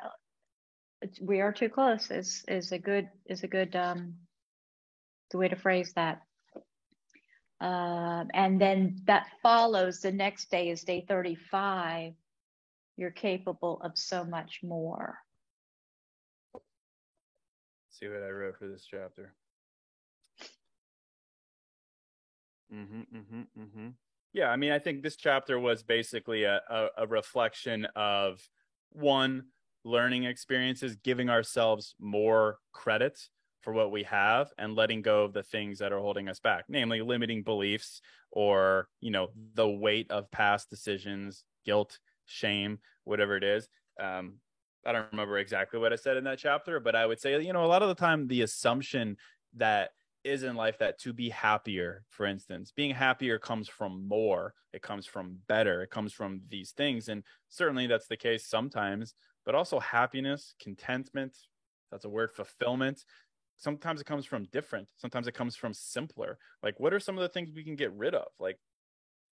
we 1.21 1.41
are 1.41 1.53
too 1.53 1.69
close 1.69 2.11
is 2.11 2.43
is 2.47 2.71
a 2.71 2.79
good 2.79 3.07
is 3.25 3.43
a 3.43 3.47
good 3.47 3.75
um 3.75 4.15
the 5.31 5.37
way 5.37 5.47
to 5.47 5.55
phrase 5.55 5.93
that. 5.95 6.21
Um, 7.61 8.27
and 8.33 8.59
then 8.59 8.97
that 9.07 9.27
follows 9.41 10.01
the 10.01 10.11
next 10.11 10.51
day 10.51 10.69
is 10.69 10.83
day 10.83 11.05
35 11.07 12.13
you're 12.97 13.11
capable 13.11 13.81
of 13.83 13.97
so 13.97 14.23
much 14.23 14.59
more. 14.63 15.17
See 17.99 18.07
what 18.07 18.23
I 18.23 18.29
wrote 18.29 18.57
for 18.57 18.67
this 18.67 18.85
chapter. 18.89 19.33
Mm-hmm, 22.73 23.17
mm-hmm, 23.17 23.61
mm-hmm. 23.61 23.87
Yeah, 24.33 24.49
I 24.49 24.57
mean, 24.57 24.71
I 24.71 24.79
think 24.79 25.01
this 25.01 25.15
chapter 25.15 25.59
was 25.59 25.83
basically 25.83 26.43
a, 26.43 26.61
a, 26.69 26.87
a 26.99 27.07
reflection 27.07 27.87
of 27.95 28.41
one, 28.91 29.45
learning 29.83 30.25
experiences, 30.25 30.97
giving 31.03 31.29
ourselves 31.29 31.95
more 31.99 32.57
credit 32.73 33.19
for 33.61 33.71
what 33.71 33.91
we 33.91 34.03
have 34.03 34.51
and 34.57 34.75
letting 34.75 35.01
go 35.01 35.23
of 35.23 35.33
the 35.33 35.43
things 35.43 35.79
that 35.79 35.91
are 35.91 35.99
holding 35.99 36.29
us 36.29 36.39
back 36.39 36.65
namely 36.69 37.01
limiting 37.01 37.41
beliefs 37.41 37.99
or 38.29 38.87
you 39.01 39.09
know 39.09 39.29
the 39.55 39.67
weight 39.67 40.11
of 40.11 40.29
past 40.29 40.69
decisions 40.69 41.43
guilt 41.65 41.97
shame, 42.25 42.79
whatever 43.03 43.37
it 43.37 43.43
is. 43.43 43.67
Um, 43.99 44.35
I 44.85 44.91
don't 44.91 45.07
remember 45.11 45.37
exactly 45.37 45.79
what 45.79 45.91
I 45.91 45.95
said 45.95 46.17
in 46.17 46.23
that 46.25 46.37
chapter, 46.37 46.79
but 46.79 46.95
I 46.95 47.05
would 47.05 47.19
say, 47.19 47.41
you 47.41 47.53
know, 47.53 47.65
a 47.65 47.67
lot 47.67 47.81
of 47.81 47.87
the 47.89 47.95
time 47.95 48.27
the 48.27 48.43
assumption 48.43 49.17
that 49.55 49.91
is 50.23 50.43
in 50.43 50.55
life 50.55 50.77
that 50.79 50.99
to 50.99 51.13
be 51.13 51.29
happier, 51.29 52.03
for 52.09 52.25
instance, 52.25 52.71
being 52.71 52.93
happier 52.93 53.39
comes 53.39 53.67
from 53.69 54.07
more, 54.07 54.53
it 54.73 54.81
comes 54.81 55.05
from 55.05 55.37
better, 55.47 55.83
it 55.83 55.89
comes 55.89 56.13
from 56.13 56.41
these 56.49 56.71
things. 56.71 57.09
And 57.09 57.23
certainly 57.49 57.87
that's 57.87 58.07
the 58.07 58.17
case 58.17 58.47
sometimes, 58.47 59.13
but 59.45 59.55
also 59.55 59.79
happiness, 59.79 60.53
contentment, 60.59 61.37
that's 61.91 62.05
a 62.05 62.09
word, 62.09 62.31
fulfillment. 62.31 63.05
Sometimes 63.57 64.01
it 64.01 64.07
comes 64.07 64.25
from 64.25 64.45
different, 64.51 64.87
sometimes 64.97 65.27
it 65.27 65.33
comes 65.33 65.55
from 65.55 65.73
simpler. 65.73 66.37
Like, 66.61 66.79
what 66.79 66.93
are 66.93 66.99
some 66.99 67.17
of 67.17 67.21
the 67.21 67.29
things 67.29 67.51
we 67.55 67.63
can 67.63 67.75
get 67.75 67.93
rid 67.93 68.15
of? 68.15 68.27
Like, 68.39 68.59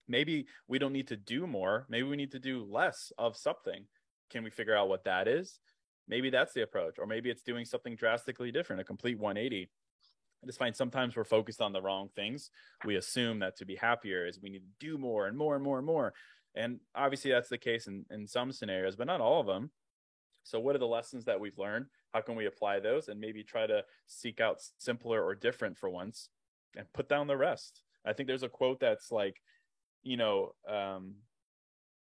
maybe 0.08 0.46
we 0.68 0.78
don't 0.78 0.92
need 0.92 1.08
to 1.08 1.16
do 1.16 1.46
more 1.46 1.86
maybe 1.88 2.06
we 2.06 2.16
need 2.16 2.30
to 2.30 2.38
do 2.38 2.64
less 2.64 3.10
of 3.16 3.36
something 3.36 3.86
can 4.34 4.44
we 4.44 4.50
figure 4.50 4.76
out 4.76 4.88
what 4.88 5.04
that 5.04 5.26
is 5.26 5.60
maybe 6.08 6.28
that's 6.28 6.52
the 6.52 6.62
approach 6.62 6.98
or 6.98 7.06
maybe 7.06 7.30
it's 7.30 7.42
doing 7.42 7.64
something 7.64 7.96
drastically 7.96 8.52
different 8.52 8.82
a 8.82 8.84
complete 8.84 9.18
180 9.18 9.70
i 10.42 10.46
just 10.46 10.58
find 10.58 10.76
sometimes 10.76 11.16
we're 11.16 11.24
focused 11.24 11.62
on 11.62 11.72
the 11.72 11.80
wrong 11.80 12.10
things 12.14 12.50
we 12.84 12.96
assume 12.96 13.38
that 13.38 13.56
to 13.56 13.64
be 13.64 13.76
happier 13.76 14.26
is 14.26 14.38
we 14.42 14.50
need 14.50 14.58
to 14.58 14.86
do 14.86 14.98
more 14.98 15.26
and 15.26 15.38
more 15.38 15.54
and 15.54 15.64
more 15.64 15.78
and 15.78 15.86
more 15.86 16.12
And 16.54 16.80
obviously 16.94 17.30
that's 17.30 17.48
the 17.48 17.58
case 17.58 17.86
in, 17.86 18.06
in 18.10 18.26
some 18.26 18.52
scenarios, 18.52 18.96
but 18.96 19.06
not 19.06 19.20
all 19.20 19.40
of 19.40 19.46
them. 19.46 19.70
So 20.44 20.60
what 20.60 20.76
are 20.76 20.78
the 20.78 20.86
lessons 20.86 21.24
that 21.24 21.40
we've 21.40 21.58
learned? 21.58 21.86
How 22.12 22.20
can 22.20 22.36
we 22.36 22.46
apply 22.46 22.80
those 22.80 23.08
and 23.08 23.18
maybe 23.18 23.42
try 23.42 23.66
to 23.66 23.84
seek 24.06 24.40
out 24.40 24.58
simpler 24.78 25.24
or 25.24 25.34
different 25.34 25.76
for 25.78 25.88
once 25.90 26.28
and 26.76 26.86
put 26.92 27.08
down 27.08 27.26
the 27.26 27.36
rest? 27.36 27.82
I 28.04 28.12
think 28.12 28.28
there's 28.28 28.42
a 28.42 28.48
quote 28.48 28.78
that's 28.80 29.10
like, 29.10 29.40
you 30.02 30.16
know, 30.16 30.54
um, 30.68 31.14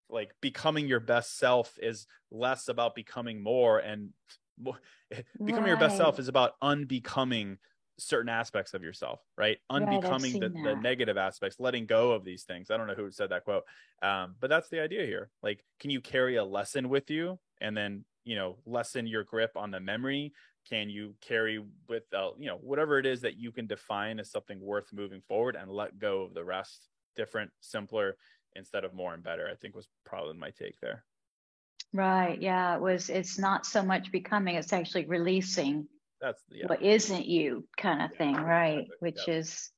like 0.10 0.32
becoming 0.42 0.88
your 0.88 1.00
best 1.00 1.38
self 1.38 1.78
is 1.82 2.08
less 2.32 2.68
about 2.68 2.96
becoming 2.96 3.42
more 3.42 3.80
and 3.80 4.10
becoming 4.64 5.64
right. 5.64 5.68
your 5.68 5.78
best 5.78 5.98
self 5.98 6.20
is 6.20 6.28
about 6.28 6.54
unbecoming 6.62 7.58
certain 7.98 8.30
aspects 8.30 8.74
of 8.74 8.82
yourself 8.82 9.22
right? 9.38 9.58
Unbecoming 9.70 10.40
right, 10.40 10.42
the, 10.42 10.50
the, 10.50 10.76
negative 10.76 11.18
aspects 11.18 11.60
letting 11.60 11.86
go 11.86 12.12
of 12.12 12.24
these 12.24 12.44
things. 12.44 12.72
I 12.72 12.78
don't 12.78 12.88
know 12.88 12.94
who 12.94 13.12
said 13.12 13.30
that 13.30 13.44
quote 13.44 13.64
um, 14.02 14.36
but 14.40 14.50
that's 14.50 14.70
the 14.70 14.80
idea 14.82 15.06
here. 15.06 15.30
Like 15.44 15.64
can 15.80 15.90
you 15.90 16.02
carry 16.02 16.38
a 16.38 16.44
lesson 16.44 16.90
with 16.90 17.10
you 17.10 17.40
and 17.62 17.76
then 17.76 18.06
you 18.26 18.36
know 18.36 18.58
lessen 18.66 19.08
your 19.08 19.24
grip 19.24 19.52
on 19.56 19.72
the 19.72 19.80
memory? 19.80 20.34
Can 20.68 20.90
you 20.90 21.16
carry 21.22 21.64
with 21.88 22.04
uh, 22.14 22.32
you 22.38 22.48
know 22.48 22.58
whatever 22.62 23.00
it 23.00 23.06
is 23.06 23.22
that 23.22 23.38
you 23.38 23.52
can 23.52 23.68
define 23.68 24.20
as 24.20 24.32
something 24.32 24.60
worth 24.60 24.94
moving 24.94 25.22
forward 25.28 25.56
and 25.56 25.70
let 25.72 26.00
go 26.00 26.22
of 26.22 26.34
the 26.34 26.44
rest? 26.44 26.88
Different 27.16 27.52
simpler 27.60 28.16
instead 28.56 28.84
of 28.84 28.94
more 28.94 29.14
and 29.14 29.24
better 29.24 29.50
i 29.52 29.56
think 29.56 29.76
was 29.76 29.88
probably 30.06 30.38
my 30.38 30.50
take 30.52 30.80
there. 30.82 31.04
Right. 31.92 32.40
Yeah 32.40 32.76
it 32.76 32.82
was 32.82 33.10
it's 33.10 33.40
not 33.40 33.66
so 33.66 33.82
much 33.82 34.12
becoming 34.12 34.56
it's 34.56 34.74
actually 34.74 35.06
releasing 35.06 35.88
that's 36.22 36.44
yeah. 36.50 36.68
what 36.68 36.84
isn't 36.84 37.26
you 37.26 37.68
kind 37.78 38.02
of 38.02 38.12
yeah, 38.12 38.18
thing 38.18 38.36
right 38.36 38.86
which 39.00 39.22
yeah. 39.28 39.36
is 39.36 39.72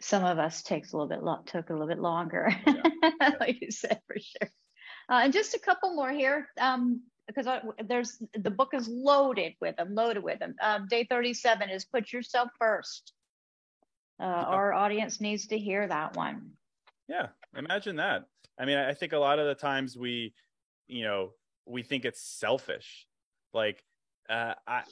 some 0.00 0.24
of 0.24 0.38
us 0.38 0.62
takes 0.62 0.92
a 0.92 0.96
little 0.96 1.08
bit 1.08 1.22
lo- 1.22 1.42
took 1.46 1.70
a 1.70 1.72
little 1.72 1.88
bit 1.88 1.98
longer 1.98 2.54
like 3.40 3.60
you 3.60 3.70
said 3.70 4.00
for 4.06 4.16
sure. 4.18 4.50
Uh, 5.10 5.22
and 5.24 5.32
just 5.32 5.54
a 5.54 5.58
couple 5.58 5.94
more 5.94 6.12
here 6.12 6.48
um, 6.60 7.02
because 7.26 7.46
I, 7.46 7.60
there's 7.84 8.22
the 8.34 8.50
book 8.50 8.70
is 8.74 8.88
loaded 8.88 9.54
with 9.60 9.76
them 9.76 9.94
loaded 9.94 10.22
with 10.22 10.38
them 10.38 10.54
um, 10.62 10.86
day 10.88 11.06
37 11.08 11.70
is 11.70 11.84
put 11.84 12.12
yourself 12.12 12.50
first. 12.58 13.12
Uh, 14.20 14.24
our 14.24 14.72
audience 14.72 15.20
needs 15.20 15.46
to 15.46 15.58
hear 15.58 15.88
that 15.88 16.14
one. 16.14 16.50
Yeah, 17.08 17.28
imagine 17.56 17.96
that. 17.96 18.24
I 18.58 18.64
mean, 18.64 18.78
I 18.78 18.94
think 18.94 19.12
a 19.12 19.18
lot 19.18 19.38
of 19.38 19.46
the 19.46 19.54
times 19.54 19.96
we, 19.96 20.34
you 20.86 21.04
know, 21.04 21.30
we 21.66 21.82
think 21.82 22.04
it's 22.04 22.22
selfish. 22.22 23.06
Like, 23.54 23.82
uh, 24.28 24.54
I, 24.66 24.82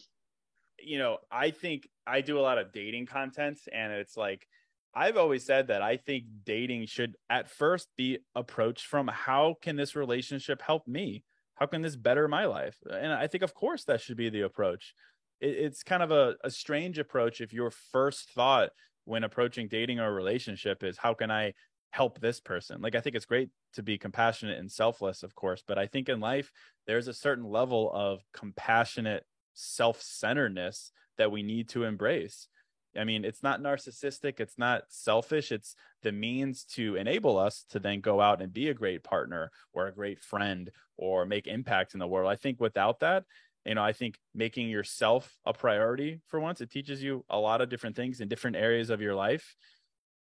you 0.81 0.99
know, 0.99 1.19
I 1.31 1.51
think 1.51 1.89
I 2.07 2.21
do 2.21 2.39
a 2.39 2.41
lot 2.41 2.59
of 2.59 2.73
dating 2.73 3.07
content, 3.07 3.61
and 3.73 3.93
it's 3.93 4.17
like, 4.17 4.47
I've 4.95 5.17
always 5.17 5.45
said 5.45 5.69
that 5.69 5.83
I 5.83 5.97
think 5.97 6.25
dating 6.45 6.87
should 6.87 7.15
at 7.29 7.51
first 7.51 7.89
be 7.97 8.19
approached 8.35 8.87
from 8.87 9.09
how 9.09 9.57
can 9.61 9.77
this 9.77 9.95
relationship 9.95 10.63
help 10.63 10.89
me? 10.89 11.25
How 11.55 11.67
can 11.67 11.83
this 11.83 11.97
better 11.97 12.27
my 12.27 12.47
life? 12.47 12.77
And 12.91 13.13
I 13.13 13.27
think, 13.27 13.43
of 13.43 13.55
course, 13.55 13.85
that 13.85 14.01
should 14.01 14.17
be 14.17 14.31
the 14.31 14.43
approach. 14.43 14.95
It, 15.41 15.51
it's 15.51 15.83
kind 15.83 16.03
of 16.03 16.11
a, 16.11 16.37
a 16.43 16.51
strange 16.51 16.99
approach 16.99 17.41
if 17.41 17.53
your 17.53 17.71
first 17.71 18.31
thought 18.31 18.71
when 19.05 19.25
approaching 19.25 19.69
dating 19.69 20.01
or 20.01 20.13
relationship 20.13 20.83
is 20.83 20.99
how 20.99 21.15
can 21.15 21.31
I 21.31 21.53
help 21.91 22.21
this 22.21 22.41
person. 22.41 22.81
Like 22.81 22.95
i 22.95 23.01
think 23.01 23.17
it's 23.17 23.25
great 23.25 23.51
to 23.75 23.83
be 23.83 23.99
compassionate 23.99 24.59
and 24.59 24.71
selfless 24.71 25.23
of 25.23 25.35
course 25.35 25.63
but 25.67 25.79
i 25.79 25.87
think 25.87 26.09
in 26.09 26.21
life 26.21 26.51
there's 26.87 27.09
a 27.09 27.15
certain 27.15 27.45
level 27.45 27.91
of 27.93 28.23
compassionate 28.33 29.25
self-centeredness 29.55 30.93
that 31.19 31.31
we 31.33 31.43
need 31.43 31.69
to 31.71 31.85
embrace. 31.85 32.49
I 32.97 33.05
mean 33.05 33.25
it's 33.25 33.43
not 33.43 33.61
narcissistic 33.61 34.41
it's 34.41 34.59
not 34.59 34.85
selfish 34.89 35.53
it's 35.53 35.75
the 36.03 36.13
means 36.13 36.65
to 36.77 36.97
enable 36.97 37.39
us 37.39 37.65
to 37.71 37.79
then 37.79 38.01
go 38.01 38.21
out 38.21 38.41
and 38.41 38.53
be 38.53 38.69
a 38.69 38.75
great 38.75 39.03
partner 39.03 39.51
or 39.73 39.87
a 39.87 39.95
great 39.95 40.23
friend 40.23 40.71
or 40.97 41.27
make 41.27 41.47
impact 41.47 41.95
in 41.95 42.01
the 42.01 42.07
world. 42.07 42.31
I 42.31 42.37
think 42.37 42.61
without 42.61 43.01
that 43.01 43.25
you 43.67 43.75
know 43.75 43.85
i 43.85 43.93
think 43.93 44.19
making 44.35 44.69
yourself 44.69 45.37
a 45.45 45.53
priority 45.53 46.21
for 46.29 46.41
once 46.41 46.61
it 46.61 46.71
teaches 46.71 47.03
you 47.03 47.25
a 47.29 47.39
lot 47.39 47.61
of 47.61 47.69
different 47.69 47.97
things 47.97 48.21
in 48.21 48.29
different 48.29 48.57
areas 48.57 48.91
of 48.91 49.01
your 49.01 49.15
life. 49.15 49.57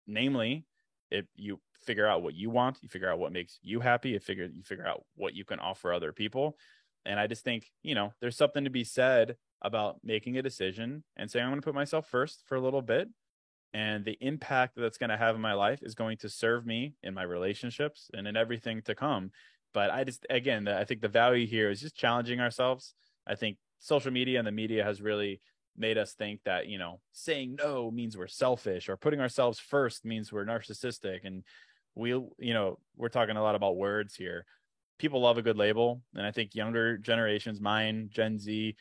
Namely 0.05 0.65
it 1.13 1.27
you 1.35 1.59
figure 1.85 2.07
out 2.07 2.23
what 2.23 2.33
you 2.33 2.49
want 2.49 2.77
you 2.81 2.89
figure 2.89 3.09
out 3.09 3.19
what 3.19 3.31
makes 3.31 3.59
you 3.61 3.79
happy 3.79 4.09
you 4.09 4.19
figure 4.19 4.49
you 4.51 4.63
figure 4.63 4.87
out 4.87 5.03
what 5.15 5.33
you 5.33 5.45
can 5.45 5.59
offer 5.59 5.93
other 5.93 6.11
people. 6.11 6.57
And 7.05 7.19
i 7.19 7.27
just 7.27 7.43
think 7.43 7.71
you 7.83 7.95
know 7.95 8.13
there's 8.19 8.37
something 8.37 8.63
to 8.63 8.69
be 8.69 8.83
said 8.83 9.35
about 9.61 9.97
making 10.03 10.37
a 10.37 10.41
decision 10.41 11.03
and 11.15 11.29
saying 11.29 11.45
i'm 11.45 11.51
going 11.51 11.61
to 11.61 11.65
put 11.65 11.75
myself 11.75 12.07
first 12.07 12.43
for 12.47 12.55
a 12.55 12.61
little 12.61 12.81
bit. 12.81 13.07
And 13.75 14.05
the 14.05 14.17
impact 14.21 14.73
that's 14.75 14.99
going 14.99 15.09
to 15.09 15.17
have 15.17 15.35
in 15.35 15.41
my 15.41 15.53
life 15.53 15.79
is 15.81 15.95
going 15.95 16.17
to 16.17 16.29
serve 16.29 16.63
me 16.63 16.93
in 17.01 17.15
my 17.15 17.23
relationships 17.23 18.11
and 18.13 18.27
in 18.27 18.37
everything 18.37 18.81
to 18.83 18.95
come. 18.95 19.31
But 19.73 19.89
i 19.91 20.03
just 20.03 20.25
again 20.29 20.67
i 20.67 20.83
think 20.83 21.01
the 21.01 21.07
value 21.07 21.47
here 21.47 21.69
is 21.69 21.81
just 21.81 21.95
challenging 21.95 22.39
ourselves. 22.39 22.93
I 23.27 23.35
think 23.35 23.57
social 23.79 24.11
media 24.11 24.39
and 24.39 24.47
the 24.47 24.51
media 24.51 24.83
has 24.83 25.01
really 25.01 25.41
made 25.77 25.97
us 25.97 26.13
think 26.13 26.41
that 26.45 26.67
you 26.67 26.77
know 26.77 26.99
saying 27.11 27.55
no 27.57 27.89
means 27.89 28.17
we're 28.17 28.27
selfish 28.27 28.89
or 28.89 28.97
putting 28.97 29.19
ourselves 29.19 29.59
first 29.59 30.05
means 30.05 30.31
we're 30.31 30.45
narcissistic. 30.45 31.19
And 31.23 31.43
we 31.95 32.09
you 32.09 32.53
know 32.53 32.79
we're 32.95 33.09
talking 33.09 33.37
a 33.37 33.43
lot 33.43 33.55
about 33.55 33.77
words 33.77 34.15
here. 34.15 34.45
People 34.99 35.21
love 35.21 35.37
a 35.37 35.41
good 35.41 35.57
label. 35.57 36.01
And 36.15 36.25
i 36.25 36.31
think 36.31 36.55
younger 36.55 36.97
generations 36.97 37.59
mine 37.59 38.09
gen 38.11 38.39
z 38.39 38.75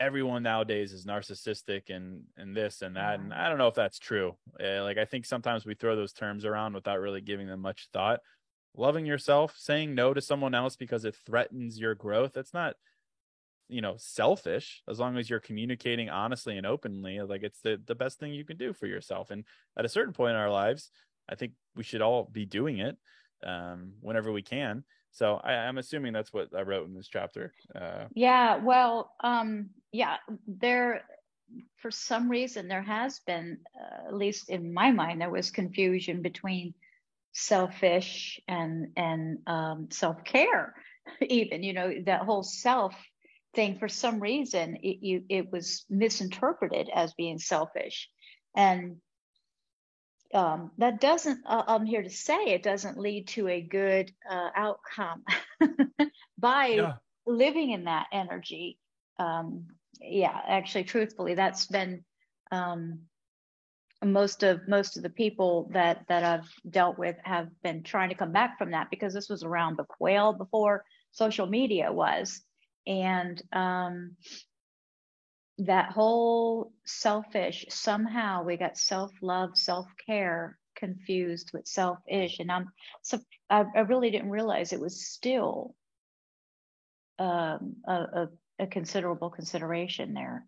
everyone 0.00 0.44
nowadays 0.44 0.92
is 0.92 1.06
narcissistic 1.06 1.90
and 1.90 2.22
and 2.36 2.56
this 2.56 2.82
and 2.82 2.96
that. 2.96 3.20
And 3.20 3.34
i 3.34 3.48
don't 3.48 3.58
know 3.58 3.68
if 3.68 3.74
that's 3.74 3.98
true. 3.98 4.36
Uh, 4.62 4.82
like 4.82 4.98
i 4.98 5.04
think 5.04 5.26
sometimes 5.26 5.66
we 5.66 5.74
throw 5.74 5.96
those 5.96 6.12
terms 6.12 6.44
around 6.44 6.74
without 6.74 7.00
really 7.00 7.20
giving 7.20 7.46
them 7.46 7.60
much 7.60 7.88
thought. 7.92 8.20
Loving 8.76 9.06
yourself 9.06 9.56
saying 9.58 9.94
no 9.94 10.14
to 10.14 10.20
someone 10.20 10.54
else 10.54 10.76
because 10.76 11.04
it 11.04 11.16
threatens 11.26 11.78
your 11.78 11.94
growth 11.94 12.32
that's 12.32 12.54
not 12.54 12.76
you 13.68 13.80
know 13.80 13.94
selfish 13.98 14.82
as 14.88 14.98
long 14.98 15.16
as 15.16 15.28
you're 15.28 15.40
communicating 15.40 16.08
honestly 16.08 16.56
and 16.56 16.66
openly 16.66 17.20
like 17.20 17.42
it's 17.42 17.60
the, 17.60 17.80
the 17.86 17.94
best 17.94 18.18
thing 18.18 18.32
you 18.32 18.44
can 18.44 18.56
do 18.56 18.72
for 18.72 18.86
yourself. 18.86 19.30
And 19.30 19.44
at 19.78 19.84
a 19.84 19.88
certain 19.88 20.12
point 20.12 20.30
in 20.30 20.36
our 20.36 20.50
lives 20.50 20.90
i 21.30 21.34
think 21.34 21.52
we 21.76 21.82
should 21.84 22.02
all 22.02 22.28
be 22.32 22.46
doing 22.46 22.78
it 22.78 22.96
um, 23.46 23.92
whenever 24.00 24.32
we 24.32 24.42
can. 24.42 24.82
So 25.12 25.40
I, 25.42 25.52
am 25.52 25.78
assuming 25.78 26.12
that's 26.12 26.32
what 26.32 26.48
i 26.56 26.62
wrote 26.62 26.86
in 26.86 26.94
this 26.94 27.08
chapter 27.08 27.52
uh, 27.74 28.04
yeah 28.14 28.56
well 28.56 29.12
um, 29.22 29.70
yeah 29.92 30.16
there 30.46 31.02
for 31.76 31.90
some 31.90 32.30
reason 32.30 32.68
there 32.68 32.82
has 32.82 33.20
been 33.20 33.58
uh, 33.80 34.08
at 34.08 34.14
least 34.14 34.50
in 34.50 34.72
my 34.72 34.90
mind 34.90 35.20
there 35.20 35.30
was 35.30 35.50
confusion 35.50 36.22
between 36.22 36.74
selfish 37.32 38.40
and 38.48 38.88
and 38.96 39.38
um, 39.46 39.88
self-care 39.90 40.74
even 41.22 41.62
you 41.62 41.72
know 41.72 41.92
that 42.04 42.22
whole 42.22 42.42
self 42.42 42.94
thing 43.54 43.78
for 43.78 43.88
some 43.88 44.20
reason 44.20 44.76
it, 44.76 44.98
you, 45.00 45.24
it 45.28 45.50
was 45.50 45.84
misinterpreted 45.88 46.90
as 46.94 47.14
being 47.14 47.38
selfish. 47.38 48.08
And 48.56 48.96
um, 50.34 50.72
that 50.76 51.00
doesn't 51.00 51.40
uh, 51.46 51.62
i'm 51.68 51.86
here 51.86 52.02
to 52.02 52.10
say 52.10 52.48
it 52.48 52.62
doesn't 52.62 52.98
lead 52.98 53.28
to 53.28 53.48
a 53.48 53.62
good 53.62 54.12
uh, 54.30 54.50
outcome 54.54 55.24
by 56.38 56.66
yeah. 56.66 56.92
living 57.26 57.70
in 57.70 57.84
that 57.84 58.08
energy. 58.12 58.78
Um, 59.18 59.68
yeah 60.00 60.38
actually 60.46 60.84
truthfully 60.84 61.34
that's 61.34 61.66
been 61.66 62.04
um, 62.50 63.00
most 64.04 64.42
of 64.42 64.66
most 64.68 64.96
of 64.96 65.02
the 65.02 65.10
people 65.10 65.70
that 65.72 66.04
that 66.08 66.22
i've 66.22 66.48
dealt 66.70 66.98
with 66.98 67.16
have 67.24 67.48
been 67.62 67.82
trying 67.82 68.08
to 68.08 68.14
come 68.14 68.32
back 68.32 68.56
from 68.58 68.70
that 68.70 68.90
because 68.90 69.12
this 69.12 69.28
was 69.28 69.42
around 69.42 69.76
the 69.76 69.84
well 69.98 70.32
before 70.32 70.84
social 71.10 71.46
media 71.46 71.92
was 71.92 72.42
and 72.88 73.40
um, 73.52 74.16
that 75.58 75.92
whole 75.92 76.72
selfish 76.86 77.66
somehow 77.68 78.42
we 78.42 78.56
got 78.56 78.78
self-love 78.78 79.50
self-care 79.56 80.58
confused 80.74 81.50
with 81.52 81.66
selfish. 81.66 82.38
And 82.38 82.50
i'm 82.50 82.70
so 83.02 83.18
i, 83.50 83.64
I 83.76 83.80
really 83.80 84.10
didn't 84.10 84.30
realize 84.30 84.72
it 84.72 84.80
was 84.80 85.06
still 85.06 85.74
um, 87.18 87.76
a, 87.86 87.92
a, 87.92 88.28
a, 88.60 88.66
considerable 88.68 89.28
consideration 89.28 90.14
there. 90.14 90.46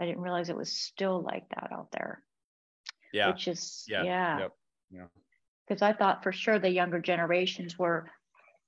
I 0.00 0.04
didn't 0.04 0.20
realize 0.20 0.48
it 0.48 0.56
was 0.56 0.72
still 0.72 1.22
like 1.22 1.48
that 1.50 1.70
out 1.72 1.92
there. 1.92 2.24
Yeah. 3.12 3.30
Which 3.30 3.46
is 3.46 3.84
yeah. 3.88 4.02
yeah. 4.02 4.36
Because 4.36 4.50
yep. 4.90 5.08
yeah. 5.80 5.86
i 5.86 5.92
thought 5.92 6.24
for 6.24 6.32
sure 6.32 6.58
the 6.58 6.70
younger 6.70 7.00
generations 7.00 7.78
were 7.78 8.10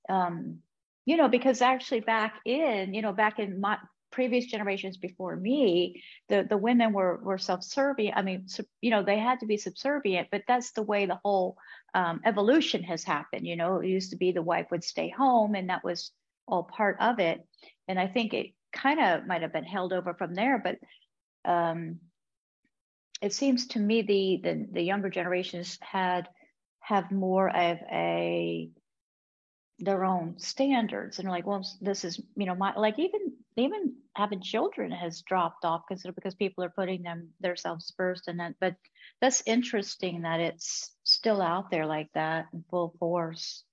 um, 0.07 0.59
you 1.05 1.17
know, 1.17 1.27
because 1.27 1.61
actually 1.61 2.01
back 2.01 2.35
in, 2.45 2.93
you 2.93 3.01
know, 3.01 3.13
back 3.13 3.39
in 3.39 3.59
my 3.59 3.77
previous 4.11 4.45
generations 4.45 4.97
before 4.97 5.35
me, 5.35 6.03
the, 6.29 6.45
the 6.47 6.57
women 6.57 6.93
were, 6.93 7.19
were 7.23 7.37
self-serving. 7.37 8.11
I 8.13 8.21
mean, 8.21 8.45
you 8.81 8.91
know, 8.91 9.03
they 9.03 9.17
had 9.17 9.39
to 9.39 9.45
be 9.45 9.57
subservient, 9.57 10.27
but 10.31 10.43
that's 10.47 10.71
the 10.73 10.83
way 10.83 11.05
the 11.05 11.19
whole 11.23 11.57
um, 11.93 12.21
evolution 12.25 12.83
has 12.83 13.03
happened. 13.03 13.47
You 13.47 13.55
know, 13.55 13.77
it 13.77 13.87
used 13.87 14.11
to 14.11 14.17
be 14.17 14.31
the 14.31 14.41
wife 14.41 14.67
would 14.71 14.83
stay 14.83 15.09
home 15.09 15.55
and 15.55 15.69
that 15.69 15.83
was 15.83 16.11
all 16.47 16.63
part 16.63 16.97
of 16.99 17.19
it. 17.19 17.45
And 17.87 17.97
I 17.97 18.07
think 18.07 18.33
it 18.33 18.47
kind 18.73 18.99
of 18.99 19.25
might 19.25 19.41
have 19.41 19.53
been 19.53 19.63
held 19.63 19.93
over 19.93 20.13
from 20.13 20.33
there, 20.35 20.61
but 20.61 20.77
um, 21.49 21.99
it 23.21 23.33
seems 23.33 23.67
to 23.67 23.79
me 23.79 24.01
the, 24.01 24.41
the, 24.43 24.67
the 24.71 24.81
younger 24.81 25.09
generations 25.09 25.77
had 25.81 26.27
have 26.79 27.11
more 27.11 27.47
of 27.47 27.77
a 27.91 28.69
their 29.81 30.05
own 30.05 30.37
standards. 30.37 31.19
And 31.19 31.27
like 31.27 31.45
well 31.45 31.65
this 31.81 32.05
is 32.05 32.21
you 32.35 32.45
know 32.45 32.55
my 32.55 32.73
like 32.75 32.99
even 32.99 33.33
even 33.57 33.95
having 34.15 34.41
children 34.41 34.91
has 34.91 35.21
dropped 35.23 35.65
off 35.65 35.81
because 35.87 36.03
because 36.15 36.35
people 36.35 36.63
are 36.63 36.69
putting 36.69 37.01
them 37.01 37.29
themselves 37.39 37.93
first 37.97 38.27
and 38.27 38.39
then 38.39 38.55
but 38.59 38.75
that's 39.19 39.43
interesting 39.45 40.21
that 40.21 40.39
it's 40.39 40.91
still 41.03 41.41
out 41.41 41.69
there 41.71 41.85
like 41.85 42.09
that 42.13 42.45
in 42.53 42.63
full 42.69 42.95
force. 42.99 43.63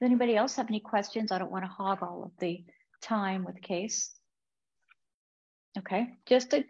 Does 0.00 0.06
anybody 0.06 0.36
else 0.36 0.56
have 0.56 0.68
any 0.68 0.80
questions? 0.80 1.30
I 1.30 1.38
don't 1.38 1.52
want 1.52 1.64
to 1.64 1.70
hog 1.70 2.02
all 2.02 2.24
of 2.24 2.32
the 2.40 2.64
time 3.02 3.44
with 3.44 3.60
case. 3.60 4.10
Okay 5.78 6.08
just 6.26 6.54
a 6.54 6.64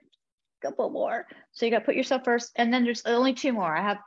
couple 0.61 0.91
more. 0.91 1.27
So 1.53 1.65
you 1.65 1.71
got 1.71 1.81
to 1.81 1.85
put 1.85 1.95
yourself 1.95 2.25
first 2.25 2.51
and 2.57 2.75
then 2.75 2.83
there's 2.83 3.07
only 3.07 3.35
two 3.35 3.53
more. 3.53 3.77
I 3.77 3.83
have 3.83 3.99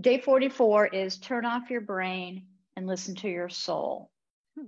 day 0.00 0.18
44 0.18 0.86
is 0.86 1.18
turn 1.18 1.44
off 1.44 1.70
your 1.70 1.82
brain 1.82 2.46
and 2.78 2.86
listen 2.86 3.14
to 3.16 3.28
your 3.28 3.48
soul. 3.48 4.12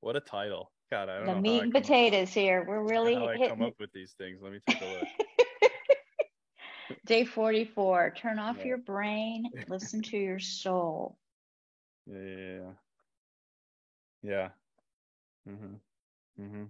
what 0.00 0.16
a 0.16 0.20
title. 0.20 0.72
God, 0.90 1.08
I 1.08 1.18
don't 1.18 1.26
the 1.26 1.34
know. 1.34 1.40
meat 1.40 1.62
and 1.62 1.72
potatoes 1.72 2.30
here. 2.30 2.64
We're 2.66 2.82
really 2.82 3.14
how 3.14 3.28
hitting... 3.28 3.44
I 3.44 3.48
come 3.48 3.62
up 3.62 3.74
with 3.78 3.92
these 3.92 4.12
things. 4.18 4.40
Let 4.42 4.52
me 4.52 4.58
take 4.68 4.82
a 4.82 4.86
look. 4.86 5.06
Day 7.06 7.24
44. 7.24 8.14
Turn 8.16 8.40
off 8.40 8.56
yeah. 8.58 8.64
your 8.64 8.78
brain, 8.78 9.48
listen 9.68 10.02
to 10.02 10.18
your 10.18 10.40
soul. 10.40 11.16
Yeah, 12.06 12.18
yeah, 12.18 12.46
yeah. 12.46 12.72
Yeah. 14.22 14.48
Mm-hmm. 15.48 16.42
Mm-hmm. 16.42 16.64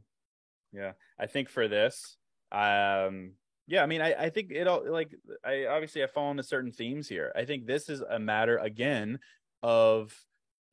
Yeah. 0.72 0.92
I 1.18 1.26
think 1.26 1.48
for 1.48 1.66
this, 1.66 2.18
um, 2.52 3.32
yeah, 3.66 3.82
I 3.82 3.86
mean, 3.86 4.02
I, 4.02 4.14
I 4.14 4.30
think 4.30 4.50
it 4.50 4.66
all 4.66 4.82
like 4.86 5.14
I 5.44 5.66
obviously 5.66 6.02
I 6.02 6.06
fall 6.06 6.30
into 6.30 6.42
certain 6.42 6.72
themes 6.72 7.08
here. 7.08 7.32
I 7.34 7.44
think 7.44 7.66
this 7.66 7.88
is 7.88 8.00
a 8.02 8.18
matter 8.18 8.58
again 8.58 9.18
of 9.62 10.14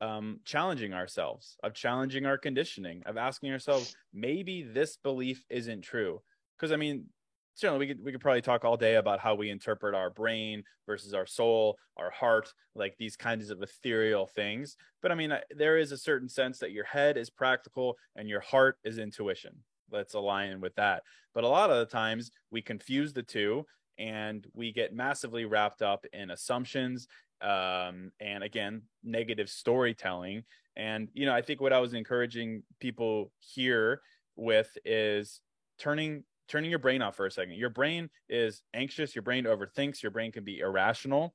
um, 0.02 0.40
challenging 0.44 0.92
ourselves, 0.92 1.56
of 1.62 1.72
challenging 1.72 2.26
our 2.26 2.36
conditioning, 2.36 3.02
of 3.06 3.16
asking 3.16 3.52
ourselves 3.52 3.94
maybe 4.12 4.62
this 4.62 4.96
belief 4.96 5.44
isn't 5.48 5.82
true. 5.82 6.20
Because 6.58 6.70
I 6.70 6.76
mean, 6.76 7.06
certainly 7.54 7.78
we 7.78 7.94
could 7.94 8.04
we 8.04 8.12
could 8.12 8.20
probably 8.20 8.42
talk 8.42 8.62
all 8.62 8.76
day 8.76 8.96
about 8.96 9.20
how 9.20 9.34
we 9.34 9.48
interpret 9.48 9.94
our 9.94 10.10
brain 10.10 10.62
versus 10.86 11.14
our 11.14 11.26
soul, 11.26 11.78
our 11.96 12.10
heart, 12.10 12.52
like 12.74 12.96
these 12.98 13.16
kinds 13.16 13.48
of 13.48 13.62
ethereal 13.62 14.26
things. 14.26 14.76
But 15.00 15.12
I 15.12 15.14
mean, 15.14 15.32
there 15.56 15.78
is 15.78 15.92
a 15.92 15.98
certain 15.98 16.28
sense 16.28 16.58
that 16.58 16.72
your 16.72 16.84
head 16.84 17.16
is 17.16 17.30
practical 17.30 17.96
and 18.16 18.28
your 18.28 18.40
heart 18.40 18.76
is 18.84 18.98
intuition 18.98 19.54
let's 19.92 20.14
align 20.14 20.60
with 20.60 20.74
that. 20.76 21.02
But 21.34 21.44
a 21.44 21.48
lot 21.48 21.70
of 21.70 21.78
the 21.78 21.86
times 21.86 22.30
we 22.50 22.62
confuse 22.62 23.12
the 23.12 23.22
two 23.22 23.66
and 23.98 24.46
we 24.54 24.72
get 24.72 24.94
massively 24.94 25.44
wrapped 25.44 25.82
up 25.82 26.04
in 26.12 26.30
assumptions 26.30 27.06
um, 27.40 28.10
and 28.20 28.42
again 28.42 28.82
negative 29.02 29.48
storytelling. 29.48 30.44
And 30.76 31.08
you 31.12 31.26
know 31.26 31.34
i 31.34 31.42
think 31.42 31.60
what 31.60 31.74
i 31.74 31.80
was 31.80 31.92
encouraging 31.92 32.62
people 32.80 33.30
here 33.40 34.00
with 34.36 34.70
is 34.86 35.40
turning 35.78 36.24
turning 36.48 36.70
your 36.70 36.78
brain 36.78 37.02
off 37.02 37.16
for 37.16 37.26
a 37.26 37.30
second. 37.30 37.54
Your 37.54 37.70
brain 37.70 38.08
is 38.28 38.62
anxious 38.74 39.14
your 39.14 39.22
brain 39.22 39.44
overthinks 39.44 40.02
your 40.02 40.10
brain 40.12 40.32
can 40.32 40.44
be 40.44 40.60
irrational. 40.60 41.34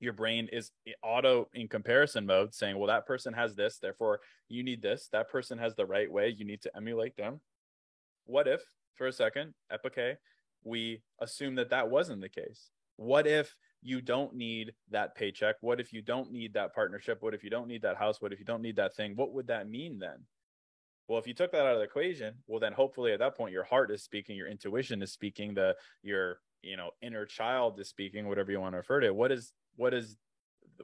Your 0.00 0.12
brain 0.12 0.48
is 0.52 0.70
auto 1.02 1.48
in 1.54 1.68
comparison 1.68 2.26
mode 2.26 2.54
saying 2.54 2.78
well 2.78 2.88
that 2.88 3.06
person 3.06 3.34
has 3.34 3.54
this 3.54 3.78
therefore 3.78 4.20
you 4.48 4.62
need 4.62 4.80
this. 4.80 5.08
That 5.12 5.30
person 5.30 5.58
has 5.58 5.74
the 5.74 5.86
right 5.86 6.10
way. 6.10 6.34
You 6.36 6.46
need 6.46 6.62
to 6.62 6.74
emulate 6.74 7.16
them 7.16 7.40
what 8.26 8.48
if 8.48 8.62
for 8.94 9.06
a 9.06 9.12
second 9.12 9.54
epoche 9.72 10.16
we 10.64 11.02
assume 11.20 11.56
that 11.56 11.70
that 11.70 11.90
wasn't 11.90 12.20
the 12.20 12.28
case? 12.28 12.70
What 12.96 13.26
if 13.26 13.54
you 13.82 14.00
don't 14.00 14.34
need 14.34 14.72
that 14.90 15.14
paycheck? 15.14 15.56
What 15.60 15.80
if 15.80 15.92
you 15.92 16.00
don't 16.00 16.32
need 16.32 16.54
that 16.54 16.74
partnership? 16.74 17.18
What 17.20 17.34
if 17.34 17.44
you 17.44 17.50
don't 17.50 17.68
need 17.68 17.82
that 17.82 17.96
house? 17.96 18.20
What 18.20 18.32
if 18.32 18.38
you 18.38 18.44
don't 18.44 18.62
need 18.62 18.76
that 18.76 18.94
thing? 18.94 19.14
What 19.14 19.32
would 19.32 19.48
that 19.48 19.68
mean 19.68 19.98
then? 19.98 20.24
Well 21.08 21.18
if 21.18 21.26
you 21.26 21.34
took 21.34 21.52
that 21.52 21.66
out 21.66 21.74
of 21.74 21.78
the 21.78 21.84
equation 21.84 22.34
well 22.46 22.60
then 22.60 22.72
hopefully 22.72 23.12
at 23.12 23.18
that 23.18 23.36
point 23.36 23.52
your 23.52 23.64
heart 23.64 23.90
is 23.90 24.02
speaking 24.02 24.36
your 24.36 24.48
intuition 24.48 25.02
is 25.02 25.12
speaking 25.12 25.54
the 25.54 25.76
your 26.02 26.38
you 26.62 26.76
know 26.76 26.90
inner 27.02 27.26
child 27.26 27.78
is 27.78 27.88
speaking 27.88 28.26
whatever 28.26 28.50
you 28.50 28.60
want 28.60 28.72
to 28.72 28.78
refer 28.78 29.00
to 29.00 29.12
what 29.12 29.30
is 29.30 29.52
what 29.76 29.92
is 29.92 30.16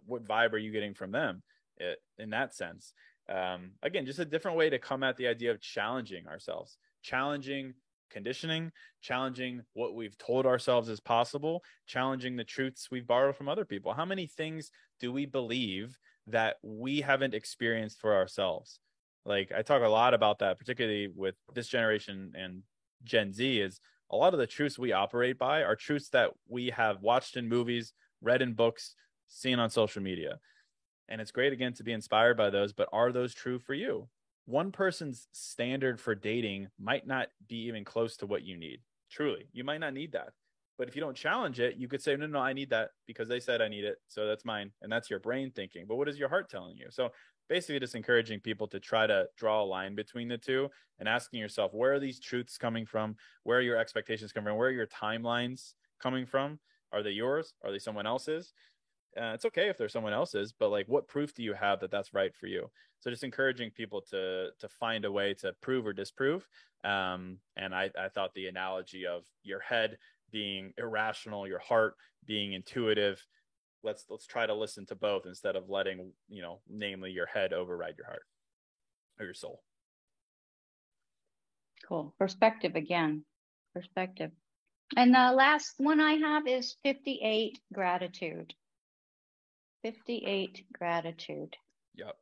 what 0.05 0.25
vibe 0.25 0.53
are 0.53 0.59
you 0.59 0.73
getting 0.73 0.95
from 0.95 1.11
them 1.11 1.43
it, 1.79 1.99
in 2.19 2.31
that 2.31 2.55
sense? 2.55 2.93
Um, 3.29 3.71
again 3.83 4.05
just 4.05 4.19
a 4.19 4.25
different 4.25 4.57
way 4.57 4.69
to 4.69 4.79
come 4.79 5.03
at 5.03 5.17
the 5.17 5.27
idea 5.27 5.53
of 5.53 5.61
challenging 5.61 6.27
ourselves 6.27 6.77
challenging 7.03 7.75
conditioning, 8.11 8.73
challenging 9.01 9.63
what 9.73 9.95
we've 9.95 10.19
told 10.19 10.45
ourselves 10.45 10.89
is 10.89 11.01
possible, 11.01 11.63
challenging 11.87 12.37
the 12.37 12.45
truths 12.45 12.91
we've 12.91 13.07
borrowed 13.07 13.37
from 13.37 13.49
other 13.49 13.65
people. 13.65 13.95
How 13.95 14.05
many 14.05 14.27
things 14.27 14.71
do 14.99 15.13
we 15.13 15.27
believe 15.27 15.97
that 16.27 16.57
we 16.63 17.01
haven't 17.01 17.35
experienced 17.35 18.01
for 18.01 18.15
ourselves? 18.15 18.81
Like 19.25 19.53
I 19.57 19.63
talk 19.63 19.83
a 19.83 19.89
lot 19.89 20.15
about 20.15 20.41
that, 20.41 20.59
particularly 20.59 21.09
with 21.15 21.37
this 21.55 21.69
generation 21.69 22.33
and 22.37 22.63
Gen 23.05 23.33
Z, 23.33 23.61
is 23.61 23.81
a 24.11 24.17
lot 24.17 24.35
of 24.35 24.41
the 24.41 24.47
truths 24.47 24.79
we 24.79 24.93
operate 24.93 25.39
by 25.39 25.63
are 25.63 25.77
truths 25.77 26.09
that 26.11 26.31
we 26.49 26.71
have 26.71 27.01
watched 27.01 27.37
in 27.37 27.49
movies, 27.49 27.93
read 28.21 28.43
in 28.43 28.55
books, 28.55 28.95
seen 29.29 29.59
on 29.59 29.71
social 29.71 30.03
media. 30.03 30.39
And 31.09 31.21
it's 31.21 31.31
great 31.31 31.53
again 31.53 31.73
to 31.75 31.85
be 31.85 31.93
inspired 31.93 32.37
by 32.37 32.51
those, 32.51 32.73
but 32.73 32.89
are 32.93 33.13
those 33.13 33.35
true 33.35 33.59
for 33.59 33.75
you? 33.75 34.09
One 34.47 34.73
person's 34.73 35.29
standard 35.33 36.01
for 36.01 36.15
dating 36.15 36.69
might 36.79 37.07
not 37.07 37.29
be 37.49 37.67
even 37.67 37.85
close 37.85 38.17
to 38.19 38.27
what 38.27 38.43
you 38.43 38.57
need. 38.57 38.81
Truly, 39.11 39.47
you 39.53 39.65
might 39.65 39.81
not 39.81 39.95
need 39.95 40.13
that. 40.13 40.31
But 40.79 40.89
if 40.89 40.97
you 40.97 41.03
don't 41.03 41.17
challenge 41.17 41.61
it, 41.61 41.77
you 41.77 41.89
could 41.89 42.03
say, 42.03 42.17
no, 42.17 42.27
no, 42.27 42.39
I 42.39 42.55
need 42.55 42.71
that 42.71 42.93
because 43.07 43.29
they 43.29 43.39
said 43.39 43.61
I 43.61 43.69
need 43.69 43.85
it. 43.85 43.99
So 44.09 44.27
that's 44.27 44.47
mine. 44.47 44.71
And 44.81 44.91
that's 44.91 45.11
your 45.11 45.19
brain 45.19 45.51
thinking. 45.51 45.85
But 45.87 45.97
what 45.97 46.09
is 46.09 46.19
your 46.19 46.31
heart 46.31 46.49
telling 46.49 46.77
you? 46.79 46.87
So 46.89 47.11
basically, 47.51 47.79
just 47.81 47.95
encouraging 47.95 48.41
people 48.41 48.67
to 48.69 48.81
try 48.81 49.07
to 49.07 49.27
draw 49.37 49.63
a 49.63 49.67
line 49.67 49.95
between 49.95 50.29
the 50.29 50.39
two 50.39 50.71
and 50.99 51.07
asking 51.07 51.39
yourself, 51.39 51.75
where 51.75 51.93
are 51.93 52.01
these 52.01 52.19
truths 52.19 52.57
coming 52.57 52.87
from? 52.87 53.17
Where 53.45 53.59
are 53.59 53.63
your 53.63 53.77
expectations 53.77 54.33
coming 54.33 54.47
from? 54.47 54.57
Where 54.57 54.69
are 54.69 54.73
your 54.73 54.87
timelines 54.87 55.75
coming 56.03 56.25
from? 56.25 56.59
Are 56.93 57.03
they 57.03 57.11
yours? 57.11 57.53
Are 57.63 57.71
they 57.71 57.79
someone 57.79 58.07
else's? 58.07 58.55
Uh, 59.17 59.33
it's 59.35 59.45
okay 59.45 59.69
if 59.69 59.77
there's 59.77 59.93
someone 59.93 60.13
else's 60.13 60.53
but 60.53 60.71
like 60.71 60.87
what 60.87 61.09
proof 61.09 61.35
do 61.35 61.43
you 61.43 61.53
have 61.53 61.81
that 61.81 61.91
that's 61.91 62.15
right 62.15 62.35
for 62.35 62.47
you? 62.47 62.71
So 63.01 63.11
just 63.11 63.25
encouraging 63.25 63.71
people 63.71 64.03
to 64.11 64.51
to 64.59 64.69
find 64.69 65.05
a 65.05 65.13
way 65.13 65.35
to 65.35 65.53
prove 65.61 65.87
or 65.87 65.93
disprove 65.93 66.47
um, 66.85 67.39
and 67.57 67.75
I, 67.75 67.91
I 67.99 68.09
thought 68.09 68.35
the 68.35 68.47
analogy 68.47 69.07
of 69.07 69.25
your 69.43 69.61
head 69.61 69.99
being 70.31 70.73
irrational 70.79 71.49
your 71.49 71.59
heart 71.59 71.95
being 72.27 72.53
intuitive 72.53 73.25
let's 73.83 74.05
let's 74.09 74.27
try 74.27 74.47
to 74.47 74.55
listen 74.55 74.87
to 74.87 74.95
both 74.95 75.27
instead 75.27 75.57
of 75.57 75.69
letting 75.69 76.13
you 76.29 76.43
know 76.43 76.61
namely 76.69 77.11
your 77.11 77.27
head 77.27 77.53
override 77.53 77.95
your 77.97 78.07
heart 78.07 78.23
or 79.19 79.25
your 79.27 79.35
soul. 79.35 79.63
Cool. 81.87 82.15
Perspective 82.19 82.77
again. 82.77 83.25
Perspective. 83.75 84.31
And 84.97 85.15
the 85.15 85.33
last 85.33 85.75
one 85.79 86.01
i 86.01 86.15
have 86.15 86.49
is 86.49 86.77
58 86.83 87.61
gratitude 87.73 88.55
58 89.83 90.65
gratitude. 90.73 91.57
Yep. 91.95 92.17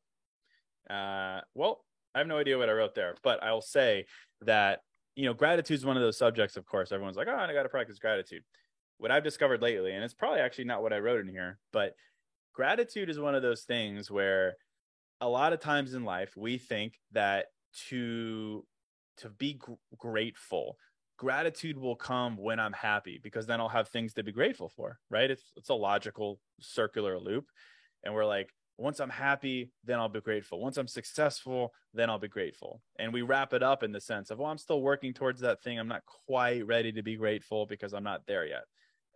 Uh, 0.91 1.41
well, 1.55 1.85
I 2.15 2.19
have 2.19 2.27
no 2.27 2.39
idea 2.39 2.59
what 2.59 2.69
I 2.69 2.73
wrote 2.73 2.95
there, 2.95 3.15
but 3.23 3.43
I'll 3.43 3.61
say 3.61 4.07
that, 4.43 4.81
you 5.15 5.25
know, 5.25 5.35
gratitude 5.35 5.77
is 5.77 5.85
one 5.85 5.97
of 5.97 6.03
those 6.03 6.19
subjects, 6.19 6.57
of 6.57 6.67
course. 6.67 6.93
Everyone's 6.93 7.17
like, 7.17 7.29
oh, 7.29 7.37
I 7.37 7.53
got 7.53 7.65
to 7.65 7.69
practice 7.69 7.99
gratitude. 7.99 8.43
What 8.99 9.11
I've 9.11 9.25
discovered 9.25 9.63
lately, 9.63 9.93
and 9.93 10.03
it's 10.03 10.15
probably 10.15 10.41
actually 10.41 10.65
not 10.65 10.83
what 10.83 10.93
I 10.93 10.99
wrote 10.99 11.21
in 11.21 11.29
here, 11.29 11.59
but 11.73 11.95
gratitude 12.55 13.11
is 13.11 13.21
one 13.21 13.35
of 13.35 13.43
those 13.43 13.63
things 13.63 14.11
where 14.11 14.55
a 15.21 15.29
lot 15.29 15.53
of 15.53 15.61
times 15.61 15.95
in 15.95 16.05
life 16.05 16.33
we 16.37 16.59
think 16.59 16.95
that 17.13 17.47
to 17.89 18.65
to 19.19 19.29
be 19.29 19.55
gr- 19.55 19.73
grateful 19.97 20.77
gratitude 21.19 21.77
will 21.77 21.97
come 21.97 22.39
when 22.39 22.59
I'm 22.59 22.73
happy 22.73 23.21
because 23.23 23.47
then 23.47 23.61
I'll 23.61 23.69
have 23.69 23.89
things 23.89 24.15
to 24.15 24.23
be 24.23 24.33
grateful 24.33 24.71
for, 24.71 24.99
right? 25.11 25.31
It's 25.31 25.53
it's 25.57 25.69
a 25.69 25.75
logical 25.75 26.41
circular 26.61 27.19
loop. 27.19 27.47
And 28.05 28.15
we're 28.15 28.25
like, 28.25 28.51
once 28.79 29.01
I'm 29.01 29.11
happy, 29.11 29.73
then 29.85 29.99
I'll 29.99 30.09
be 30.09 30.21
grateful. 30.21 30.61
Once 30.61 30.77
I'm 30.77 30.87
successful, 30.87 31.75
then 31.93 32.09
I'll 32.09 32.21
be 32.21 32.29
grateful. 32.29 32.81
And 32.99 33.13
we 33.13 33.23
wrap 33.23 33.53
it 33.53 33.63
up 33.63 33.83
in 33.83 33.91
the 33.91 34.01
sense 34.01 34.31
of, 34.31 34.39
well, 34.39 34.49
I'm 34.49 34.57
still 34.57 34.81
working 34.81 35.13
towards 35.13 35.41
that 35.41 35.63
thing. 35.63 35.79
I'm 35.79 35.89
not 35.89 36.05
quite 36.27 36.65
ready 36.65 36.93
to 36.93 37.03
be 37.03 37.17
grateful 37.17 37.67
because 37.67 37.93
I'm 37.93 38.05
not 38.05 38.23
there 38.27 38.47
yet. 38.47 38.65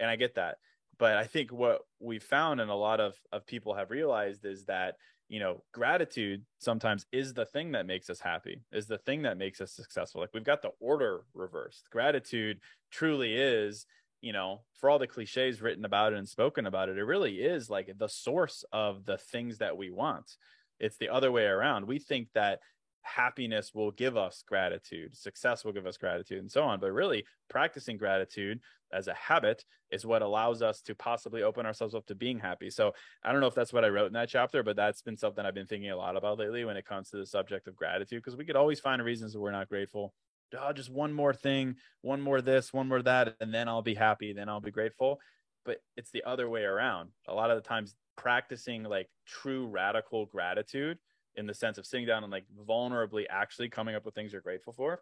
And 0.00 0.10
I 0.10 0.16
get 0.16 0.34
that. 0.34 0.56
But 0.98 1.16
I 1.16 1.24
think 1.24 1.52
what 1.52 1.82
we 2.00 2.18
found 2.18 2.60
and 2.60 2.70
a 2.70 2.74
lot 2.74 3.00
of, 3.00 3.14
of 3.30 3.46
people 3.46 3.74
have 3.74 3.90
realized 3.90 4.44
is 4.44 4.64
that 4.64 4.96
you 5.32 5.40
know, 5.40 5.62
gratitude 5.72 6.42
sometimes 6.58 7.06
is 7.10 7.32
the 7.32 7.46
thing 7.46 7.72
that 7.72 7.86
makes 7.86 8.10
us 8.10 8.20
happy, 8.20 8.60
is 8.70 8.86
the 8.86 8.98
thing 8.98 9.22
that 9.22 9.38
makes 9.38 9.62
us 9.62 9.72
successful. 9.72 10.20
Like 10.20 10.34
we've 10.34 10.44
got 10.44 10.60
the 10.60 10.72
order 10.78 11.24
reversed. 11.32 11.88
Gratitude 11.90 12.60
truly 12.90 13.34
is, 13.34 13.86
you 14.20 14.34
know, 14.34 14.60
for 14.78 14.90
all 14.90 14.98
the 14.98 15.06
cliches 15.06 15.62
written 15.62 15.86
about 15.86 16.12
it 16.12 16.18
and 16.18 16.28
spoken 16.28 16.66
about 16.66 16.90
it, 16.90 16.98
it 16.98 17.04
really 17.04 17.36
is 17.36 17.70
like 17.70 17.90
the 17.96 18.10
source 18.10 18.62
of 18.72 19.06
the 19.06 19.16
things 19.16 19.56
that 19.56 19.74
we 19.74 19.90
want. 19.90 20.36
It's 20.78 20.98
the 20.98 21.08
other 21.08 21.32
way 21.32 21.44
around. 21.46 21.86
We 21.86 21.98
think 21.98 22.28
that 22.34 22.60
happiness 23.02 23.72
will 23.74 23.90
give 23.90 24.16
us 24.16 24.42
gratitude, 24.46 25.16
success 25.16 25.64
will 25.64 25.72
give 25.72 25.86
us 25.86 25.96
gratitude, 25.96 26.38
and 26.38 26.50
so 26.50 26.62
on. 26.62 26.80
But 26.80 26.92
really, 26.92 27.24
practicing 27.48 27.96
gratitude 27.96 28.60
as 28.92 29.08
a 29.08 29.14
habit 29.14 29.64
is 29.90 30.06
what 30.06 30.22
allows 30.22 30.62
us 30.62 30.80
to 30.82 30.94
possibly 30.94 31.42
open 31.42 31.66
ourselves 31.66 31.94
up 31.94 32.06
to 32.06 32.14
being 32.14 32.38
happy. 32.38 32.70
So 32.70 32.92
I 33.24 33.32
don't 33.32 33.40
know 33.40 33.46
if 33.46 33.54
that's 33.54 33.72
what 33.72 33.84
I 33.84 33.88
wrote 33.88 34.06
in 34.06 34.12
that 34.14 34.28
chapter, 34.28 34.62
but 34.62 34.76
that's 34.76 35.02
been 35.02 35.16
something 35.16 35.44
I've 35.44 35.54
been 35.54 35.66
thinking 35.66 35.90
a 35.90 35.96
lot 35.96 36.16
about 36.16 36.38
lately 36.38 36.64
when 36.64 36.76
it 36.76 36.86
comes 36.86 37.10
to 37.10 37.16
the 37.16 37.26
subject 37.26 37.68
of 37.68 37.76
gratitude, 37.76 38.22
because 38.22 38.36
we 38.36 38.44
could 38.44 38.56
always 38.56 38.80
find 38.80 39.02
reasons 39.02 39.32
that 39.32 39.40
we're 39.40 39.52
not 39.52 39.68
grateful. 39.68 40.12
Oh, 40.58 40.72
just 40.72 40.90
one 40.90 41.12
more 41.12 41.32
thing, 41.32 41.76
one 42.02 42.20
more 42.20 42.42
this, 42.42 42.72
one 42.72 42.88
more 42.88 43.02
that, 43.02 43.36
and 43.40 43.54
then 43.54 43.68
I'll 43.68 43.82
be 43.82 43.94
happy, 43.94 44.32
then 44.32 44.48
I'll 44.48 44.60
be 44.60 44.70
grateful. 44.70 45.18
But 45.64 45.78
it's 45.96 46.10
the 46.10 46.24
other 46.24 46.48
way 46.48 46.64
around. 46.64 47.10
A 47.28 47.34
lot 47.34 47.50
of 47.50 47.56
the 47.56 47.66
times, 47.66 47.94
practicing 48.16 48.82
like 48.82 49.08
true 49.26 49.66
radical 49.66 50.26
gratitude 50.26 50.98
in 51.36 51.46
the 51.46 51.54
sense 51.54 51.78
of 51.78 51.86
sitting 51.86 52.06
down 52.06 52.22
and 52.22 52.32
like 52.32 52.44
vulnerably 52.68 53.24
actually 53.30 53.68
coming 53.68 53.94
up 53.94 54.04
with 54.04 54.14
things 54.14 54.32
you're 54.32 54.40
grateful 54.40 54.72
for 54.72 55.00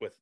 with 0.00 0.16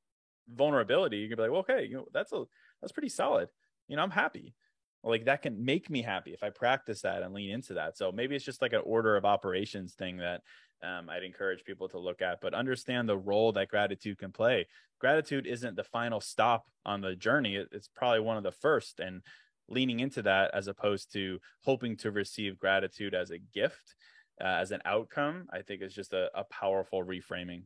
vulnerability 0.48 1.18
you 1.18 1.28
can 1.28 1.36
be 1.36 1.42
like 1.42 1.50
well, 1.50 1.60
okay 1.60 1.84
you 1.84 1.96
know 1.96 2.06
that's 2.12 2.32
a 2.32 2.44
that's 2.80 2.92
pretty 2.92 3.08
solid. 3.08 3.48
You 3.88 3.96
know 3.96 4.02
i'm 4.02 4.10
happy. 4.10 4.54
Like 5.02 5.24
that 5.24 5.40
can 5.40 5.64
make 5.64 5.88
me 5.88 6.02
happy 6.02 6.32
if 6.32 6.42
i 6.42 6.50
practice 6.50 7.02
that 7.02 7.22
and 7.22 7.32
lean 7.32 7.50
into 7.50 7.74
that. 7.74 7.96
So 7.96 8.12
maybe 8.12 8.36
it's 8.36 8.44
just 8.44 8.62
like 8.62 8.72
an 8.72 8.82
order 8.84 9.16
of 9.16 9.24
operations 9.24 9.94
thing 9.94 10.18
that 10.18 10.42
um, 10.82 11.10
i'd 11.10 11.24
encourage 11.24 11.62
people 11.64 11.90
to 11.90 11.98
look 11.98 12.22
at 12.22 12.40
but 12.40 12.54
understand 12.54 13.06
the 13.06 13.18
role 13.18 13.52
that 13.52 13.68
gratitude 13.68 14.18
can 14.18 14.32
play. 14.32 14.66
Gratitude 15.00 15.46
isn't 15.46 15.76
the 15.76 15.84
final 15.84 16.20
stop 16.20 16.66
on 16.84 17.00
the 17.00 17.16
journey. 17.16 17.56
It's 17.56 17.88
probably 17.88 18.20
one 18.20 18.36
of 18.36 18.42
the 18.42 18.52
first 18.52 19.00
and 19.00 19.22
leaning 19.70 20.00
into 20.00 20.20
that 20.22 20.50
as 20.52 20.66
opposed 20.66 21.12
to 21.12 21.38
hoping 21.64 21.96
to 21.96 22.10
receive 22.10 22.58
gratitude 22.58 23.14
as 23.14 23.30
a 23.30 23.38
gift 23.38 23.94
uh, 24.40 24.58
as 24.60 24.72
an 24.72 24.80
outcome, 24.84 25.48
I 25.52 25.62
think 25.62 25.82
is 25.82 25.94
just 25.94 26.12
a, 26.12 26.30
a 26.34 26.44
powerful 26.44 27.04
reframing. 27.04 27.62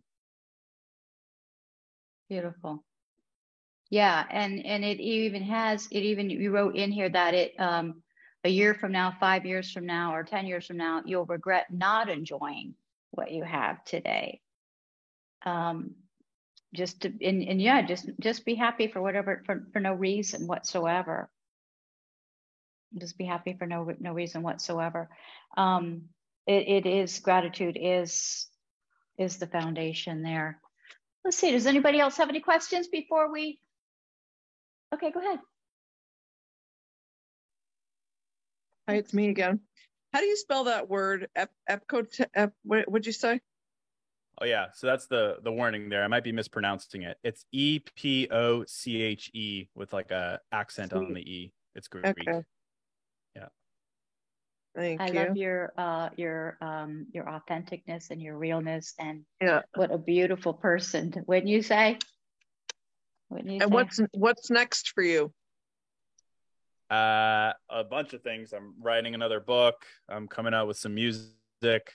Beautiful. 2.28 2.84
Yeah, 3.90 4.24
and 4.30 4.64
and 4.64 4.84
it 4.84 5.00
even 5.00 5.42
has 5.42 5.86
it 5.90 6.00
even 6.00 6.30
you 6.30 6.50
wrote 6.50 6.74
in 6.76 6.90
here 6.90 7.08
that 7.08 7.34
it 7.34 7.52
um 7.60 8.02
a 8.44 8.48
year 8.48 8.74
from 8.74 8.92
now, 8.92 9.16
five 9.20 9.46
years 9.46 9.70
from 9.70 9.86
now, 9.86 10.14
or 10.14 10.24
ten 10.24 10.46
years 10.46 10.66
from 10.66 10.76
now, 10.76 11.02
you'll 11.04 11.26
regret 11.26 11.66
not 11.70 12.08
enjoying 12.08 12.74
what 13.12 13.30
you 13.30 13.42
have 13.44 13.84
today. 13.84 14.40
Um, 15.46 15.94
just 16.74 17.02
to 17.02 17.08
and, 17.24 17.42
and 17.42 17.60
yeah, 17.62 17.82
just 17.82 18.08
just 18.20 18.44
be 18.44 18.54
happy 18.54 18.88
for 18.88 19.00
whatever 19.00 19.42
for 19.46 19.66
for 19.72 19.80
no 19.80 19.94
reason 19.94 20.46
whatsoever. 20.46 21.30
Just 22.98 23.16
be 23.16 23.24
happy 23.24 23.54
for 23.58 23.66
no 23.66 23.94
no 24.00 24.12
reason 24.12 24.42
whatsoever. 24.42 25.08
Um, 25.56 26.08
it, 26.46 26.84
it 26.84 26.86
is 26.86 27.18
gratitude 27.20 27.78
is 27.80 28.46
is 29.18 29.38
the 29.38 29.46
foundation 29.46 30.22
there. 30.22 30.60
Let's 31.24 31.36
see. 31.38 31.52
Does 31.52 31.66
anybody 31.66 32.00
else 32.00 32.16
have 32.16 32.28
any 32.28 32.40
questions 32.40 32.88
before 32.88 33.32
we? 33.32 33.58
Okay, 34.92 35.10
go 35.10 35.20
ahead. 35.20 35.38
Hi, 38.88 38.96
it's 38.96 39.14
me 39.14 39.28
again. 39.28 39.60
How 40.12 40.20
do 40.20 40.26
you 40.26 40.36
spell 40.36 40.64
that 40.64 40.88
word? 40.88 41.28
Ep, 41.34 41.50
epco. 41.70 42.06
Ep, 42.34 42.52
what 42.64 42.90
would 42.90 43.06
you 43.06 43.12
say? 43.12 43.40
Oh 44.40 44.44
yeah, 44.44 44.66
so 44.74 44.86
that's 44.86 45.06
the 45.06 45.36
the 45.42 45.52
warning 45.52 45.88
there. 45.88 46.04
I 46.04 46.08
might 46.08 46.24
be 46.24 46.32
mispronouncing 46.32 47.02
it. 47.02 47.16
It's 47.22 47.46
E 47.52 47.80
P 47.96 48.28
O 48.30 48.64
C 48.66 49.00
H 49.00 49.30
E 49.32 49.68
with 49.74 49.92
like 49.92 50.10
a 50.10 50.40
accent 50.52 50.90
Sweet. 50.90 50.98
on 50.98 51.14
the 51.14 51.20
E. 51.20 51.52
It's 51.74 51.88
Greek. 51.88 52.06
Okay. 52.06 52.42
Thank 54.74 55.00
I 55.00 55.06
you. 55.06 55.12
love 55.14 55.36
your 55.36 55.72
uh 55.78 56.08
your 56.16 56.58
um 56.60 57.06
your 57.12 57.24
authenticness 57.24 58.10
and 58.10 58.20
your 58.20 58.36
realness 58.36 58.94
and 58.98 59.24
yeah. 59.40 59.62
what 59.76 59.92
a 59.92 59.98
beautiful 59.98 60.52
person. 60.52 61.14
Wouldn't 61.26 61.48
you 61.48 61.62
say? 61.62 61.98
Wouldn't 63.30 63.50
you 63.50 63.60
and 63.60 63.70
say? 63.70 63.74
what's 63.74 64.00
what's 64.12 64.50
next 64.50 64.90
for 64.94 65.02
you? 65.02 65.32
Uh 66.90 67.52
a 67.70 67.84
bunch 67.88 68.14
of 68.14 68.22
things. 68.22 68.52
I'm 68.52 68.74
writing 68.80 69.14
another 69.14 69.38
book. 69.38 69.76
I'm 70.08 70.26
coming 70.26 70.54
out 70.54 70.66
with 70.66 70.76
some 70.76 70.94
music. 70.94 71.92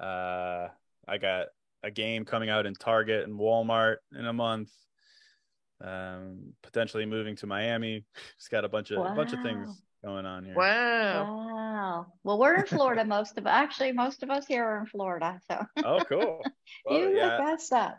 Uh 0.00 0.68
I 1.08 1.18
got 1.18 1.48
a 1.82 1.90
game 1.90 2.24
coming 2.24 2.48
out 2.48 2.64
in 2.64 2.74
Target 2.74 3.24
and 3.24 3.40
Walmart 3.40 3.96
in 4.16 4.26
a 4.26 4.32
month. 4.32 4.70
Um 5.82 6.52
potentially 6.62 7.06
moving 7.06 7.34
to 7.36 7.48
Miami. 7.48 8.04
Just 8.38 8.52
got 8.52 8.64
a 8.64 8.68
bunch 8.68 8.92
of 8.92 8.98
wow. 9.00 9.12
a 9.12 9.16
bunch 9.16 9.32
of 9.32 9.42
things 9.42 9.82
going 10.04 10.26
on 10.26 10.44
here. 10.44 10.54
Wow. 10.54 11.24
Wow. 11.24 12.06
Well, 12.24 12.38
we're 12.38 12.56
in 12.56 12.66
Florida 12.66 13.04
most 13.04 13.38
of 13.38 13.46
actually 13.46 13.92
most 13.92 14.22
of 14.22 14.30
us 14.30 14.46
here 14.46 14.64
are 14.64 14.80
in 14.80 14.86
Florida. 14.86 15.40
So 15.50 15.64
Oh 15.84 16.00
cool. 16.08 16.44
Well, 16.84 17.00
you 17.00 17.16
yeah. 17.16 17.36
look 17.36 17.54
us 17.54 17.72
up. 17.72 17.98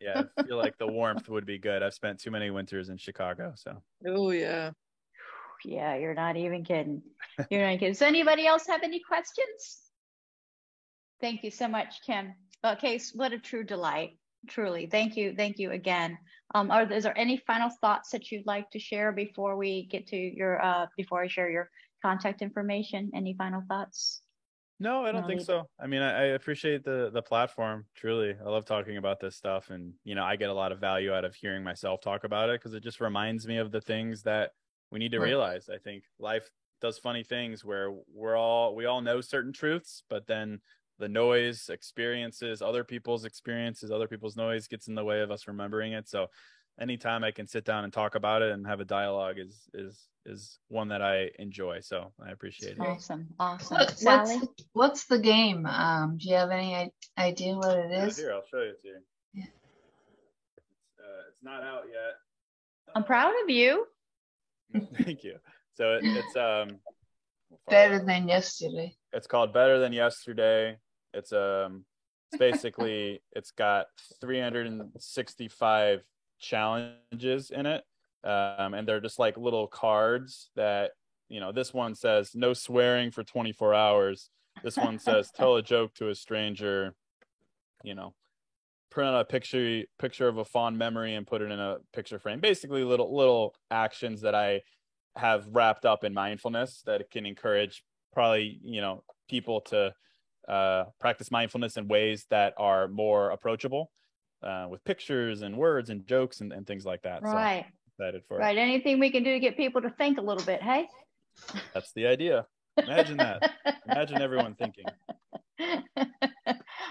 yeah, 0.00 0.22
I 0.38 0.42
feel 0.42 0.56
like 0.56 0.78
the 0.78 0.86
warmth 0.86 1.28
would 1.28 1.44
be 1.44 1.58
good. 1.58 1.82
I've 1.82 1.92
spent 1.92 2.18
too 2.18 2.30
many 2.30 2.50
winters 2.50 2.88
in 2.88 2.96
Chicago, 2.96 3.52
so 3.56 3.82
Oh 4.06 4.30
yeah. 4.30 4.70
Yeah, 5.64 5.96
you're 5.96 6.14
not 6.14 6.36
even 6.36 6.64
kidding. 6.64 7.02
You're 7.50 7.62
not 7.68 7.78
kidding. 7.78 7.92
Does 7.92 8.02
anybody 8.02 8.46
else 8.46 8.66
have 8.68 8.82
any 8.82 9.00
questions? 9.00 9.80
Thank 11.20 11.44
you 11.44 11.50
so 11.50 11.68
much, 11.68 12.02
Kim. 12.06 12.34
Okay, 12.64 12.98
so 12.98 13.12
what 13.16 13.32
a 13.32 13.38
true 13.38 13.64
delight. 13.64 14.18
Truly. 14.48 14.86
Thank 14.86 15.16
you. 15.16 15.34
Thank 15.36 15.58
you 15.58 15.72
again. 15.72 16.18
Um, 16.54 16.70
are 16.70 16.90
is 16.90 17.04
there 17.04 17.18
any 17.18 17.38
final 17.46 17.70
thoughts 17.80 18.10
that 18.10 18.30
you'd 18.30 18.46
like 18.46 18.70
to 18.70 18.78
share 18.78 19.12
before 19.12 19.56
we 19.56 19.86
get 19.86 20.06
to 20.08 20.16
your 20.16 20.62
uh 20.64 20.86
before 20.96 21.22
I 21.22 21.28
share 21.28 21.50
your 21.50 21.70
contact 22.02 22.42
information? 22.42 23.10
Any 23.14 23.34
final 23.34 23.62
thoughts? 23.68 24.22
No, 24.78 25.06
I 25.06 25.12
don't 25.12 25.22
no, 25.22 25.26
think 25.26 25.40
so. 25.40 25.64
I 25.80 25.86
mean, 25.86 26.02
I, 26.02 26.10
I, 26.10 26.24
appreciate 26.34 26.84
the 26.84 27.10
the 27.12 27.22
platform. 27.22 27.86
Truly, 27.94 28.34
I 28.38 28.48
love 28.48 28.66
talking 28.66 28.98
about 28.98 29.20
this 29.20 29.34
stuff, 29.34 29.70
and 29.70 29.94
you 30.04 30.14
know, 30.14 30.22
I 30.22 30.36
get 30.36 30.50
a 30.50 30.54
lot 30.54 30.70
of 30.70 30.78
value 30.78 31.14
out 31.14 31.24
of 31.24 31.34
hearing 31.34 31.64
myself 31.64 32.02
talk 32.02 32.24
about 32.24 32.50
it 32.50 32.60
because 32.60 32.74
it 32.74 32.82
just 32.82 33.00
reminds 33.00 33.46
me 33.46 33.56
of 33.56 33.72
the 33.72 33.80
things 33.80 34.22
that 34.24 34.50
we 34.90 34.98
need 34.98 35.12
to 35.12 35.18
right. 35.18 35.28
realize. 35.28 35.70
I 35.72 35.78
think 35.78 36.04
life 36.18 36.50
does 36.82 36.98
funny 36.98 37.22
things 37.22 37.64
where 37.64 37.90
we're 38.12 38.36
all 38.36 38.74
we 38.74 38.84
all 38.84 39.00
know 39.00 39.22
certain 39.22 39.52
truths, 39.52 40.02
but 40.10 40.26
then 40.26 40.60
the 40.98 41.08
noise, 41.08 41.68
experiences, 41.68 42.62
other 42.62 42.84
people's 42.84 43.24
experiences, 43.24 43.90
other 43.90 44.08
people's 44.08 44.36
noise 44.36 44.66
gets 44.66 44.88
in 44.88 44.94
the 44.94 45.04
way 45.04 45.20
of 45.20 45.30
us 45.30 45.46
remembering 45.46 45.92
it. 45.92 46.08
So 46.08 46.28
anytime 46.80 47.24
I 47.24 47.30
can 47.30 47.46
sit 47.46 47.64
down 47.64 47.84
and 47.84 47.92
talk 47.92 48.14
about 48.14 48.42
it 48.42 48.52
and 48.52 48.66
have 48.66 48.80
a 48.80 48.84
dialogue 48.84 49.38
is 49.38 49.68
is 49.74 50.08
is 50.24 50.58
one 50.68 50.88
that 50.88 51.02
I 51.02 51.30
enjoy. 51.38 51.80
So 51.80 52.12
I 52.24 52.30
appreciate 52.30 52.72
it. 52.72 52.80
Awesome, 52.80 53.28
awesome. 53.38 53.76
What, 53.76 53.98
Sally, 53.98 54.36
what's, 54.36 54.64
what's 54.72 55.04
the 55.06 55.18
game? 55.18 55.66
Um, 55.66 56.18
do 56.18 56.28
you 56.28 56.34
have 56.34 56.50
any 56.50 56.90
idea 57.18 57.54
what 57.54 57.78
it 57.78 57.92
is? 57.92 58.16
here, 58.16 58.32
I'll 58.32 58.42
show 58.50 58.62
you 58.62 58.72
to 58.82 58.88
you. 58.88 58.96
Yeah. 59.34 59.44
It's, 59.44 60.98
uh, 60.98 61.28
it's 61.30 61.42
not 61.42 61.62
out 61.62 61.84
yet. 61.88 62.94
I'm 62.94 63.04
proud 63.04 63.32
of 63.44 63.50
you. 63.50 63.86
Thank 65.04 65.22
you. 65.22 65.36
So 65.74 65.94
it, 65.94 66.00
it's 66.04 66.36
um 66.36 66.78
better 67.68 68.04
than 68.04 68.28
yesterday. 68.28 68.96
It's 69.12 69.26
called 69.26 69.52
Better 69.52 69.78
Than 69.78 69.92
Yesterday. 69.92 70.78
It's 71.16 71.32
um 71.32 71.84
it's 72.30 72.38
basically 72.38 73.22
it's 73.32 73.50
got 73.50 73.86
365 74.20 76.04
challenges 76.38 77.50
in 77.50 77.66
it. 77.66 77.84
Um, 78.24 78.74
and 78.74 78.88
they're 78.88 79.00
just 79.00 79.18
like 79.18 79.36
little 79.36 79.68
cards 79.68 80.50
that 80.56 80.92
you 81.28 81.40
know 81.40 81.52
this 81.52 81.72
one 81.74 81.94
says 81.94 82.32
no 82.34 82.52
swearing 82.52 83.10
for 83.10 83.24
24 83.24 83.74
hours 83.74 84.30
this 84.62 84.76
one 84.76 84.98
says 84.98 85.30
tell 85.34 85.56
a 85.56 85.62
joke 85.62 85.94
to 85.94 86.08
a 86.08 86.14
stranger 86.14 86.94
you 87.82 87.94
know 87.94 88.14
print 88.90 89.08
out 89.08 89.20
a 89.20 89.24
picture 89.24 89.82
picture 89.98 90.28
of 90.28 90.38
a 90.38 90.44
fond 90.44 90.78
memory 90.78 91.14
and 91.14 91.26
put 91.26 91.42
it 91.42 91.50
in 91.50 91.58
a 91.58 91.76
picture 91.92 92.18
frame 92.18 92.40
basically 92.40 92.84
little 92.84 93.14
little 93.14 93.54
actions 93.70 94.20
that 94.20 94.34
i 94.34 94.60
have 95.16 95.46
wrapped 95.50 95.84
up 95.84 96.04
in 96.04 96.14
mindfulness 96.14 96.82
that 96.86 97.10
can 97.10 97.26
encourage 97.26 97.82
probably 98.12 98.58
you 98.62 98.80
know 98.80 99.02
people 99.28 99.60
to 99.60 99.92
uh, 100.48 100.84
practice 101.00 101.30
mindfulness 101.30 101.76
in 101.76 101.88
ways 101.88 102.26
that 102.30 102.54
are 102.56 102.88
more 102.88 103.30
approachable 103.30 103.90
uh, 104.42 104.66
with 104.68 104.84
pictures 104.84 105.42
and 105.42 105.56
words 105.56 105.90
and 105.90 106.06
jokes 106.06 106.40
and, 106.40 106.52
and 106.52 106.66
things 106.66 106.84
like 106.84 107.02
that. 107.02 107.22
Right. 107.22 107.64
So 107.66 108.04
excited 108.04 108.22
for 108.28 108.38
right. 108.38 108.56
It. 108.56 108.60
Anything 108.60 108.98
we 108.98 109.10
can 109.10 109.22
do 109.22 109.32
to 109.32 109.40
get 109.40 109.56
people 109.56 109.82
to 109.82 109.90
think 109.90 110.18
a 110.18 110.22
little 110.22 110.44
bit, 110.44 110.62
hey? 110.62 110.88
That's 111.74 111.92
the 111.92 112.06
idea. 112.06 112.46
Imagine 112.76 113.16
that. 113.18 113.52
Imagine 113.88 114.20
everyone 114.20 114.54
thinking. 114.54 114.84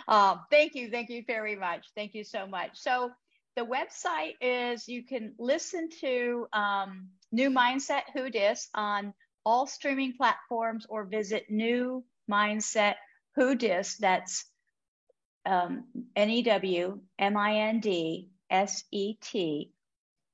um, 0.07 0.41
thank 0.51 0.75
you. 0.75 0.89
Thank 0.89 1.09
you 1.09 1.23
very 1.27 1.55
much. 1.55 1.87
Thank 1.95 2.13
you 2.13 2.23
so 2.23 2.47
much. 2.47 2.71
So 2.73 3.11
the 3.55 3.65
website 3.65 4.33
is 4.41 4.87
you 4.87 5.03
can 5.03 5.33
listen 5.37 5.89
to 6.01 6.47
um, 6.53 7.07
New 7.31 7.49
Mindset 7.49 8.01
Who 8.13 8.29
Dis 8.29 8.67
on 8.73 9.13
all 9.45 9.67
streaming 9.67 10.13
platforms 10.17 10.85
or 10.89 11.05
visit 11.05 11.45
New 11.49 12.03
Mindset 12.29 12.95
Who 13.35 13.55
Dis. 13.55 13.97
That's 13.97 14.45
um, 15.45 15.85
N 16.15 16.29
E 16.29 16.41
W 16.43 16.99
M 17.19 17.37
I 17.37 17.55
N 17.67 17.79
D 17.79 18.29
S 18.49 18.83
E 18.91 19.15
T 19.15 19.71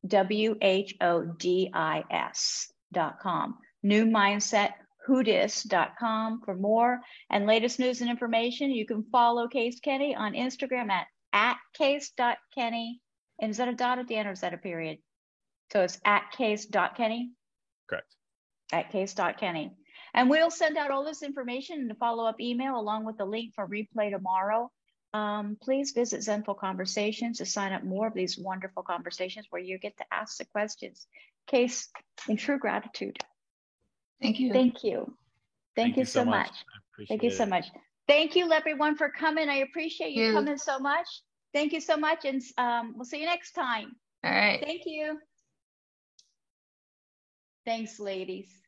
W 0.07 0.55
H 0.61 0.95
O 1.01 1.23
D 1.23 1.69
I 1.73 2.03
S 2.09 2.71
dot 2.91 3.19
com. 3.19 3.57
New 3.83 4.05
Mindset 4.05 4.73
whodis.com 5.07 6.41
for 6.45 6.55
more 6.55 7.01
and 7.29 7.47
latest 7.47 7.79
news 7.79 8.01
and 8.01 8.09
information. 8.09 8.71
You 8.71 8.85
can 8.85 9.03
follow 9.11 9.47
Case 9.47 9.79
Kenny 9.79 10.15
on 10.15 10.33
Instagram 10.33 10.89
at, 10.89 11.07
at 11.33 11.57
case.kenny. 11.73 13.01
And 13.39 13.51
is 13.51 13.57
that 13.57 13.67
a 13.67 13.73
dot 13.73 13.99
at 13.99 14.07
the 14.07 14.15
end 14.15 14.27
or 14.27 14.31
is 14.31 14.41
that 14.41 14.53
a 14.53 14.57
period? 14.57 14.99
So 15.71 15.81
it's 15.81 15.99
at 16.05 16.31
case.kenny? 16.31 17.31
Correct. 17.89 18.15
At 18.71 18.91
case.kenny. 18.91 19.71
And 20.13 20.29
we'll 20.29 20.51
send 20.51 20.77
out 20.77 20.91
all 20.91 21.05
this 21.05 21.23
information 21.23 21.79
in 21.81 21.91
a 21.91 21.95
follow-up 21.95 22.39
email 22.41 22.79
along 22.79 23.05
with 23.05 23.17
the 23.17 23.25
link 23.25 23.53
for 23.55 23.67
replay 23.67 24.11
tomorrow. 24.11 24.69
Um, 25.13 25.57
please 25.61 25.91
visit 25.91 26.21
Zenful 26.21 26.57
Conversations 26.57 27.37
to 27.37 27.45
sign 27.45 27.73
up 27.73 27.83
more 27.83 28.07
of 28.07 28.13
these 28.13 28.37
wonderful 28.37 28.83
conversations 28.83 29.47
where 29.49 29.61
you 29.61 29.77
get 29.77 29.97
to 29.97 30.05
ask 30.11 30.37
the 30.37 30.45
questions. 30.45 31.07
Case, 31.47 31.89
in 32.27 32.37
true 32.37 32.59
gratitude. 32.59 33.17
Thank 34.21 34.39
you. 34.39 34.53
Thank 34.53 34.83
you. 34.83 35.13
Thank, 35.75 35.95
Thank 35.95 35.97
you, 35.97 36.05
so 36.05 36.23
much. 36.23 36.47
much. 36.47 37.07
Thank 37.07 37.23
you 37.23 37.29
it. 37.29 37.35
so 37.35 37.45
much. 37.45 37.65
Thank 38.07 38.35
you, 38.35 38.51
everyone, 38.51 38.95
for 38.95 39.09
coming. 39.09 39.49
I 39.49 39.57
appreciate 39.57 40.11
you, 40.11 40.27
you. 40.27 40.33
coming 40.33 40.57
so 40.57 40.79
much. 40.79 41.07
Thank 41.53 41.73
you 41.73 41.81
so 41.81 41.97
much. 41.97 42.25
And 42.25 42.41
um, 42.57 42.93
we'll 42.95 43.05
see 43.05 43.19
you 43.19 43.25
next 43.25 43.51
time. 43.53 43.95
All 44.23 44.31
right. 44.31 44.61
Thank 44.63 44.83
you. 44.85 45.17
Thanks, 47.65 47.99
ladies. 47.99 48.60